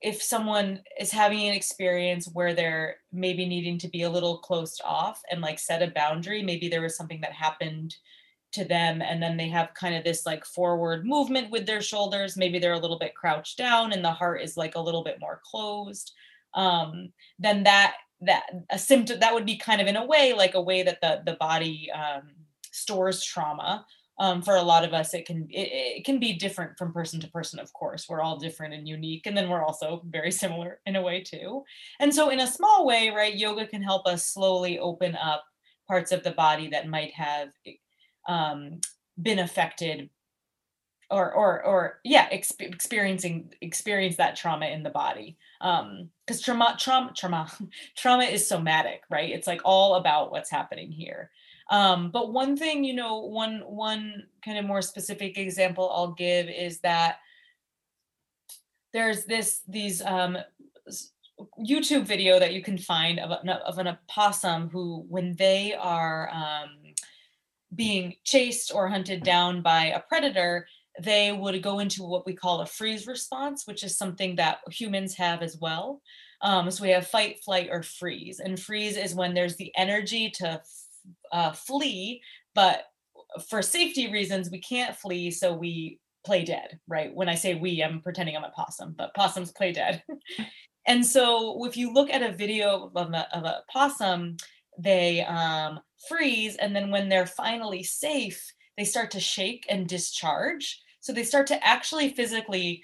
if 0.00 0.22
someone 0.22 0.80
is 0.98 1.10
having 1.10 1.46
an 1.46 1.52
experience 1.52 2.26
where 2.32 2.54
they're 2.54 2.96
maybe 3.12 3.44
needing 3.44 3.76
to 3.80 3.88
be 3.88 4.00
a 4.00 4.08
little 4.08 4.38
closed 4.38 4.80
off 4.82 5.20
and 5.30 5.42
like 5.42 5.58
set 5.58 5.82
a 5.82 5.88
boundary, 5.88 6.42
maybe 6.42 6.70
there 6.70 6.80
was 6.80 6.96
something 6.96 7.20
that 7.20 7.32
happened 7.32 7.94
to 8.52 8.64
them 8.64 9.02
and 9.02 9.22
then 9.22 9.36
they 9.36 9.48
have 9.48 9.74
kind 9.74 9.94
of 9.94 10.04
this 10.04 10.24
like 10.24 10.46
forward 10.46 11.04
movement 11.04 11.50
with 11.50 11.66
their 11.66 11.82
shoulders 11.82 12.36
maybe 12.38 12.60
they're 12.60 12.72
a 12.72 12.78
little 12.78 13.00
bit 13.00 13.12
crouched 13.14 13.58
down 13.58 13.92
and 13.92 14.04
the 14.04 14.10
heart 14.10 14.40
is 14.40 14.56
like 14.56 14.76
a 14.76 14.80
little 14.80 15.02
bit 15.02 15.18
more 15.18 15.40
closed 15.44 16.12
um 16.54 17.12
then 17.40 17.64
that 17.64 17.94
that 18.20 18.44
a 18.70 18.78
symptom 18.78 19.18
that 19.18 19.34
would 19.34 19.44
be 19.44 19.56
kind 19.56 19.80
of 19.80 19.88
in 19.88 19.96
a 19.96 20.06
way 20.06 20.32
like 20.34 20.54
a 20.54 20.62
way 20.62 20.84
that 20.84 21.00
the 21.00 21.20
the 21.26 21.36
body 21.40 21.90
um 21.90 22.30
stores 22.74 23.24
trauma. 23.24 23.86
Um, 24.20 24.42
for 24.42 24.54
a 24.54 24.62
lot 24.62 24.84
of 24.84 24.94
us 24.94 25.12
it 25.12 25.26
can 25.26 25.48
it, 25.50 25.68
it, 25.72 26.04
can 26.04 26.20
be 26.20 26.34
different 26.34 26.78
from 26.78 26.92
person 26.92 27.18
to 27.20 27.30
person 27.30 27.58
of 27.58 27.72
course. 27.72 28.06
We're 28.08 28.20
all 28.20 28.38
different 28.38 28.72
and 28.72 28.86
unique 28.86 29.26
and 29.26 29.36
then 29.36 29.48
we're 29.48 29.64
also 29.64 30.02
very 30.06 30.30
similar 30.30 30.80
in 30.86 30.94
a 30.94 31.02
way 31.02 31.20
too. 31.20 31.64
And 31.98 32.14
so 32.14 32.30
in 32.30 32.38
a 32.38 32.46
small 32.46 32.86
way 32.86 33.10
right 33.10 33.34
yoga 33.34 33.66
can 33.66 33.82
help 33.82 34.06
us 34.06 34.26
slowly 34.26 34.78
open 34.78 35.16
up 35.16 35.44
parts 35.88 36.12
of 36.12 36.22
the 36.22 36.30
body 36.30 36.68
that 36.68 36.88
might 36.88 37.12
have 37.14 37.48
um, 38.28 38.80
been 39.20 39.40
affected 39.40 40.10
or 41.10 41.32
or 41.32 41.64
or 41.64 42.00
yeah 42.04 42.28
exp- 42.30 42.60
experiencing 42.60 43.52
experience 43.60 44.16
that 44.16 44.36
trauma 44.36 44.66
in 44.66 44.84
the 44.84 44.90
body. 44.90 45.36
Um 45.60 46.10
because 46.24 46.40
trauma 46.40 46.76
trauma 46.78 47.12
trauma 47.16 47.50
trauma 47.96 48.24
is 48.24 48.46
somatic 48.46 49.02
right? 49.10 49.30
It's 49.30 49.46
like 49.46 49.60
all 49.64 49.96
about 49.96 50.30
what's 50.30 50.50
happening 50.50 50.92
here 50.92 51.30
um, 51.70 52.10
but 52.10 52.32
one 52.32 52.56
thing, 52.56 52.84
you 52.84 52.94
know, 52.94 53.20
one 53.20 53.60
one 53.60 54.24
kind 54.44 54.58
of 54.58 54.64
more 54.64 54.82
specific 54.82 55.38
example 55.38 55.90
I'll 55.90 56.12
give 56.12 56.48
is 56.48 56.80
that 56.80 57.18
there's 58.92 59.24
this 59.24 59.60
these 59.66 60.02
um, 60.02 60.36
YouTube 61.58 62.04
video 62.06 62.38
that 62.38 62.52
you 62.52 62.62
can 62.62 62.78
find 62.78 63.18
of, 63.18 63.30
a, 63.30 63.52
of 63.66 63.78
an 63.78 63.88
opossum 63.88 64.68
who, 64.70 65.04
when 65.08 65.34
they 65.36 65.74
are 65.74 66.30
um, 66.32 66.94
being 67.74 68.14
chased 68.24 68.72
or 68.72 68.88
hunted 68.88 69.22
down 69.22 69.62
by 69.62 69.86
a 69.86 70.00
predator, 70.00 70.66
they 71.00 71.32
would 71.32 71.60
go 71.62 71.80
into 71.80 72.04
what 72.04 72.24
we 72.24 72.34
call 72.34 72.60
a 72.60 72.66
freeze 72.66 73.06
response, 73.06 73.66
which 73.66 73.82
is 73.82 73.98
something 73.98 74.36
that 74.36 74.58
humans 74.70 75.14
have 75.14 75.42
as 75.42 75.58
well. 75.60 76.00
Um, 76.40 76.70
so 76.70 76.84
we 76.84 76.90
have 76.90 77.06
fight, 77.06 77.42
flight, 77.44 77.68
or 77.70 77.82
freeze. 77.82 78.38
And 78.38 78.60
freeze 78.60 78.96
is 78.96 79.14
when 79.14 79.34
there's 79.34 79.56
the 79.56 79.72
energy 79.76 80.30
to 80.36 80.60
uh, 81.32 81.52
flee, 81.52 82.22
but 82.54 82.84
for 83.48 83.62
safety 83.62 84.10
reasons, 84.10 84.50
we 84.50 84.60
can't 84.60 84.96
flee, 84.96 85.30
so 85.30 85.52
we 85.54 85.98
play 86.24 86.44
dead, 86.44 86.78
right? 86.88 87.14
When 87.14 87.28
I 87.28 87.34
say 87.34 87.54
we, 87.54 87.82
I'm 87.82 88.00
pretending 88.00 88.36
I'm 88.36 88.44
a 88.44 88.50
possum, 88.50 88.94
but 88.96 89.14
possums 89.14 89.52
play 89.52 89.72
dead. 89.72 90.02
and 90.86 91.04
so 91.04 91.64
if 91.66 91.76
you 91.76 91.92
look 91.92 92.10
at 92.10 92.22
a 92.22 92.32
video 92.32 92.90
of 92.94 93.12
a, 93.12 93.36
of 93.36 93.44
a 93.44 93.62
possum, 93.70 94.36
they 94.78 95.24
um, 95.24 95.80
freeze, 96.08 96.56
and 96.56 96.74
then 96.74 96.90
when 96.90 97.08
they're 97.08 97.26
finally 97.26 97.82
safe, 97.82 98.42
they 98.76 98.84
start 98.84 99.10
to 99.12 99.20
shake 99.20 99.66
and 99.68 99.86
discharge. 99.86 100.80
So 101.00 101.12
they 101.12 101.24
start 101.24 101.46
to 101.48 101.66
actually 101.66 102.10
physically. 102.10 102.82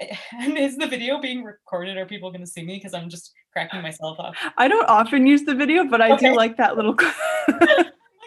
And 0.32 0.58
is 0.58 0.76
the 0.76 0.86
video 0.86 1.20
being 1.20 1.44
recorded? 1.44 1.96
Are 1.96 2.06
people 2.06 2.30
going 2.30 2.40
to 2.40 2.50
see 2.50 2.64
me? 2.64 2.76
Because 2.76 2.94
I'm 2.94 3.08
just 3.08 3.32
cracking 3.52 3.82
myself 3.82 4.18
up. 4.18 4.34
I 4.58 4.68
don't 4.68 4.88
often 4.88 5.26
use 5.26 5.44
the 5.44 5.54
video, 5.54 5.84
but 5.84 6.00
I 6.00 6.12
okay. 6.12 6.30
do 6.30 6.36
like 6.36 6.56
that 6.56 6.76
little. 6.76 6.96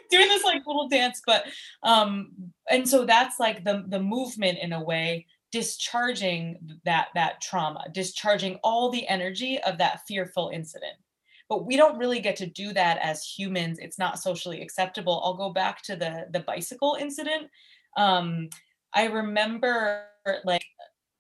doing 0.10 0.28
this 0.28 0.44
like 0.44 0.66
little 0.66 0.88
dance, 0.88 1.22
but 1.26 1.46
um, 1.84 2.32
and 2.70 2.88
so 2.88 3.06
that's 3.06 3.40
like 3.40 3.64
the 3.64 3.84
the 3.88 4.00
movement 4.00 4.60
in 4.62 4.74
a 4.74 4.84
way, 4.84 5.26
discharging 5.52 6.80
that 6.86 7.10
that 7.16 7.42
trauma, 7.42 7.86
discharging 7.92 8.60
all 8.64 8.90
the 8.90 9.08
energy 9.08 9.60
of 9.64 9.78
that 9.78 10.02
fearful 10.08 10.52
incident. 10.54 10.96
But 11.50 11.66
we 11.66 11.78
don't 11.78 11.98
really 11.98 12.20
get 12.20 12.36
to 12.38 12.46
do 12.46 12.74
that 12.74 12.98
as 13.02 13.24
humans. 13.24 13.80
It's 13.80 13.98
not 13.98 14.20
socially 14.20 14.62
acceptable. 14.62 15.22
I'll 15.24 15.36
go 15.36 15.52
back 15.52 15.82
to 15.84 15.96
the 15.96 16.28
the 16.32 16.42
bicycle 16.42 16.98
incident. 17.00 17.50
Um, 17.98 18.50
I 18.94 19.06
remember 19.06 20.06
like 20.44 20.64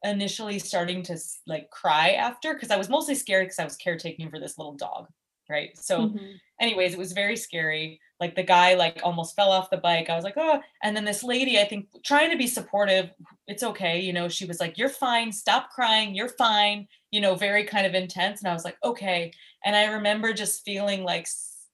initially 0.03 0.59
starting 0.59 1.03
to 1.03 1.17
like 1.45 1.69
cry 1.69 2.11
after 2.11 2.53
because 2.53 2.71
I 2.71 2.77
was 2.77 2.89
mostly 2.89 3.15
scared 3.15 3.47
because 3.47 3.59
I 3.59 3.63
was 3.63 3.77
caretaking 3.77 4.29
for 4.29 4.39
this 4.39 4.57
little 4.57 4.75
dog, 4.75 5.07
right? 5.49 5.77
So, 5.77 6.09
mm-hmm. 6.09 6.33
anyways, 6.61 6.93
it 6.93 6.99
was 6.99 7.13
very 7.13 7.35
scary. 7.35 7.99
Like 8.19 8.35
the 8.35 8.43
guy 8.43 8.73
like 8.73 8.99
almost 9.03 9.35
fell 9.35 9.51
off 9.51 9.69
the 9.69 9.77
bike. 9.77 10.09
I 10.09 10.15
was 10.15 10.23
like, 10.23 10.37
oh, 10.37 10.59
and 10.83 10.95
then 10.95 11.05
this 11.05 11.23
lady, 11.23 11.59
I 11.59 11.65
think, 11.65 11.87
trying 12.03 12.31
to 12.31 12.37
be 12.37 12.47
supportive. 12.47 13.11
It's 13.47 13.63
okay, 13.63 13.99
you 13.99 14.11
know. 14.11 14.27
She 14.27 14.45
was 14.45 14.59
like, 14.59 14.77
"You're 14.77 14.89
fine. 14.89 15.31
Stop 15.31 15.69
crying. 15.69 16.15
You're 16.15 16.29
fine." 16.29 16.87
You 17.11 17.21
know, 17.21 17.35
very 17.35 17.63
kind 17.63 17.85
of 17.85 17.93
intense. 17.93 18.41
And 18.41 18.49
I 18.49 18.53
was 18.53 18.65
like, 18.65 18.77
okay. 18.83 19.31
And 19.63 19.75
I 19.75 19.93
remember 19.93 20.33
just 20.33 20.65
feeling 20.65 21.03
like 21.03 21.27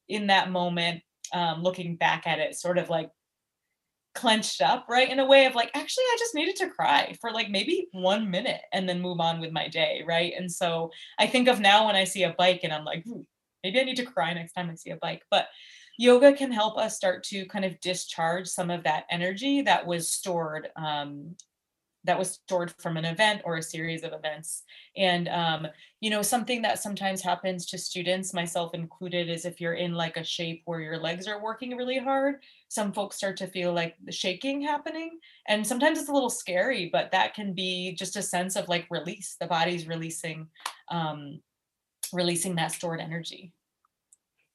in 0.09 0.27
that 0.27 0.51
moment, 0.51 1.01
um, 1.33 1.63
looking 1.63 1.95
back 1.95 2.27
at 2.27 2.39
it, 2.39 2.55
sort 2.55 2.77
of 2.77 2.89
like 2.89 3.09
clenched 4.13 4.61
up, 4.61 4.85
right? 4.89 5.09
In 5.09 5.19
a 5.19 5.25
way 5.25 5.45
of 5.45 5.55
like, 5.55 5.71
actually, 5.73 6.03
I 6.05 6.15
just 6.19 6.35
needed 6.35 6.55
to 6.57 6.69
cry 6.69 7.15
for 7.19 7.31
like 7.31 7.49
maybe 7.49 7.87
one 7.91 8.29
minute 8.29 8.61
and 8.71 8.87
then 8.87 9.01
move 9.01 9.19
on 9.19 9.39
with 9.39 9.51
my 9.51 9.67
day, 9.67 10.03
right? 10.07 10.33
And 10.37 10.51
so 10.51 10.91
I 11.19 11.27
think 11.27 11.47
of 11.47 11.59
now 11.59 11.87
when 11.87 11.95
I 11.95 12.03
see 12.03 12.23
a 12.23 12.35
bike 12.37 12.61
and 12.63 12.73
I'm 12.73 12.85
like, 12.85 13.05
maybe 13.63 13.79
I 13.79 13.83
need 13.83 13.97
to 13.97 14.05
cry 14.05 14.33
next 14.33 14.53
time 14.53 14.69
I 14.69 14.75
see 14.75 14.91
a 14.91 14.97
bike. 14.97 15.23
But 15.31 15.47
yoga 15.97 16.33
can 16.33 16.51
help 16.51 16.77
us 16.77 16.95
start 16.95 17.23
to 17.23 17.45
kind 17.45 17.65
of 17.65 17.79
discharge 17.79 18.47
some 18.47 18.69
of 18.69 18.83
that 18.83 19.05
energy 19.09 19.61
that 19.63 19.85
was 19.85 20.09
stored 20.09 20.69
um, 20.75 21.35
that 22.05 22.19
was 22.19 22.31
stored 22.31 22.73
from 22.79 22.97
an 22.97 23.05
event 23.05 23.41
or 23.45 23.57
a 23.57 23.63
series 23.63 24.03
of 24.03 24.13
events. 24.13 24.63
And, 24.97 25.29
um, 25.29 25.67
you 26.01 26.09
know, 26.09 26.21
something 26.21 26.61
that 26.63 26.79
sometimes 26.79 27.21
happens 27.21 27.65
to 27.67 27.77
students, 27.77 28.33
myself 28.33 28.73
included, 28.73 29.29
is 29.29 29.45
if 29.45 29.61
you're 29.61 29.75
in 29.75 29.93
like 29.93 30.17
a 30.17 30.23
shape 30.23 30.63
where 30.65 30.81
your 30.81 30.97
legs 30.97 31.27
are 31.27 31.41
working 31.41 31.77
really 31.77 31.97
hard, 31.97 32.43
some 32.67 32.91
folks 32.91 33.15
start 33.15 33.37
to 33.37 33.47
feel 33.47 33.71
like 33.71 33.95
the 34.03 34.11
shaking 34.11 34.61
happening. 34.61 35.19
And 35.47 35.65
sometimes 35.65 35.97
it's 35.99 36.09
a 36.09 36.13
little 36.13 36.29
scary, 36.29 36.89
but 36.91 37.11
that 37.11 37.33
can 37.33 37.53
be 37.53 37.93
just 37.93 38.17
a 38.17 38.21
sense 38.21 38.55
of 38.55 38.67
like 38.67 38.85
release. 38.89 39.37
The 39.39 39.47
body's 39.47 39.87
releasing, 39.87 40.47
um, 40.89 41.39
releasing 42.11 42.55
that 42.55 42.73
stored 42.73 42.99
energy. 42.99 43.53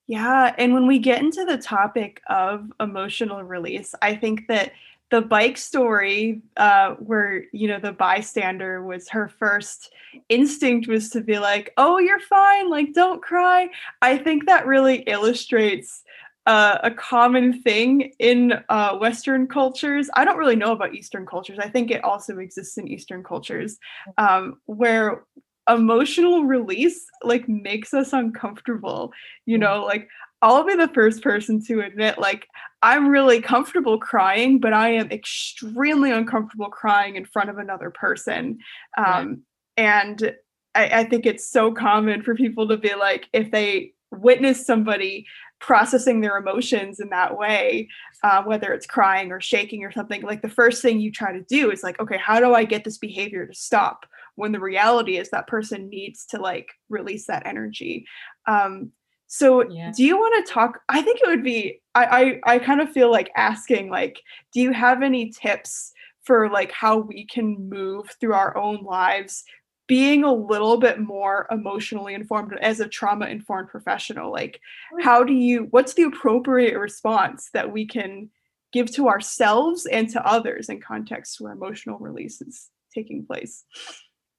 Yeah. 0.07 0.55
And 0.57 0.72
when 0.72 0.86
we 0.86 0.99
get 0.99 1.20
into 1.20 1.44
the 1.44 1.59
topic 1.59 2.22
of 2.28 2.72
emotional 2.80 3.42
release, 3.42 3.94
I 4.01 4.16
think 4.16 4.49
that 4.49 4.72
the 5.11 5.22
bike 5.22 5.56
story 5.56 6.42
uh, 6.56 6.94
where 6.94 7.44
you 7.52 7.68
know 7.68 7.78
the 7.78 7.92
bystander 7.92 8.82
was 8.82 9.09
her 9.09 9.28
first 9.28 9.92
instinct 10.28 10.88
was 10.88 11.11
to 11.11 11.20
be 11.20 11.38
like 11.38 11.72
oh 11.76 11.98
you're 11.98 12.20
fine 12.20 12.68
like 12.70 12.92
don't 12.92 13.22
cry. 13.22 13.68
I 14.02 14.18
think 14.18 14.46
that 14.46 14.66
really 14.66 14.98
illustrates 15.00 16.02
uh, 16.46 16.78
a 16.82 16.90
common 16.90 17.62
thing 17.62 18.12
in 18.18 18.54
uh, 18.70 18.96
western 18.96 19.46
cultures. 19.46 20.09
I 20.14 20.24
don't 20.24 20.38
really 20.38 20.56
know 20.56 20.72
about 20.72 20.94
eastern 20.94 21.26
cultures. 21.26 21.59
I 21.59 21.68
think 21.68 21.90
it 21.90 22.02
also 22.02 22.38
exists 22.38 22.78
in 22.78 22.88
eastern 22.88 23.22
cultures 23.22 23.76
um, 24.16 24.59
where 24.64 25.24
emotional 25.68 26.44
release 26.44 27.06
like 27.22 27.46
makes 27.48 27.92
us 27.92 28.12
uncomfortable 28.14 29.12
you 29.44 29.59
know 29.59 29.84
like 29.84 30.09
I'll 30.41 30.64
be 30.64 30.76
the 30.76 30.89
first 30.89 31.22
person 31.22 31.62
to 31.66 31.80
admit, 31.80 32.18
like, 32.18 32.47
I'm 32.82 33.09
really 33.09 33.41
comfortable 33.41 33.99
crying, 33.99 34.61
but 34.61 34.72
I 34.72 34.91
am 34.91 35.11
extremely 35.11 36.12
uncomfortable 36.12 36.70
crying 36.70 37.16
in 37.16 37.24
front 37.24 37.51
of 37.51 37.59
another 37.59 37.91
person. 37.91 38.59
Um, 38.97 39.43
And 39.76 40.34
I, 40.74 41.01
I 41.01 41.05
think 41.05 41.24
it's 41.24 41.49
so 41.49 41.72
common 41.72 42.22
for 42.22 42.34
people 42.34 42.66
to 42.68 42.76
be 42.76 42.95
like, 42.97 43.28
if 43.32 43.53
they 43.53 43.93
witness 44.11 44.66
somebody 44.66 45.24
processing 45.61 46.20
their 46.20 46.36
emotions 46.36 46.99
in 46.99 47.11
that 47.11 47.36
way, 47.36 47.89
uh, 48.24 48.43
whether 48.43 48.72
it's 48.72 48.86
crying 48.86 49.30
or 49.30 49.41
shaking 49.41 49.84
or 49.84 49.93
something, 49.93 50.22
like 50.22 50.43
the 50.43 50.49
first 50.49 50.82
thing 50.82 50.99
you 50.99 51.12
try 51.12 51.32
to 51.32 51.45
do 51.49 51.70
is 51.70 51.84
like, 51.84 52.01
okay, 52.01 52.18
how 52.18 52.41
do 52.41 52.55
I 52.55 52.64
get 52.64 52.82
this 52.82 52.99
behavior 52.99 53.47
to 53.47 53.55
stop? 53.55 54.05
When 54.34 54.51
the 54.51 54.61
reality 54.61 55.16
is 55.16 55.30
that 55.30 55.47
person 55.47 55.89
needs 55.89 56.26
to 56.26 56.41
like 56.41 56.68
release 56.89 57.26
that 57.26 57.47
energy. 57.47 58.05
Um, 58.47 58.91
so 59.29 59.70
yeah. 59.70 59.93
do 59.95 60.03
you 60.03 60.16
want 60.16 60.45
to 60.45 60.53
talk? 60.53 60.81
I 60.89 61.03
think 61.03 61.20
it 61.20 61.29
would 61.29 61.45
be, 61.45 61.81
I, 61.95 62.41
I, 62.47 62.55
I 62.55 62.59
kind 62.59 62.81
of 62.81 62.91
feel 62.91 63.11
like 63.11 63.31
asking, 63.37 63.91
like, 63.91 64.20
do 64.53 64.61
you 64.61 64.72
have 64.72 65.03
any 65.03 65.31
tips 65.31 65.93
for 66.24 66.51
like 66.51 66.72
how 66.72 66.99
we 66.99 67.24
can 67.24 67.68
move 67.70 68.11
through 68.20 68.35
our 68.35 68.57
own 68.57 68.83
lives 68.85 69.45
being 69.87 70.24
a 70.24 70.33
little 70.33 70.76
bit 70.76 71.01
more 71.01 71.47
emotionally 71.51 72.12
informed 72.12 72.53
as 72.61 72.81
a 72.81 72.89
trauma 72.89 73.24
informed 73.26 73.68
professional 73.68 74.31
like 74.31 74.61
how 75.01 75.24
do 75.24 75.33
you 75.33 75.68
what's 75.70 75.95
the 75.95 76.03
appropriate 76.03 76.79
response 76.79 77.49
that 77.55 77.72
we 77.72 77.87
can 77.87 78.29
give 78.74 78.93
to 78.93 79.09
ourselves 79.09 79.87
and 79.87 80.11
to 80.11 80.26
others 80.26 80.68
in 80.68 80.79
contexts 80.79 81.41
where 81.41 81.53
emotional 81.53 81.99
release 81.99 82.43
is 82.43 82.68
taking 82.95 83.24
place 83.24 83.64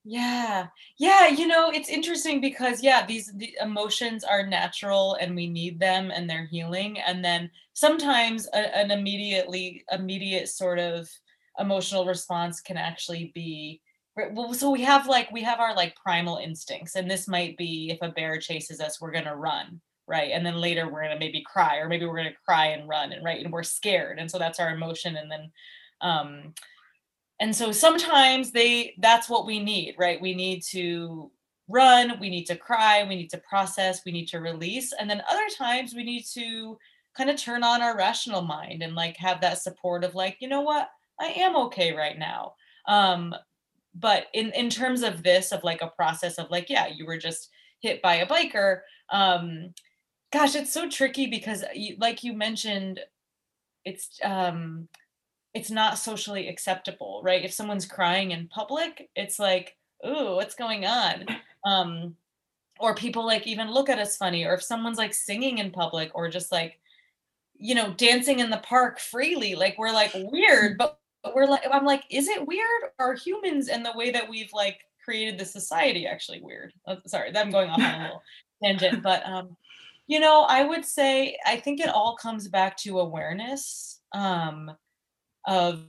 yeah. 0.04 0.68
Yeah 0.98 1.28
you 1.28 1.48
know 1.48 1.70
it's 1.70 1.90
interesting 1.90 2.42
because 2.42 2.82
yeah 2.82 3.06
these 3.06 3.32
the 3.36 3.56
emotions 3.62 4.24
are 4.24 4.46
natural 4.46 5.16
and 5.16 5.36
we 5.36 5.48
need 5.48 5.80
them 5.80 6.12
and 6.12 6.30
they're 6.30 6.46
healing 6.46 7.00
and 7.00 7.24
then 7.24 7.50
sometimes 7.74 8.48
a, 8.54 8.78
an 8.78 8.92
immediately 8.92 9.84
immediate 9.92 10.50
sort 10.50 10.80
of 10.80 11.10
emotional 11.60 12.06
response 12.06 12.62
can 12.62 12.78
actually 12.78 13.32
be 13.36 13.82
well, 14.34 14.54
so 14.54 14.70
we 14.70 14.82
have 14.84 15.08
like 15.08 15.32
we 15.32 15.44
have 15.44 15.60
our 15.60 15.76
like 15.76 15.96
primal 15.96 16.38
instincts 16.38 16.96
and 16.96 17.10
this 17.10 17.28
might 17.28 17.58
be 17.58 17.90
if 17.92 18.02
a 18.02 18.12
bear 18.12 18.38
chases 18.38 18.82
us 18.82 19.00
we're 19.00 19.12
going 19.12 19.26
to 19.26 19.36
run 19.36 19.80
right 20.08 20.32
and 20.32 20.46
then 20.46 20.56
later 20.56 20.86
we're 20.86 21.04
going 21.04 21.14
to 21.14 21.20
maybe 21.20 21.44
cry 21.46 21.78
or 21.78 21.88
maybe 21.88 22.06
we're 22.06 22.18
going 22.18 22.26
to 22.28 22.46
cry 22.46 22.68
and 22.68 22.90
run 22.90 23.12
and 23.12 23.24
right 23.24 23.44
and 23.44 23.54
we're 23.54 23.64
scared 23.64 24.20
and 24.20 24.30
so 24.30 24.38
that's 24.38 24.60
our 24.60 24.72
emotion 24.72 25.16
and 25.16 25.32
then 25.32 25.52
um 26.02 26.54
and 27.40 27.56
so 27.56 27.72
sometimes 27.72 28.52
they 28.52 28.96
that's 29.00 29.30
what 29.30 29.46
we 29.46 29.60
need 29.60 29.96
right? 29.98 30.22
We 30.22 30.34
need 30.34 30.64
to 30.72 31.32
run 31.68 32.20
we 32.20 32.30
need 32.30 32.46
to 32.46 32.56
cry 32.56 33.06
we 33.08 33.16
need 33.16 33.30
to 33.30 33.42
process 33.50 34.02
we 34.06 34.12
need 34.12 34.28
to 34.30 34.40
release. 34.40 34.94
And 35.00 35.10
then 35.10 35.22
other 35.30 35.48
times 35.58 35.94
we 35.94 36.04
need 36.04 36.26
to 36.34 36.78
kind 37.16 37.30
of 37.30 37.38
turn 37.38 37.64
on 37.64 37.82
our 37.82 37.98
rational 37.98 38.42
mind 38.42 38.82
and 38.82 38.96
like 38.96 39.18
have 39.18 39.42
that 39.42 39.62
support 39.62 40.04
of 40.04 40.16
like 40.16 40.38
you 40.40 40.48
know 40.48 40.62
what? 40.62 40.90
I 41.20 41.28
am 41.28 41.56
okay 41.56 41.94
right 41.96 42.18
now. 42.18 42.54
Um 42.88 43.36
but 43.96 44.28
in 44.34 44.52
in 44.52 44.70
terms 44.70 45.04
of 45.04 45.24
this 45.24 45.52
of 45.52 45.64
like 45.64 45.82
a 45.82 45.88
process 45.88 46.38
of 46.38 46.50
like 46.50 46.70
yeah 46.70 46.88
you 46.88 47.06
were 47.06 47.18
just 47.18 47.50
hit 47.82 48.02
by 48.02 48.16
a 48.16 48.28
biker 48.28 48.82
um 49.12 49.74
gosh 50.32 50.56
it's 50.56 50.74
so 50.74 50.90
tricky 50.90 51.28
because 51.28 51.64
like 51.98 52.24
you 52.24 52.34
mentioned 52.34 53.00
it's 53.86 54.20
um 54.24 54.88
it's 55.54 55.72
not 55.72 55.98
socially 55.98 56.48
acceptable 56.48 57.22
right? 57.24 57.44
If 57.44 57.54
someone's 57.54 57.86
crying 57.86 58.32
in 58.32 58.48
public 58.48 59.10
it's 59.16 59.40
like 59.40 59.76
ooh 60.06 60.36
what's 60.36 60.56
going 60.56 60.86
on? 60.86 61.26
Um 61.66 62.16
or 62.80 62.96
people 62.96 63.26
like 63.26 63.46
even 63.46 63.70
look 63.70 63.90
at 63.90 64.00
us 64.00 64.18
funny 64.18 64.46
or 64.46 64.54
if 64.54 64.64
someone's 64.64 64.98
like 64.98 65.14
singing 65.14 65.58
in 65.58 65.70
public 65.70 66.12
or 66.16 66.30
just 66.30 66.52
like 66.52 66.80
you 67.56 67.76
know 67.76 67.94
dancing 67.98 68.40
in 68.40 68.50
the 68.50 68.58
park 68.58 69.00
freely 69.00 69.54
like 69.54 69.78
we're 69.78 69.92
like 69.92 70.12
weird 70.16 70.78
but 70.78 71.00
we're 71.36 71.46
like 71.46 71.62
i'm 71.72 71.86
like 71.86 72.04
is 72.10 72.28
it 72.28 72.48
weird? 72.48 72.82
Are 72.98 73.14
humans 73.14 73.68
and 73.68 73.86
the 73.86 73.94
way 73.96 74.12
that 74.12 74.30
we've 74.30 74.52
like 74.54 74.80
created 75.04 75.38
the 75.38 75.46
society 75.46 76.08
actually 76.08 76.42
weird? 76.42 76.74
Oh, 76.88 76.98
sorry 77.06 77.36
i'm 77.36 77.52
going 77.52 77.70
off 77.70 77.80
on 77.80 78.02
a 78.02 78.04
little 78.04 78.24
tangent 78.64 79.04
but 79.04 79.26
um 79.26 79.56
you 80.08 80.20
know 80.20 80.46
i 80.48 80.64
would 80.64 80.86
say 80.86 81.38
i 81.46 81.58
think 81.58 81.82
it 81.82 81.90
all 81.90 82.16
comes 82.16 82.48
back 82.48 82.78
to 82.78 83.00
awareness 83.00 84.00
um 84.14 84.72
of 85.50 85.84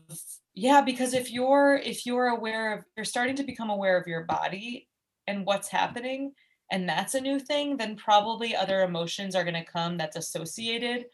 yeah 0.55 0.81
because 0.81 1.15
if 1.15 1.31
you're 1.31 1.77
if 1.85 2.05
you're 2.05 2.29
aware 2.29 2.73
of 2.73 2.85
you're 2.97 3.05
starting 3.05 3.37
to 3.37 3.45
become 3.45 3.71
aware 3.71 3.97
of 3.97 4.09
your 4.09 4.25
body 4.25 4.89
and 5.29 5.47
what's 5.47 5.69
happening 5.69 6.33
and 6.73 6.89
that's 6.89 7.15
a 7.15 7.21
new 7.21 7.39
thing 7.39 7.77
then 7.77 7.95
probably 7.95 8.57
other 8.57 8.83
emotions 8.83 9.37
are 9.37 9.45
going 9.45 9.55
to 9.55 9.65
come 9.65 9.97
that's 9.97 10.17
associated 10.17 11.05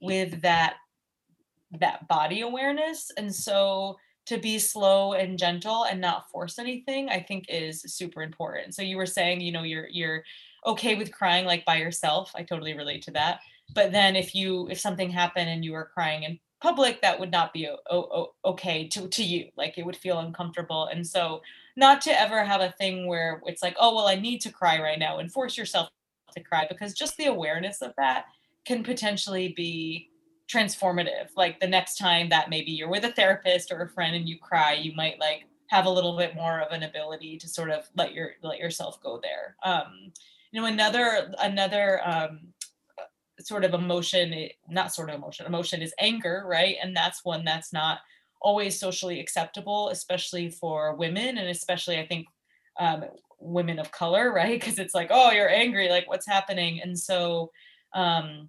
with 0.00 0.40
that 0.42 0.76
that 1.80 2.06
body 2.08 2.42
awareness. 2.42 3.10
And 3.16 3.34
so 3.34 3.96
to 4.26 4.38
be 4.38 4.58
slow 4.58 5.12
and 5.12 5.38
gentle 5.38 5.84
and 5.84 6.00
not 6.00 6.30
force 6.30 6.58
anything, 6.58 7.08
I 7.08 7.20
think 7.20 7.46
is 7.48 7.82
super 7.82 8.22
important. 8.22 8.74
So 8.74 8.82
you 8.82 8.96
were 8.96 9.06
saying, 9.06 9.40
you 9.40 9.52
know, 9.52 9.62
you're 9.62 9.88
you're 9.88 10.22
okay 10.66 10.94
with 10.94 11.12
crying 11.12 11.44
like 11.44 11.64
by 11.64 11.76
yourself. 11.76 12.32
I 12.34 12.42
totally 12.42 12.74
relate 12.74 13.02
to 13.02 13.10
that. 13.12 13.40
But 13.74 13.92
then 13.92 14.16
if 14.16 14.34
you 14.34 14.68
if 14.70 14.80
something 14.80 15.10
happened 15.10 15.50
and 15.50 15.64
you 15.64 15.72
were 15.72 15.90
crying 15.92 16.22
in 16.22 16.38
public, 16.64 17.02
that 17.02 17.20
would 17.20 17.30
not 17.30 17.52
be 17.52 17.68
okay 18.42 18.88
to 18.88 19.06
to 19.06 19.22
you. 19.22 19.50
Like 19.54 19.76
it 19.76 19.84
would 19.84 19.96
feel 19.96 20.18
uncomfortable. 20.18 20.86
And 20.86 21.06
so 21.06 21.42
not 21.76 22.00
to 22.02 22.18
ever 22.18 22.42
have 22.42 22.62
a 22.62 22.74
thing 22.78 23.06
where 23.06 23.42
it's 23.44 23.62
like, 23.62 23.76
oh 23.78 23.94
well, 23.94 24.06
I 24.06 24.14
need 24.14 24.40
to 24.40 24.50
cry 24.50 24.80
right 24.80 24.98
now 24.98 25.18
and 25.18 25.30
force 25.30 25.58
yourself 25.58 25.90
to 26.34 26.40
cry 26.40 26.66
because 26.66 26.94
just 26.94 27.18
the 27.18 27.26
awareness 27.26 27.82
of 27.82 27.92
that 27.98 28.24
can 28.64 28.82
potentially 28.82 29.48
be 29.48 30.08
transformative 30.48 31.28
like 31.36 31.60
the 31.60 31.66
next 31.66 31.96
time 31.96 32.28
that 32.28 32.50
maybe 32.50 32.70
you're 32.70 32.88
with 32.88 33.04
a 33.04 33.12
therapist 33.12 33.72
or 33.72 33.82
a 33.82 33.88
friend 33.88 34.14
and 34.14 34.28
you 34.28 34.38
cry 34.38 34.74
you 34.74 34.92
might 34.94 35.18
like 35.18 35.44
have 35.68 35.86
a 35.86 35.90
little 35.90 36.18
bit 36.18 36.34
more 36.34 36.60
of 36.60 36.70
an 36.70 36.82
ability 36.82 37.38
to 37.38 37.48
sort 37.48 37.70
of 37.70 37.88
let 37.96 38.12
your 38.12 38.32
let 38.42 38.58
yourself 38.58 39.02
go 39.02 39.18
there 39.22 39.56
um 39.64 40.12
you 40.52 40.60
know 40.60 40.66
another 40.66 41.32
another 41.40 42.00
um 42.04 42.40
sort 43.46 43.64
of 43.64 43.74
emotion 43.74 44.48
not 44.68 44.94
sort 44.94 45.10
of 45.10 45.16
emotion 45.16 45.46
emotion 45.46 45.82
is 45.82 45.94
anger 45.98 46.44
right? 46.46 46.76
And 46.82 46.96
that's 46.96 47.24
one 47.24 47.44
that's 47.44 47.72
not 47.72 47.98
always 48.40 48.78
socially 48.78 49.20
acceptable 49.20 49.88
especially 49.88 50.50
for 50.50 50.94
women 50.96 51.38
and 51.38 51.48
especially 51.48 51.98
i 51.98 52.06
think 52.06 52.26
um, 52.78 53.04
women 53.44 53.78
of 53.78 53.92
color 53.92 54.32
right? 54.34 54.58
Because 54.60 54.78
it's 54.78 54.94
like 54.94 55.08
oh 55.10 55.30
you're 55.30 55.48
angry 55.48 55.88
like 55.88 56.08
what's 56.08 56.26
happening? 56.26 56.80
And 56.82 56.98
so 56.98 57.50
um 57.94 58.48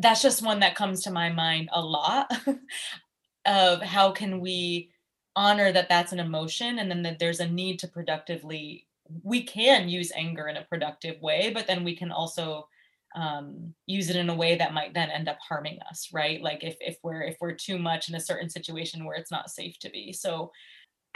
that's 0.00 0.22
just 0.22 0.44
one 0.44 0.60
that 0.60 0.74
comes 0.74 1.02
to 1.02 1.10
my 1.10 1.30
mind 1.30 1.68
a 1.72 1.80
lot 1.80 2.30
of 3.46 3.82
how 3.82 4.10
can 4.10 4.40
we 4.40 4.90
honor 5.36 5.70
that 5.70 5.88
that's 5.88 6.12
an 6.12 6.20
emotion 6.20 6.78
and 6.78 6.90
then 6.90 7.02
that 7.02 7.18
there's 7.18 7.40
a 7.40 7.48
need 7.48 7.78
to 7.78 7.88
productively 7.88 8.86
we 9.22 9.42
can 9.42 9.88
use 9.88 10.10
anger 10.16 10.48
in 10.48 10.56
a 10.56 10.64
productive 10.64 11.20
way 11.20 11.50
but 11.52 11.66
then 11.66 11.84
we 11.84 11.94
can 11.94 12.10
also 12.10 12.66
um, 13.14 13.74
use 13.86 14.10
it 14.10 14.16
in 14.16 14.28
a 14.28 14.34
way 14.34 14.56
that 14.56 14.74
might 14.74 14.94
then 14.94 15.10
end 15.10 15.28
up 15.28 15.38
harming 15.46 15.78
us 15.90 16.08
right? 16.12 16.42
Like 16.42 16.64
if, 16.64 16.76
if 16.80 16.98
we're 17.02 17.22
if 17.22 17.36
we're 17.40 17.52
too 17.52 17.78
much 17.78 18.08
in 18.08 18.14
a 18.14 18.20
certain 18.20 18.50
situation 18.50 19.04
where 19.04 19.16
it's 19.16 19.30
not 19.30 19.50
safe 19.50 19.78
to 19.80 19.90
be. 19.90 20.12
So 20.12 20.50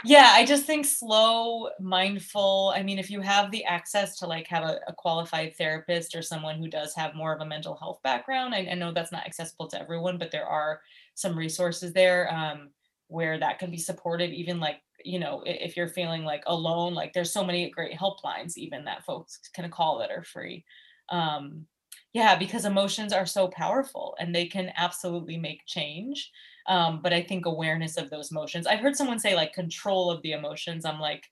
yeah 0.05 0.31
i 0.33 0.45
just 0.45 0.65
think 0.65 0.85
slow 0.85 1.69
mindful 1.77 2.71
i 2.73 2.81
mean 2.81 2.97
if 2.97 3.11
you 3.11 3.19
have 3.19 3.51
the 3.51 3.65
access 3.65 4.17
to 4.17 4.25
like 4.25 4.47
have 4.47 4.63
a, 4.63 4.79
a 4.87 4.93
qualified 4.93 5.53
therapist 5.57 6.15
or 6.15 6.21
someone 6.21 6.55
who 6.57 6.69
does 6.69 6.95
have 6.95 7.15
more 7.15 7.33
of 7.33 7.41
a 7.41 7.45
mental 7.45 7.75
health 7.75 7.99
background 8.01 8.55
i, 8.55 8.59
I 8.71 8.75
know 8.75 8.93
that's 8.93 9.11
not 9.11 9.25
accessible 9.25 9.67
to 9.67 9.81
everyone 9.81 10.17
but 10.17 10.31
there 10.31 10.45
are 10.45 10.79
some 11.15 11.37
resources 11.37 11.91
there 11.91 12.33
um, 12.33 12.69
where 13.07 13.37
that 13.39 13.59
can 13.59 13.71
be 13.71 13.77
supported 13.77 14.31
even 14.31 14.57
like 14.57 14.77
you 15.03 15.19
know 15.19 15.43
if 15.45 15.75
you're 15.75 15.87
feeling 15.87 16.23
like 16.23 16.43
alone 16.47 16.93
like 16.93 17.13
there's 17.13 17.33
so 17.33 17.43
many 17.43 17.69
great 17.69 17.97
helplines 17.97 18.57
even 18.57 18.85
that 18.85 19.05
folks 19.05 19.39
can 19.53 19.69
call 19.69 19.99
that 19.99 20.11
are 20.11 20.23
free. 20.23 20.65
Um, 21.09 21.65
yeah 22.13 22.37
because 22.37 22.65
emotions 22.65 23.13
are 23.13 23.25
so 23.25 23.47
powerful 23.47 24.15
and 24.19 24.33
they 24.33 24.45
can 24.45 24.71
absolutely 24.77 25.37
make 25.37 25.65
change 25.65 26.31
um, 26.69 26.99
but 27.01 27.13
I 27.13 27.23
think 27.23 27.47
awareness 27.47 27.97
of 27.97 28.11
those 28.11 28.31
emotions. 28.31 28.67
I've 28.67 28.79
heard 28.79 28.95
someone 28.95 29.19
say 29.19 29.35
like 29.35 29.53
control 29.53 30.11
of 30.11 30.21
the 30.21 30.33
emotions. 30.33 30.85
I'm 30.85 30.99
like, 30.99 31.25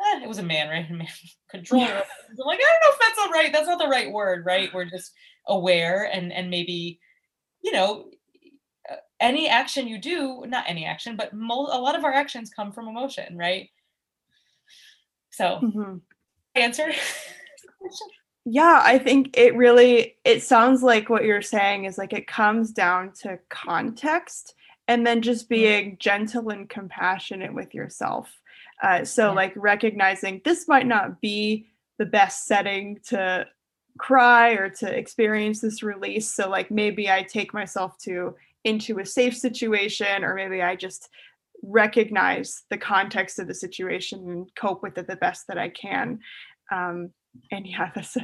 eh, 0.00 0.22
it 0.22 0.28
was 0.28 0.38
a 0.38 0.42
man, 0.42 0.70
right? 0.70 0.90
Man, 0.90 1.06
control. 1.50 1.82
Yeah. 1.82 2.02
I'm 2.30 2.46
like, 2.46 2.58
I 2.58 2.62
don't 2.62 2.80
know 2.82 2.94
if 2.94 2.98
that's 2.98 3.18
all 3.18 3.30
right. 3.30 3.52
That's 3.52 3.68
not 3.68 3.78
the 3.78 3.88
right 3.88 4.10
word, 4.10 4.46
right? 4.46 4.70
We're 4.72 4.86
just 4.86 5.12
aware 5.46 6.04
and 6.04 6.32
and 6.32 6.48
maybe, 6.48 6.98
you 7.62 7.72
know, 7.72 8.06
uh, 8.90 8.96
any 9.20 9.50
action 9.50 9.86
you 9.86 9.98
do, 9.98 10.44
not 10.46 10.64
any 10.66 10.86
action, 10.86 11.14
but 11.14 11.34
mo- 11.34 11.68
a 11.70 11.78
lot 11.78 11.94
of 11.94 12.04
our 12.04 12.12
actions 12.14 12.50
come 12.50 12.72
from 12.72 12.88
emotion, 12.88 13.36
right? 13.36 13.68
So, 15.30 15.60
mm-hmm. 15.62 15.96
answer. 16.54 16.90
yeah 18.44 18.82
i 18.84 18.98
think 18.98 19.36
it 19.36 19.54
really 19.56 20.16
it 20.24 20.42
sounds 20.42 20.82
like 20.82 21.08
what 21.08 21.24
you're 21.24 21.42
saying 21.42 21.84
is 21.84 21.98
like 21.98 22.12
it 22.12 22.26
comes 22.26 22.72
down 22.72 23.12
to 23.12 23.38
context 23.48 24.54
and 24.90 25.06
then 25.06 25.22
just 25.22 25.48
being 25.48 25.96
gentle 26.00 26.48
and 26.48 26.68
compassionate 26.68 27.54
with 27.54 27.72
yourself. 27.74 28.28
Uh, 28.82 29.04
so, 29.04 29.28
yeah. 29.28 29.34
like 29.34 29.52
recognizing 29.54 30.40
this 30.44 30.66
might 30.66 30.86
not 30.86 31.20
be 31.20 31.68
the 31.98 32.06
best 32.06 32.46
setting 32.46 32.98
to 33.06 33.46
cry 33.98 34.50
or 34.50 34.68
to 34.68 34.92
experience 34.92 35.60
this 35.60 35.84
release. 35.84 36.34
So, 36.34 36.50
like 36.50 36.72
maybe 36.72 37.08
I 37.08 37.22
take 37.22 37.54
myself 37.54 37.98
to 37.98 38.34
into 38.64 38.98
a 38.98 39.06
safe 39.06 39.36
situation, 39.36 40.24
or 40.24 40.34
maybe 40.34 40.60
I 40.60 40.74
just 40.74 41.08
recognize 41.62 42.64
the 42.68 42.78
context 42.78 43.38
of 43.38 43.46
the 43.46 43.54
situation 43.54 44.28
and 44.28 44.50
cope 44.56 44.82
with 44.82 44.98
it 44.98 45.06
the 45.06 45.14
best 45.14 45.46
that 45.46 45.56
I 45.58 45.68
can. 45.68 46.18
Um, 46.72 47.10
and 47.50 47.66
yeah, 47.66 47.90
that's, 47.94 48.16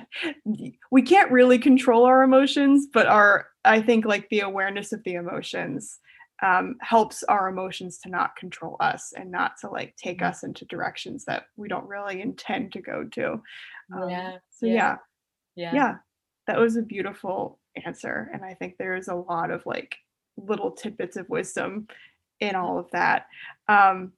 we 0.91 1.03
can't 1.03 1.31
really 1.31 1.59
control 1.59 2.05
our 2.05 2.23
emotions, 2.23 2.87
but 2.93 3.07
our 3.07 3.49
I 3.65 3.83
think 3.83 4.05
like 4.05 4.29
the 4.29 4.41
awareness 4.41 4.93
of 4.93 5.03
the 5.05 5.15
emotions 5.15 5.99
um, 6.43 6.77
helps 6.81 7.23
our 7.25 7.49
emotions 7.49 7.99
to 7.99 8.11
not 8.11 8.37
control 8.37 8.77
us 8.81 9.13
and 9.17 9.31
not 9.31 9.53
to 9.61 9.71
like 9.71 9.97
take 9.97 10.19
mm-hmm. 10.19 10.29
us 10.29 10.43
into 10.43 10.65
directions 10.67 11.25
that 11.25 11.45
we 11.57 11.69
don't 11.69 11.89
really 11.89 12.21
intend 12.21 12.73
to 12.73 12.81
go 12.81 13.05
to. 13.13 13.41
Um, 13.95 14.11
yeah. 14.11 14.37
So 14.51 14.67
yeah. 14.67 14.73
yeah. 14.75 14.97
yeah, 15.55 15.75
yeah, 15.75 15.95
that 16.47 16.59
was 16.59 16.77
a 16.77 16.83
beautiful 16.83 17.59
answer, 17.85 18.31
and 18.33 18.45
I 18.45 18.55
think 18.55 18.77
there 18.77 18.97
is 18.97 19.09
a 19.09 19.15
lot 19.15 19.51
of 19.51 19.65
like 19.67 19.97
little 20.37 20.71
tidbits 20.71 21.17
of 21.17 21.29
wisdom 21.29 21.89
in 22.41 22.55
all 22.55 22.79
of 22.79 22.91
that. 22.91 23.27
Um, 23.69 24.13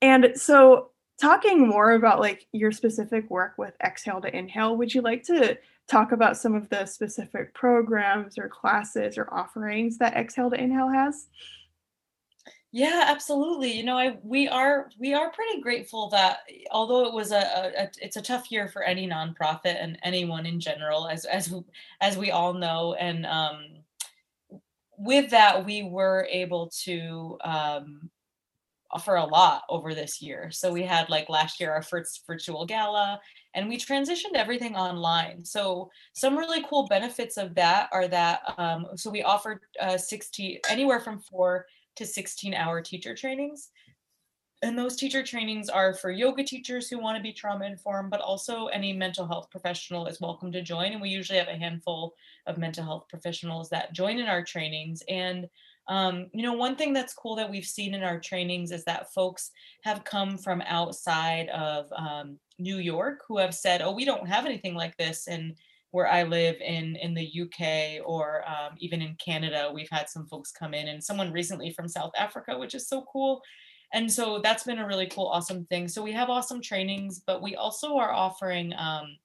and 0.00 0.32
so 0.34 0.90
talking 1.20 1.66
more 1.66 1.92
about 1.92 2.20
like 2.20 2.46
your 2.52 2.72
specific 2.72 3.28
work 3.30 3.54
with 3.56 3.74
exhale 3.84 4.20
to 4.20 4.36
inhale 4.36 4.76
would 4.76 4.92
you 4.92 5.00
like 5.00 5.22
to 5.22 5.56
talk 5.88 6.12
about 6.12 6.36
some 6.36 6.54
of 6.54 6.68
the 6.70 6.86
specific 6.86 7.52
programs 7.54 8.38
or 8.38 8.48
classes 8.48 9.18
or 9.18 9.32
offerings 9.32 9.98
that 9.98 10.14
exhale 10.14 10.50
to 10.50 10.60
inhale 10.60 10.88
has? 10.88 11.26
Yeah 12.72 13.04
absolutely. 13.06 13.72
You 13.72 13.84
know 13.84 13.96
i 13.96 14.16
we 14.22 14.48
are 14.48 14.90
we 14.98 15.14
are 15.14 15.30
pretty 15.30 15.60
grateful 15.60 16.08
that 16.10 16.38
although 16.70 17.06
it 17.06 17.14
was 17.14 17.30
a, 17.32 17.36
a, 17.36 17.82
a, 17.84 17.90
it's 18.00 18.16
a 18.16 18.22
tough 18.22 18.50
year 18.50 18.66
for 18.68 18.82
any 18.82 19.06
nonprofit 19.06 19.76
and 19.80 19.98
anyone 20.02 20.46
in 20.46 20.58
general 20.58 21.06
as 21.06 21.24
as 21.24 21.54
as 22.00 22.16
we 22.16 22.30
all 22.30 22.52
know 22.52 22.94
and 22.94 23.26
um 23.26 23.64
with 24.96 25.30
that 25.30 25.64
we 25.64 25.82
were 25.84 26.26
able 26.30 26.68
to 26.84 27.38
um 27.42 28.10
for 28.98 29.16
a 29.16 29.24
lot 29.24 29.62
over 29.68 29.94
this 29.94 30.22
year. 30.22 30.50
So 30.50 30.72
we 30.72 30.82
had 30.82 31.10
like 31.10 31.28
last 31.28 31.60
year 31.60 31.72
our 31.72 31.82
first 31.82 32.22
virtual 32.26 32.64
gala 32.64 33.20
and 33.54 33.68
we 33.68 33.76
transitioned 33.76 34.34
everything 34.34 34.76
online. 34.76 35.44
So 35.44 35.90
some 36.12 36.36
really 36.36 36.64
cool 36.68 36.86
benefits 36.86 37.36
of 37.36 37.54
that 37.54 37.88
are 37.92 38.08
that 38.08 38.40
um, 38.58 38.86
so 38.96 39.10
we 39.10 39.22
offered 39.22 39.60
uh, 39.80 39.96
60 39.96 40.60
anywhere 40.68 41.00
from 41.00 41.20
four 41.20 41.66
to 41.96 42.06
16 42.06 42.54
hour 42.54 42.80
teacher 42.80 43.14
trainings. 43.14 43.70
And 44.62 44.78
those 44.78 44.96
teacher 44.96 45.22
trainings 45.22 45.68
are 45.68 45.92
for 45.92 46.10
yoga 46.10 46.42
teachers 46.42 46.88
who 46.88 46.98
want 46.98 47.18
to 47.18 47.22
be 47.22 47.34
trauma 47.34 47.66
informed, 47.66 48.10
but 48.10 48.22
also 48.22 48.68
any 48.68 48.94
mental 48.94 49.26
health 49.26 49.50
professional 49.50 50.06
is 50.06 50.22
welcome 50.22 50.50
to 50.52 50.62
join. 50.62 50.92
And 50.92 51.02
we 51.02 51.10
usually 51.10 51.38
have 51.38 51.48
a 51.48 51.58
handful 51.58 52.14
of 52.46 52.56
mental 52.56 52.82
health 52.82 53.04
professionals 53.10 53.68
that 53.70 53.92
join 53.92 54.18
in 54.18 54.26
our 54.26 54.42
trainings. 54.42 55.02
And 55.06 55.48
um, 55.88 56.28
you 56.32 56.42
know, 56.42 56.54
one 56.54 56.76
thing 56.76 56.92
that's 56.92 57.14
cool 57.14 57.36
that 57.36 57.50
we've 57.50 57.64
seen 57.64 57.94
in 57.94 58.02
our 58.02 58.18
trainings 58.18 58.72
is 58.72 58.84
that 58.84 59.12
folks 59.12 59.50
have 59.82 60.04
come 60.04 60.38
from 60.38 60.62
outside 60.62 61.48
of 61.50 61.86
um, 61.96 62.38
New 62.58 62.78
York 62.78 63.22
who 63.28 63.38
have 63.38 63.54
said, 63.54 63.82
"Oh, 63.82 63.92
we 63.92 64.04
don't 64.04 64.28
have 64.28 64.46
anything 64.46 64.74
like 64.74 64.96
this," 64.96 65.26
and 65.26 65.54
where 65.90 66.08
I 66.08 66.22
live 66.22 66.56
in 66.60 66.96
in 66.96 67.14
the 67.14 67.42
UK 67.42 68.04
or 68.04 68.44
um, 68.48 68.74
even 68.78 69.02
in 69.02 69.16
Canada, 69.16 69.70
we've 69.72 69.90
had 69.90 70.08
some 70.08 70.26
folks 70.26 70.52
come 70.52 70.74
in, 70.74 70.88
and 70.88 71.02
someone 71.02 71.32
recently 71.32 71.70
from 71.70 71.88
South 71.88 72.12
Africa, 72.18 72.58
which 72.58 72.74
is 72.74 72.88
so 72.88 73.04
cool. 73.12 73.42
And 73.92 74.10
so 74.10 74.40
that's 74.42 74.64
been 74.64 74.80
a 74.80 74.86
really 74.86 75.06
cool, 75.06 75.28
awesome 75.28 75.66
thing. 75.66 75.86
So 75.86 76.02
we 76.02 76.10
have 76.12 76.28
awesome 76.28 76.60
trainings, 76.60 77.22
but 77.24 77.40
we 77.40 77.54
also 77.54 77.96
are 77.96 78.12
offering 78.12 78.72
um, 78.76 79.16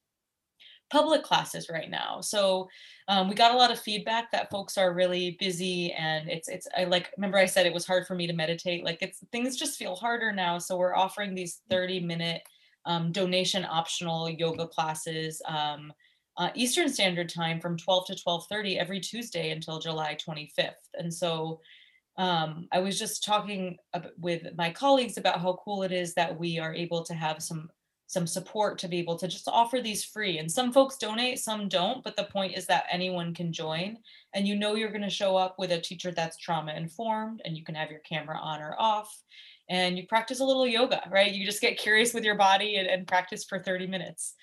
public 0.89 1.23
classes 1.23 1.69
right 1.69 1.89
now. 1.89 2.21
So 2.21 2.67
um, 3.07 3.29
we 3.29 3.35
got 3.35 3.53
a 3.53 3.57
lot 3.57 3.71
of 3.71 3.79
feedback 3.79 4.31
that 4.31 4.49
folks 4.49 4.77
are 4.77 4.93
really 4.93 5.37
busy 5.39 5.91
and 5.93 6.29
it's 6.29 6.47
it's 6.47 6.67
I 6.77 6.85
like 6.85 7.11
remember 7.17 7.37
I 7.37 7.45
said 7.45 7.65
it 7.65 7.73
was 7.73 7.85
hard 7.85 8.07
for 8.07 8.15
me 8.15 8.27
to 8.27 8.33
meditate. 8.33 8.83
Like 8.83 9.01
it's 9.01 9.19
things 9.31 9.57
just 9.57 9.77
feel 9.77 9.95
harder 9.95 10.31
now. 10.31 10.57
So 10.57 10.77
we're 10.77 10.95
offering 10.95 11.35
these 11.35 11.61
30 11.69 12.01
minute 12.01 12.41
um, 12.85 13.11
donation 13.11 13.65
optional 13.65 14.29
yoga 14.29 14.67
classes. 14.67 15.41
Um, 15.45 15.93
uh, 16.37 16.49
Eastern 16.55 16.87
Standard 16.87 17.29
Time 17.29 17.59
from 17.59 17.77
12 17.77 18.07
to 18.07 18.15
12:30 18.15 18.77
every 18.77 18.99
Tuesday 18.99 19.51
until 19.51 19.79
July 19.79 20.15
25th. 20.15 20.73
And 20.97 21.13
so 21.13 21.59
um, 22.17 22.67
I 22.71 22.79
was 22.79 22.97
just 22.97 23.23
talking 23.23 23.77
with 24.17 24.47
my 24.57 24.71
colleagues 24.71 25.17
about 25.17 25.41
how 25.41 25.59
cool 25.63 25.83
it 25.83 25.91
is 25.91 26.13
that 26.15 26.37
we 26.37 26.59
are 26.59 26.73
able 26.73 27.03
to 27.03 27.13
have 27.13 27.41
some 27.41 27.69
some 28.09 28.25
support 28.25 28.79
to 28.79 28.87
be 28.87 28.97
able 28.97 29.15
to 29.15 29.27
just 29.27 29.47
offer 29.47 29.81
these 29.81 30.03
free. 30.03 30.39
And 30.39 30.51
some 30.51 30.73
folks 30.73 30.97
donate, 30.97 31.37
some 31.37 31.69
don't, 31.69 32.03
but 32.03 32.15
the 32.17 32.23
point 32.23 32.57
is 32.57 32.65
that 32.65 32.85
anyone 32.91 33.35
can 33.35 33.53
join. 33.53 33.97
And 34.33 34.47
you 34.47 34.55
know 34.55 34.73
you're 34.73 34.89
going 34.89 35.03
to 35.03 35.11
show 35.11 35.37
up 35.37 35.59
with 35.59 35.71
a 35.71 35.79
teacher 35.79 36.11
that's 36.11 36.35
trauma 36.35 36.73
informed, 36.73 37.43
and 37.45 37.55
you 37.55 37.63
can 37.63 37.75
have 37.75 37.91
your 37.91 37.99
camera 37.99 38.39
on 38.41 38.63
or 38.63 38.75
off. 38.79 39.15
And 39.69 39.95
you 39.95 40.07
practice 40.07 40.39
a 40.39 40.43
little 40.43 40.65
yoga, 40.65 41.07
right? 41.11 41.31
You 41.31 41.45
just 41.45 41.61
get 41.61 41.77
curious 41.77 42.11
with 42.11 42.23
your 42.23 42.33
body 42.33 42.77
and, 42.77 42.87
and 42.87 43.05
practice 43.05 43.45
for 43.45 43.59
30 43.59 43.85
minutes. 43.85 44.33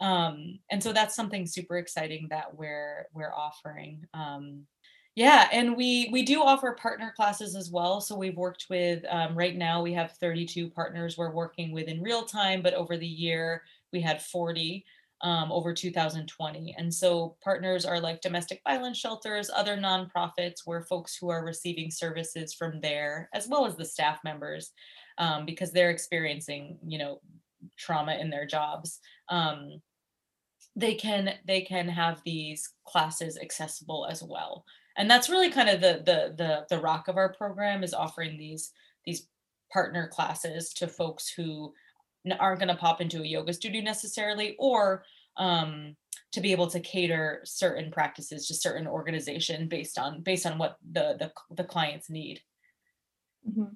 Um, 0.00 0.58
and 0.72 0.82
so 0.82 0.92
that's 0.92 1.14
something 1.14 1.46
super 1.46 1.78
exciting 1.78 2.26
that 2.30 2.56
we're 2.56 3.06
we're 3.14 3.32
offering. 3.32 4.06
Um, 4.12 4.66
yeah, 5.14 5.48
and 5.52 5.76
we 5.76 6.08
we 6.12 6.22
do 6.24 6.42
offer 6.42 6.72
partner 6.72 7.12
classes 7.14 7.54
as 7.54 7.70
well. 7.70 8.00
So 8.00 8.16
we've 8.16 8.36
worked 8.36 8.66
with 8.68 9.04
um, 9.08 9.36
right 9.36 9.56
now 9.56 9.80
we 9.82 9.92
have 9.92 10.12
32 10.12 10.70
partners 10.70 11.16
we're 11.16 11.30
working 11.32 11.70
with 11.72 11.86
in 11.86 12.02
real 12.02 12.24
time, 12.24 12.62
but 12.62 12.74
over 12.74 12.96
the 12.96 13.06
year 13.06 13.62
we 13.92 14.00
had 14.00 14.20
40 14.20 14.84
um, 15.20 15.52
over 15.52 15.72
2020. 15.72 16.74
And 16.76 16.92
so 16.92 17.36
partners 17.42 17.84
are 17.86 18.00
like 18.00 18.22
domestic 18.22 18.60
violence 18.66 18.98
shelters, 18.98 19.50
other 19.54 19.76
nonprofits 19.76 20.62
where 20.64 20.82
folks 20.82 21.16
who 21.16 21.28
are 21.30 21.44
receiving 21.44 21.90
services 21.92 22.52
from 22.52 22.80
there, 22.80 23.28
as 23.32 23.46
well 23.46 23.66
as 23.66 23.76
the 23.76 23.84
staff 23.84 24.18
members, 24.24 24.72
um, 25.18 25.46
because 25.46 25.70
they're 25.70 25.90
experiencing 25.90 26.78
you 26.84 26.98
know 26.98 27.20
trauma 27.78 28.14
in 28.16 28.30
their 28.30 28.46
jobs. 28.46 28.98
Um, 29.28 29.80
they 30.76 30.94
can 30.94 31.34
they 31.46 31.60
can 31.60 31.88
have 31.88 32.20
these 32.24 32.72
classes 32.84 33.38
accessible 33.40 34.06
as 34.10 34.22
well 34.22 34.64
and 34.96 35.10
that's 35.10 35.28
really 35.28 35.50
kind 35.50 35.68
of 35.68 35.80
the 35.80 36.02
the 36.04 36.34
the 36.36 36.66
the 36.70 36.80
rock 36.80 37.08
of 37.08 37.16
our 37.16 37.32
program 37.32 37.82
is 37.82 37.94
offering 37.94 38.36
these 38.36 38.72
these 39.04 39.28
partner 39.72 40.08
classes 40.08 40.72
to 40.74 40.86
folks 40.86 41.28
who 41.28 41.72
aren't 42.38 42.60
going 42.60 42.68
to 42.68 42.76
pop 42.76 43.00
into 43.00 43.22
a 43.22 43.26
yoga 43.26 43.52
studio 43.52 43.82
necessarily 43.82 44.56
or 44.58 45.04
um, 45.36 45.94
to 46.32 46.40
be 46.40 46.52
able 46.52 46.68
to 46.68 46.80
cater 46.80 47.40
certain 47.44 47.90
practices 47.90 48.46
to 48.46 48.54
certain 48.54 48.86
organization 48.86 49.68
based 49.68 49.98
on 49.98 50.20
based 50.22 50.46
on 50.46 50.58
what 50.58 50.76
the 50.92 51.16
the, 51.18 51.32
the 51.54 51.64
clients 51.64 52.08
need 52.08 52.40
mm-hmm. 53.48 53.72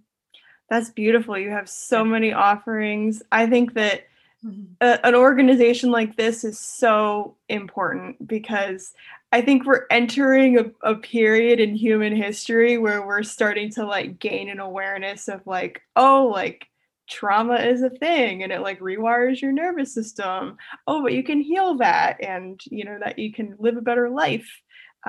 that's 0.70 0.90
beautiful 0.90 1.36
you 1.36 1.50
have 1.50 1.68
so 1.68 2.04
many 2.04 2.32
offerings 2.32 3.22
i 3.32 3.46
think 3.46 3.74
that. 3.74 4.04
A, 4.80 5.06
an 5.06 5.14
organization 5.14 5.90
like 5.90 6.16
this 6.16 6.44
is 6.44 6.58
so 6.58 7.36
important 7.48 8.26
because 8.26 8.92
I 9.32 9.42
think 9.42 9.66
we're 9.66 9.86
entering 9.90 10.58
a, 10.58 10.64
a 10.82 10.94
period 10.94 11.60
in 11.60 11.74
human 11.74 12.16
history 12.16 12.78
where 12.78 13.06
we're 13.06 13.22
starting 13.22 13.70
to 13.72 13.84
like 13.84 14.18
gain 14.18 14.48
an 14.48 14.60
awareness 14.60 15.28
of 15.28 15.46
like, 15.46 15.82
oh, 15.96 16.30
like 16.32 16.66
trauma 17.08 17.56
is 17.56 17.82
a 17.82 17.90
thing 17.90 18.42
and 18.42 18.52
it 18.52 18.60
like 18.60 18.80
rewires 18.80 19.40
your 19.40 19.52
nervous 19.52 19.92
system. 19.92 20.56
Oh, 20.86 21.02
but 21.02 21.12
you 21.12 21.22
can 21.22 21.40
heal 21.40 21.76
that 21.78 22.22
and 22.22 22.60
you 22.66 22.84
know 22.84 22.98
that 23.02 23.18
you 23.18 23.32
can 23.32 23.56
live 23.58 23.76
a 23.76 23.82
better 23.82 24.08
life 24.08 24.48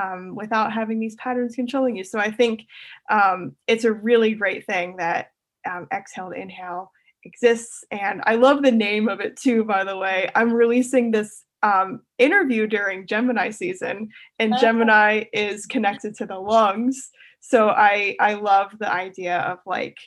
um, 0.01 0.35
without 0.35 0.73
having 0.73 0.99
these 0.99 1.15
patterns 1.15 1.55
controlling 1.55 1.95
you. 1.95 2.03
So 2.03 2.19
I 2.19 2.31
think 2.31 2.63
um, 3.09 3.55
it's 3.67 3.85
a 3.85 3.93
really 3.93 4.33
great 4.33 4.65
thing 4.65 4.97
that 4.97 5.31
um, 5.69 5.87
exhale 5.93 6.29
to 6.29 6.39
inhale 6.39 6.91
exists. 7.23 7.83
And 7.91 8.21
I 8.25 8.35
love 8.35 8.63
the 8.63 8.71
name 8.71 9.07
of 9.09 9.19
it 9.19 9.35
too, 9.35 9.63
by 9.63 9.83
the 9.83 9.97
way. 9.97 10.29
I'm 10.35 10.53
releasing 10.53 11.11
this 11.11 11.43
um, 11.63 12.01
interview 12.17 12.67
during 12.67 13.07
Gemini 13.07 13.49
season, 13.49 14.09
and 14.37 14.53
oh. 14.53 14.57
Gemini 14.57 15.25
is 15.33 15.65
connected 15.65 16.15
to 16.15 16.25
the 16.25 16.39
lungs. 16.39 17.09
So 17.41 17.69
I 17.69 18.15
I 18.19 18.33
love 18.33 18.71
the 18.79 18.91
idea 18.91 19.39
of 19.39 19.59
like 19.65 19.97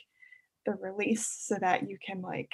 the 0.65 0.73
release 0.73 1.27
so 1.27 1.57
that 1.59 1.89
you 1.89 1.97
can 2.05 2.21
like 2.21 2.51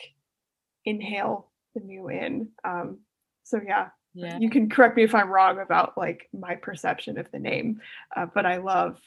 inhale 0.85 1.51
the 1.75 1.81
new 1.81 2.09
in. 2.09 2.49
Um, 2.63 2.99
so 3.43 3.59
yeah, 3.65 3.89
yeah, 4.13 4.37
you 4.39 4.49
can 4.49 4.69
correct 4.69 4.97
me 4.97 5.03
if 5.03 5.15
I'm 5.15 5.29
wrong 5.29 5.59
about 5.59 5.97
like 5.97 6.27
my 6.33 6.55
perception 6.55 7.17
of 7.17 7.31
the 7.31 7.39
name, 7.39 7.79
uh, 8.15 8.25
but 8.33 8.45
I 8.45 8.57
love 8.57 8.99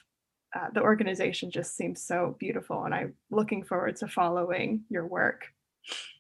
uh, 0.55 0.69
the 0.75 0.83
organization. 0.83 1.51
Just 1.51 1.77
seems 1.77 2.03
so 2.03 2.37
beautiful, 2.39 2.85
and 2.85 2.95
I'm 2.95 3.15
looking 3.31 3.63
forward 3.63 3.97
to 3.97 4.09
following 4.09 4.85
your 4.89 5.07
work. 5.07 5.47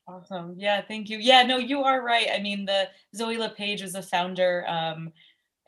Awesome. 0.08 0.54
Yeah, 0.56 0.82
thank 0.82 1.08
you. 1.08 1.18
Yeah, 1.18 1.44
no, 1.44 1.58
you 1.58 1.82
are 1.82 2.02
right. 2.02 2.28
I 2.34 2.40
mean, 2.40 2.64
the 2.64 2.88
Zoe 3.14 3.36
LePage 3.36 3.82
was 3.82 3.94
a 3.94 4.02
founder, 4.02 4.64
um, 4.68 5.12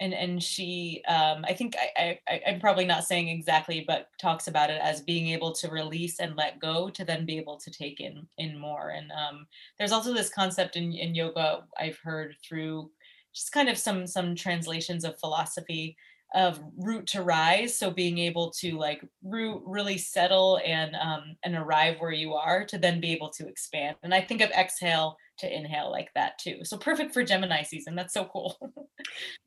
and 0.01 0.13
and 0.13 0.43
she, 0.43 1.03
um, 1.07 1.45
I 1.47 1.53
think 1.53 1.77
I, 1.97 2.19
I 2.29 2.41
I'm 2.49 2.61
probably 2.61 2.85
not 2.85 3.05
saying 3.05 3.29
exactly, 3.29 3.85
but 3.87 4.09
talks 4.21 4.49
about 4.49 4.71
it 4.71 4.81
as 4.83 5.01
being 5.03 5.29
able 5.29 5.53
to 5.53 5.71
release 5.71 6.19
and 6.19 6.35
let 6.37 6.59
go 6.59 6.91
to 6.91 7.05
then 7.05 7.25
be 7.25 7.39
able 7.39 7.59
to 7.59 7.71
take 7.71 8.01
in 8.01 8.27
in 8.39 8.59
more. 8.59 8.91
And 8.91 9.13
um, 9.13 9.47
there's 9.79 9.93
also 9.93 10.13
this 10.13 10.31
concept 10.31 10.77
in 10.77 10.93
in 10.93 11.15
yoga 11.15 11.65
I've 11.79 11.99
heard 11.99 12.35
through 12.43 12.91
just 13.33 13.53
kind 13.53 13.69
of 13.69 13.79
some 13.79 14.07
some 14.07 14.35
translations 14.35 15.05
of 15.05 15.19
philosophy 15.21 15.97
of 16.35 16.61
root 16.77 17.07
to 17.07 17.23
rise 17.23 17.79
so 17.79 17.91
being 17.91 18.19
able 18.19 18.51
to 18.51 18.77
like 18.77 19.05
root 19.23 19.63
really 19.65 19.99
settle 19.99 20.61
and 20.65 20.95
um, 20.97 21.37
and 21.45 21.55
arrive 21.55 21.97
where 21.99 22.13
you 22.13 22.35
are 22.35 22.65
to 22.65 22.79
then 22.79 23.01
be 23.01 23.13
able 23.13 23.31
to 23.31 23.47
expand 23.47 23.97
and 24.03 24.15
i 24.15 24.21
think 24.21 24.41
of 24.41 24.51
exhale 24.51 25.17
to 25.37 25.53
inhale 25.53 25.91
like 25.91 26.11
that 26.15 26.39
too. 26.39 26.61
So 26.63 26.77
perfect 26.77 27.13
for 27.13 27.25
Gemini 27.25 27.63
season. 27.63 27.95
That's 27.95 28.15
so 28.15 28.25
cool. 28.25 28.57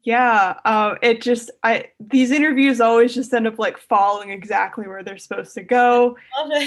yeah, 0.03 0.59
um, 0.65 0.97
it 1.01 1.21
just 1.21 1.51
I 1.63 1.85
these 1.99 2.31
interviews 2.31 2.81
always 2.81 3.13
just 3.13 3.33
end 3.33 3.47
up 3.47 3.59
like 3.59 3.77
following 3.77 4.31
exactly 4.31 4.87
where 4.87 5.03
they're 5.03 5.17
supposed 5.17 5.53
to 5.55 5.63
go. 5.63 6.17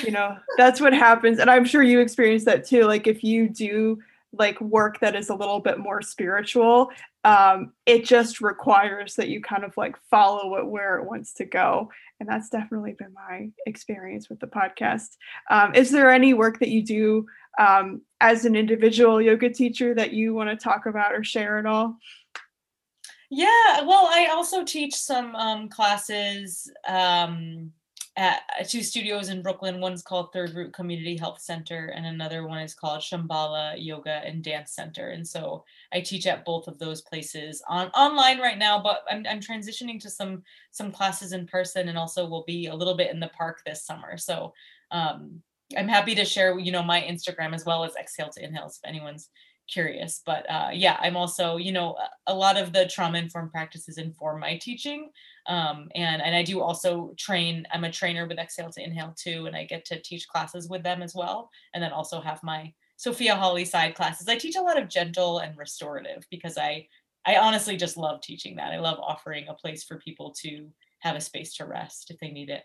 You 0.02 0.12
know, 0.12 0.36
that's 0.56 0.80
what 0.80 0.92
happens, 0.92 1.38
and 1.38 1.50
I'm 1.50 1.64
sure 1.64 1.82
you 1.82 2.00
experience 2.00 2.44
that 2.44 2.66
too. 2.66 2.84
Like 2.84 3.06
if 3.06 3.22
you 3.22 3.48
do 3.48 3.98
like 4.32 4.60
work 4.60 5.00
that 5.00 5.16
is 5.16 5.28
a 5.28 5.34
little 5.34 5.58
bit 5.58 5.78
more 5.78 6.00
spiritual 6.02 6.90
um, 7.24 7.72
it 7.86 8.04
just 8.04 8.40
requires 8.40 9.14
that 9.16 9.28
you 9.28 9.42
kind 9.42 9.64
of 9.64 9.76
like 9.76 9.96
follow 10.10 10.56
it 10.56 10.66
where 10.66 10.98
it 10.98 11.06
wants 11.06 11.34
to 11.34 11.44
go. 11.44 11.90
And 12.18 12.28
that's 12.28 12.48
definitely 12.48 12.94
been 12.98 13.12
my 13.14 13.50
experience 13.66 14.28
with 14.28 14.40
the 14.40 14.46
podcast. 14.46 15.16
Um, 15.50 15.74
is 15.74 15.90
there 15.90 16.10
any 16.10 16.34
work 16.34 16.60
that 16.60 16.68
you 16.68 16.82
do 16.82 17.26
um, 17.58 18.02
as 18.20 18.44
an 18.44 18.56
individual 18.56 19.20
yoga 19.20 19.50
teacher 19.50 19.94
that 19.94 20.12
you 20.12 20.34
want 20.34 20.50
to 20.50 20.56
talk 20.56 20.86
about 20.86 21.12
or 21.12 21.24
share 21.24 21.58
at 21.58 21.66
all? 21.66 21.96
Yeah 23.32 23.82
well 23.82 24.08
i 24.10 24.28
also 24.32 24.64
teach 24.64 24.94
some 24.94 25.36
um, 25.36 25.68
classes 25.68 26.68
um, 26.88 27.72
at 28.20 28.68
two 28.68 28.82
studios 28.82 29.30
in 29.30 29.40
Brooklyn. 29.40 29.80
One's 29.80 30.02
called 30.02 30.30
Third 30.30 30.54
Root 30.54 30.74
Community 30.74 31.16
Health 31.16 31.40
Center, 31.40 31.86
and 31.96 32.04
another 32.04 32.46
one 32.46 32.58
is 32.58 32.74
called 32.74 33.00
Shambhala 33.00 33.76
Yoga 33.78 34.20
and 34.26 34.44
Dance 34.44 34.72
Center. 34.72 35.08
And 35.08 35.26
so 35.26 35.64
I 35.90 36.02
teach 36.02 36.26
at 36.26 36.44
both 36.44 36.68
of 36.68 36.78
those 36.78 37.00
places 37.00 37.62
on 37.66 37.88
online 37.88 38.38
right 38.38 38.58
now, 38.58 38.78
but 38.78 39.04
I'm, 39.10 39.24
I'm 39.26 39.40
transitioning 39.40 39.98
to 40.00 40.10
some 40.10 40.42
some 40.70 40.92
classes 40.92 41.32
in 41.32 41.46
person, 41.46 41.88
and 41.88 41.96
also 41.96 42.28
will 42.28 42.44
be 42.46 42.66
a 42.66 42.74
little 42.74 42.94
bit 42.94 43.10
in 43.10 43.20
the 43.20 43.28
park 43.28 43.62
this 43.64 43.86
summer. 43.86 44.18
So 44.18 44.52
um, 44.90 45.40
I'm 45.78 45.88
happy 45.88 46.14
to 46.16 46.24
share, 46.26 46.58
you 46.58 46.72
know, 46.72 46.82
my 46.82 47.00
Instagram 47.00 47.54
as 47.54 47.64
well 47.64 47.84
as 47.84 47.96
Exhale 47.96 48.28
to 48.34 48.44
Inhales 48.44 48.80
if 48.82 48.86
anyone's 48.86 49.30
curious. 49.72 50.22
But 50.24 50.48
uh, 50.50 50.70
yeah, 50.72 50.96
I'm 51.00 51.16
also, 51.16 51.56
you 51.56 51.72
know, 51.72 51.96
a 52.26 52.34
lot 52.34 52.56
of 52.56 52.72
the 52.72 52.86
trauma 52.86 53.18
informed 53.18 53.52
practices 53.52 53.98
inform 53.98 54.40
my 54.40 54.56
teaching. 54.58 55.10
Um, 55.46 55.88
and, 55.94 56.20
and 56.22 56.34
I 56.34 56.42
do 56.42 56.60
also 56.60 57.14
train, 57.18 57.66
I'm 57.72 57.84
a 57.84 57.92
trainer 57.92 58.26
with 58.26 58.38
Exhale 58.38 58.70
to 58.70 58.82
Inhale 58.82 59.14
too, 59.16 59.46
and 59.46 59.56
I 59.56 59.64
get 59.64 59.84
to 59.86 60.00
teach 60.00 60.28
classes 60.28 60.68
with 60.68 60.82
them 60.82 61.02
as 61.02 61.14
well. 61.14 61.50
And 61.74 61.82
then 61.82 61.92
also 61.92 62.20
have 62.20 62.42
my 62.42 62.72
Sophia 62.96 63.34
Holly 63.34 63.64
side 63.64 63.94
classes. 63.94 64.28
I 64.28 64.36
teach 64.36 64.56
a 64.56 64.62
lot 64.62 64.80
of 64.80 64.88
gentle 64.88 65.38
and 65.38 65.56
restorative 65.56 66.26
because 66.30 66.58
I, 66.58 66.86
I 67.26 67.36
honestly 67.36 67.76
just 67.76 67.96
love 67.96 68.20
teaching 68.20 68.56
that. 68.56 68.72
I 68.72 68.78
love 68.78 68.98
offering 69.00 69.48
a 69.48 69.54
place 69.54 69.84
for 69.84 69.98
people 69.98 70.34
to 70.42 70.68
have 71.00 71.16
a 71.16 71.20
space 71.20 71.54
to 71.54 71.64
rest 71.64 72.10
if 72.10 72.18
they 72.18 72.30
need 72.30 72.50
it. 72.50 72.62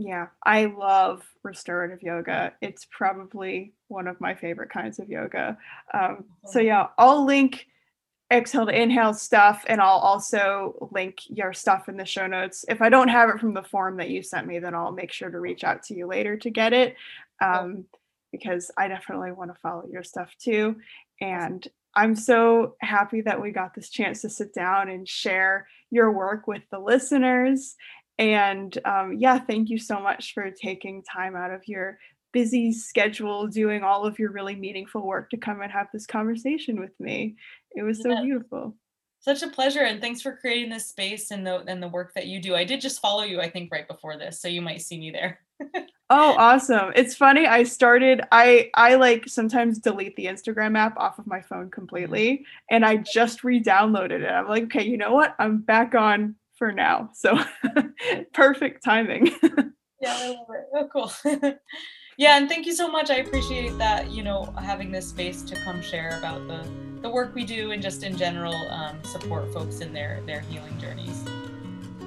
Yeah, 0.00 0.28
I 0.46 0.66
love 0.66 1.26
restorative 1.42 2.02
yoga. 2.02 2.52
It's 2.62 2.86
probably 2.88 3.72
one 3.88 4.06
of 4.06 4.20
my 4.20 4.32
favorite 4.36 4.70
kinds 4.70 5.00
of 5.00 5.08
yoga. 5.08 5.58
Um, 5.92 6.24
so, 6.46 6.60
yeah, 6.60 6.86
I'll 6.96 7.26
link 7.26 7.66
exhale 8.30 8.66
to 8.66 8.80
inhale 8.80 9.12
stuff 9.12 9.64
and 9.66 9.80
I'll 9.80 9.98
also 9.98 10.88
link 10.92 11.18
your 11.28 11.52
stuff 11.52 11.88
in 11.88 11.96
the 11.96 12.04
show 12.04 12.28
notes. 12.28 12.64
If 12.68 12.80
I 12.80 12.90
don't 12.90 13.08
have 13.08 13.28
it 13.30 13.40
from 13.40 13.54
the 13.54 13.62
form 13.64 13.96
that 13.96 14.10
you 14.10 14.22
sent 14.22 14.46
me, 14.46 14.60
then 14.60 14.74
I'll 14.74 14.92
make 14.92 15.12
sure 15.12 15.30
to 15.30 15.40
reach 15.40 15.64
out 15.64 15.82
to 15.84 15.94
you 15.94 16.06
later 16.06 16.36
to 16.36 16.50
get 16.50 16.72
it 16.72 16.94
um, 17.42 17.86
because 18.30 18.70
I 18.76 18.86
definitely 18.86 19.32
want 19.32 19.52
to 19.52 19.60
follow 19.60 19.84
your 19.90 20.04
stuff 20.04 20.30
too. 20.38 20.76
And 21.20 21.66
I'm 21.94 22.14
so 22.14 22.76
happy 22.80 23.22
that 23.22 23.40
we 23.40 23.50
got 23.50 23.74
this 23.74 23.88
chance 23.90 24.20
to 24.22 24.30
sit 24.30 24.54
down 24.54 24.88
and 24.90 25.08
share 25.08 25.66
your 25.90 26.12
work 26.12 26.46
with 26.46 26.62
the 26.70 26.78
listeners 26.78 27.74
and 28.18 28.76
um, 28.84 29.14
yeah, 29.18 29.38
thank 29.38 29.70
you 29.70 29.78
so 29.78 30.00
much 30.00 30.34
for 30.34 30.50
taking 30.50 31.02
time 31.02 31.36
out 31.36 31.52
of 31.52 31.66
your 31.66 31.98
busy 32.32 32.72
schedule, 32.72 33.46
doing 33.46 33.82
all 33.82 34.04
of 34.04 34.18
your 34.18 34.32
really 34.32 34.56
meaningful 34.56 35.06
work 35.06 35.30
to 35.30 35.36
come 35.36 35.60
and 35.62 35.72
have 35.72 35.88
this 35.92 36.06
conversation 36.06 36.80
with 36.80 36.98
me. 36.98 37.36
It 37.74 37.82
was 37.82 38.02
so 38.02 38.10
yeah. 38.10 38.22
beautiful. 38.22 38.76
Such 39.20 39.42
a 39.42 39.48
pleasure, 39.48 39.80
and 39.80 40.00
thanks 40.00 40.22
for 40.22 40.36
creating 40.36 40.70
this 40.70 40.86
space 40.86 41.32
and 41.32 41.46
the 41.46 41.64
and 41.66 41.82
the 41.82 41.88
work 41.88 42.14
that 42.14 42.28
you 42.28 42.40
do. 42.40 42.54
I 42.54 42.64
did 42.64 42.80
just 42.80 43.00
follow 43.00 43.24
you, 43.24 43.40
I 43.40 43.50
think, 43.50 43.70
right 43.72 43.86
before 43.86 44.16
this, 44.16 44.40
so 44.40 44.46
you 44.46 44.62
might 44.62 44.80
see 44.80 44.98
me 44.98 45.10
there. 45.10 45.40
oh, 46.10 46.36
awesome! 46.38 46.92
It's 46.94 47.16
funny. 47.16 47.44
I 47.46 47.64
started. 47.64 48.22
I 48.30 48.70
I 48.74 48.94
like 48.94 49.28
sometimes 49.28 49.80
delete 49.80 50.14
the 50.14 50.26
Instagram 50.26 50.78
app 50.78 50.96
off 50.96 51.18
of 51.18 51.26
my 51.26 51.40
phone 51.40 51.64
mm-hmm. 51.64 51.70
completely, 51.70 52.46
and 52.70 52.84
I 52.84 52.98
just 52.98 53.42
re-downloaded 53.42 54.22
it. 54.22 54.30
I'm 54.30 54.48
like, 54.48 54.64
okay, 54.64 54.84
you 54.84 54.96
know 54.96 55.12
what? 55.12 55.34
I'm 55.40 55.58
back 55.58 55.96
on 55.96 56.36
for 56.58 56.72
now. 56.72 57.10
So 57.14 57.38
perfect 58.34 58.84
timing. 58.84 59.26
yeah, 60.00 60.16
I 60.16 60.28
love 60.28 60.46
it. 60.50 60.66
Oh, 60.74 60.88
cool. 60.92 61.12
yeah, 62.18 62.36
and 62.36 62.48
thank 62.48 62.66
you 62.66 62.74
so 62.74 62.90
much. 62.90 63.10
I 63.10 63.16
appreciate 63.16 63.76
that, 63.78 64.10
you 64.10 64.22
know, 64.22 64.52
having 64.60 64.90
this 64.90 65.08
space 65.08 65.42
to 65.42 65.54
come 65.56 65.80
share 65.80 66.18
about 66.18 66.46
the 66.48 66.68
the 67.00 67.08
work 67.08 67.32
we 67.32 67.44
do 67.44 67.70
and 67.70 67.80
just 67.80 68.02
in 68.02 68.16
general 68.16 68.56
um, 68.70 69.02
support 69.04 69.52
folks 69.52 69.80
in 69.80 69.92
their 69.92 70.20
their 70.26 70.40
healing 70.40 70.76
journeys. 70.80 71.24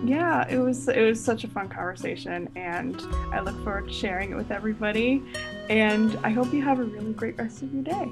Yeah, 0.04 0.48
it 0.50 0.58
was 0.58 0.88
it 0.90 1.02
was 1.02 1.24
such 1.24 1.44
a 1.44 1.48
fun 1.48 1.70
conversation 1.70 2.50
and 2.56 3.02
I 3.32 3.40
look 3.40 3.56
forward 3.64 3.88
to 3.88 3.94
sharing 3.94 4.32
it 4.32 4.36
with 4.36 4.52
everybody 4.52 5.24
and 5.70 6.18
I 6.24 6.30
hope 6.32 6.52
you 6.54 6.62
have 6.64 6.80
a 6.80 6.84
really 6.84 7.14
great 7.14 7.38
rest 7.38 7.62
of 7.62 7.74
your 7.74 7.84
day. 7.84 8.12